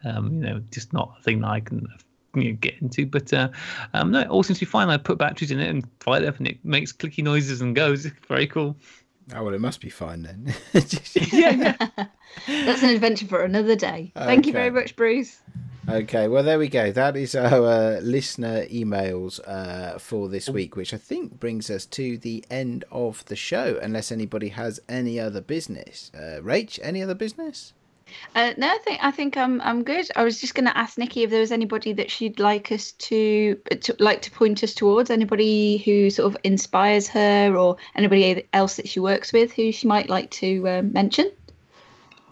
[0.04, 1.88] um, you know, just not a thing that I can
[2.34, 3.06] you know, get into.
[3.06, 3.48] But uh,
[3.94, 4.88] um, no, it all seems to be fine.
[4.88, 7.74] I put batteries in it and fire it up, and it makes clicky noises and
[7.74, 8.06] goes.
[8.28, 8.76] Very cool.
[9.34, 10.54] Oh well, it must be fine then.
[11.32, 12.06] yeah, yeah.
[12.46, 14.12] That's an adventure for another day.
[14.14, 15.40] Thank you very much, Bruce.
[15.88, 16.92] Okay, well there we go.
[16.92, 21.86] That is our uh, listener emails uh, for this week, which I think brings us
[21.86, 23.78] to the end of the show.
[23.82, 27.72] Unless anybody has any other business, uh, Rach, any other business?
[28.34, 30.06] Uh, no, I think I think I'm I'm good.
[30.16, 32.92] I was just going to ask Nikki if there was anybody that she'd like us
[32.92, 35.10] to, to like to point us towards.
[35.10, 39.86] Anybody who sort of inspires her, or anybody else that she works with who she
[39.86, 41.30] might like to uh, mention.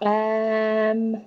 [0.03, 1.25] Um,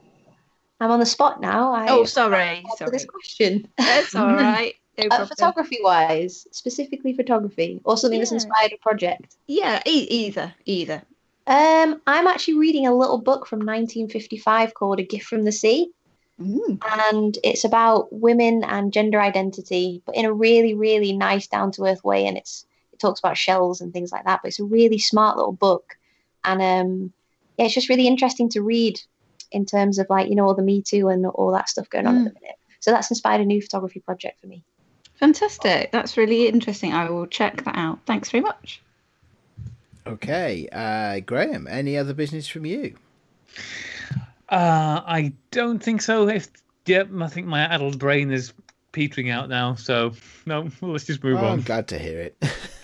[0.80, 1.74] I'm on the spot now.
[1.74, 2.92] I Oh, sorry, sorry.
[2.92, 3.68] this question.
[3.78, 4.76] That's all right.
[4.98, 9.38] No Uh, photography wise, specifically photography, or something that's inspired a project.
[9.48, 11.04] Yeah, e- either, either.
[11.48, 15.92] Um, I'm actually reading a little book from 1955 called A Gift from the Sea,
[16.40, 16.80] Mm.
[17.02, 21.84] and it's about women and gender identity, but in a really, really nice, down to
[21.84, 22.26] earth way.
[22.26, 24.40] And it's it talks about shells and things like that.
[24.42, 25.98] But it's a really smart little book,
[26.46, 27.14] and um,
[27.58, 29.02] yeah, it's just really interesting to read
[29.52, 32.08] in terms of like you know all the Me Too and all that stuff going
[32.08, 32.56] on at the minute.
[32.80, 34.64] So that's inspired a new photography project for me.
[35.16, 35.92] Fantastic.
[35.92, 36.94] That's really interesting.
[36.94, 38.00] I will check that out.
[38.06, 38.82] Thanks very much.
[40.10, 42.96] Okay, uh, Graham, any other business from you?
[44.50, 46.28] Uh, I don't think so.
[46.28, 46.48] If
[46.88, 48.54] yep, I think my adult brain is
[48.92, 49.76] petering out now.
[49.76, 50.14] So
[50.46, 52.38] no, well, let's just move Oh, I'm glad to hear it.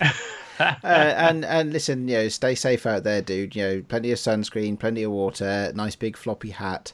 [0.60, 3.56] uh, and and listen, you know, stay safe out there, dude.
[3.56, 6.92] You know, plenty of sunscreen, plenty of water, nice big floppy hat.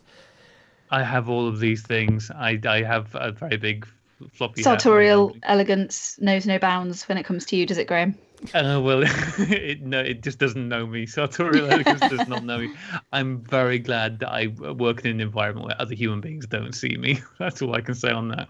[0.90, 2.30] I have all of these things.
[2.30, 3.86] I I have a very big
[4.32, 4.60] floppy.
[4.60, 4.64] hat.
[4.64, 8.16] Sartorial elegance knows no bounds when it comes to you, does it, Graham?
[8.54, 9.02] Uh, well,
[9.38, 11.06] it no, it just doesn't know me.
[11.06, 12.74] Sartorial elegance does not know me.
[13.12, 16.96] I'm very glad that I work in an environment where other human beings don't see
[16.96, 17.20] me.
[17.38, 18.48] That's all I can say on that.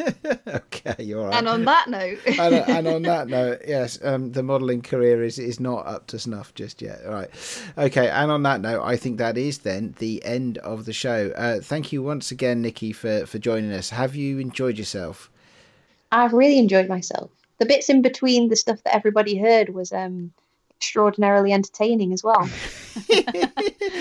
[0.46, 1.34] okay, you're all right.
[1.34, 5.38] And on that note, and, and on that note, yes, um, the modelling career is
[5.38, 7.00] is not up to snuff just yet.
[7.06, 7.30] All right,
[7.76, 8.08] okay.
[8.08, 11.32] And on that note, I think that is then the end of the show.
[11.36, 13.90] Uh, thank you once again, Nikki, for for joining us.
[13.90, 15.30] Have you enjoyed yourself?
[16.12, 17.30] I've really enjoyed myself.
[17.58, 20.32] The bits in between the stuff that everybody heard was um,
[20.78, 22.46] extraordinarily entertaining as well.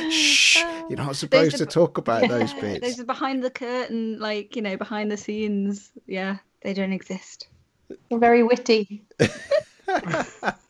[0.09, 0.57] Shh,
[0.89, 2.81] you're not supposed are- to talk about those bits.
[2.81, 5.91] Those are behind the curtain, like you know, behind the scenes.
[6.05, 7.47] Yeah, they don't exist.
[8.09, 9.03] They're very witty.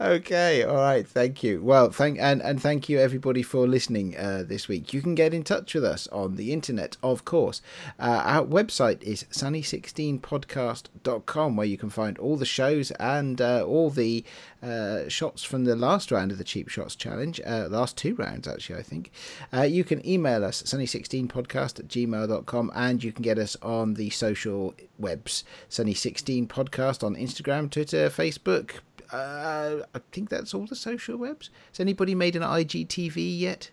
[0.00, 1.62] okay all right thank you.
[1.62, 4.92] Well thank and and thank you everybody for listening uh, this week.
[4.92, 7.62] You can get in touch with us on the internet of course.
[7.98, 13.88] Uh, our website is sunny16podcast.com where you can find all the shows and uh, all
[13.88, 14.22] the
[14.62, 18.46] uh, shots from the last round of the cheap shots challenge uh, last two rounds
[18.46, 19.10] actually i think.
[19.52, 24.10] Uh, you can email us sunny16podcast at gmail.com and you can get us on the
[24.10, 28.80] social webs sunny16 podcast on instagram twitter facebook
[29.12, 31.50] uh, I think that's all the social webs.
[31.70, 33.70] Has anybody made an IGTV yet?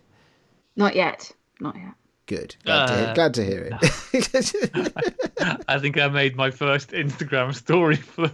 [0.76, 1.32] Not yet.
[1.60, 1.94] Not yet.
[2.26, 2.54] Good.
[2.64, 5.64] Glad, to, hear, Uh, glad to hear it.
[5.68, 8.30] I think I made my first Instagram story for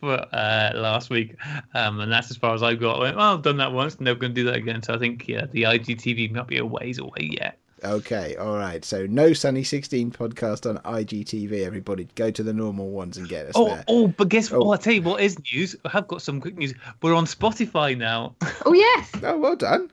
[0.00, 1.36] for uh, last week,
[1.72, 2.96] um, and that's as far as I got.
[2.96, 4.82] I went, well, I've done that once, never going to do that again.
[4.82, 7.58] So I think yeah, the IGTV might be a ways away yet.
[7.92, 8.84] Okay, all right.
[8.84, 11.64] So no Sunny 16 podcast on IGTV.
[11.64, 13.84] Everybody, go to the normal ones and get us Oh, there.
[13.88, 14.58] oh, but guess what?
[14.60, 14.68] Oh.
[14.68, 14.72] Oh.
[14.72, 15.76] I'll tell you what is news.
[15.84, 16.74] I have got some quick news.
[17.02, 18.34] We're on Spotify now.
[18.64, 19.10] Oh yes.
[19.22, 19.90] Oh, well done.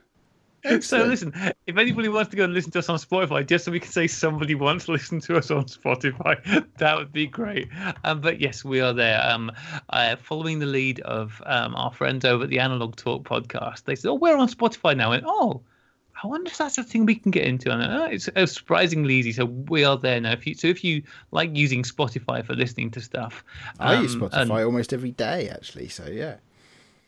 [0.80, 1.30] so listen,
[1.66, 3.90] if anybody wants to go and listen to us on Spotify, just so we can
[3.92, 7.68] say somebody wants to listen to us on Spotify, that would be great.
[8.02, 9.20] Um, but yes, we are there.
[9.22, 9.52] Um,
[9.90, 13.94] uh, following the lead of um, our friends over at the Analog Talk podcast, they
[13.94, 15.60] said, "Oh, we're on Spotify now." And oh,
[16.22, 17.70] I wonder if that's a thing we can get into.
[17.70, 19.32] And uh, it's uh, surprisingly easy.
[19.32, 20.32] So we are there now.
[20.32, 23.44] If you, so if you like using Spotify for listening to stuff,
[23.80, 25.88] I use um, Spotify and- almost every day, actually.
[25.88, 26.36] So yeah.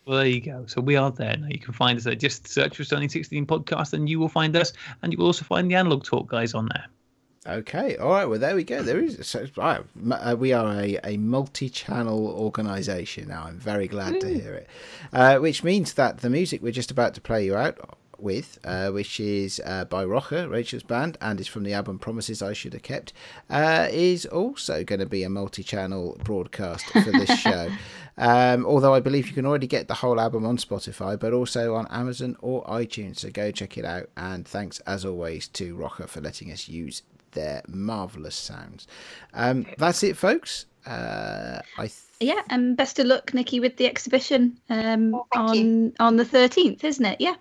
[0.06, 0.66] well, there you go.
[0.66, 1.48] So we are there now.
[1.48, 2.14] You can find us there.
[2.14, 4.72] Just search for Sunny 16 podcast and you will find us.
[5.02, 6.86] And you will also find the Analog Talk guys on there.
[7.48, 8.24] Okay, all right.
[8.24, 8.82] Well, there we go.
[8.82, 9.24] There is.
[9.24, 9.80] So, right,
[10.10, 13.44] uh, we are a, a multi-channel organisation now.
[13.44, 14.68] I'm very glad to hear it.
[15.12, 17.78] Uh, which means that the music we're just about to play you out
[18.18, 22.42] with, uh, which is uh, by Roja, Rachel's band, and is from the album Promises
[22.42, 23.12] I Should Have Kept,
[23.50, 27.70] uh, is also going to be a multi-channel broadcast for this show.
[28.18, 31.74] Um, although I believe you can already get the whole album on Spotify, but also
[31.74, 33.18] on Amazon or iTunes.
[33.18, 34.08] So go check it out.
[34.16, 37.02] And thanks as always to Roja for letting us use
[37.32, 38.86] their marvelous sounds.
[39.34, 40.64] Um, that's it, folks.
[40.86, 45.54] Uh, I th- Yeah, and best of luck, Nikki, with the exhibition um, Oh, on
[45.54, 45.92] you.
[46.00, 47.20] on the thirteenth, isn't it?
[47.20, 47.34] Yeah.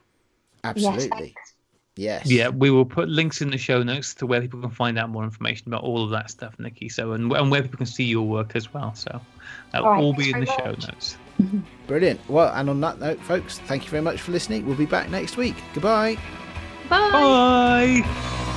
[0.65, 1.53] Absolutely thanks.
[1.95, 2.25] yes.
[2.25, 5.09] Yeah, we will put links in the show notes to where people can find out
[5.09, 6.89] more information about all of that stuff, Nikki.
[6.89, 8.93] So and, and where people can see your work as well.
[8.95, 9.21] So
[9.71, 11.17] that'll All right, all be in the very show notes.
[11.87, 12.27] Brilliant.
[12.29, 14.65] Well, and on that note, folks, thank you very much for listening.
[14.65, 15.55] We'll be back next week.
[15.73, 16.17] Goodbye.
[16.89, 18.03] Bye.
[18.03, 18.51] Bye.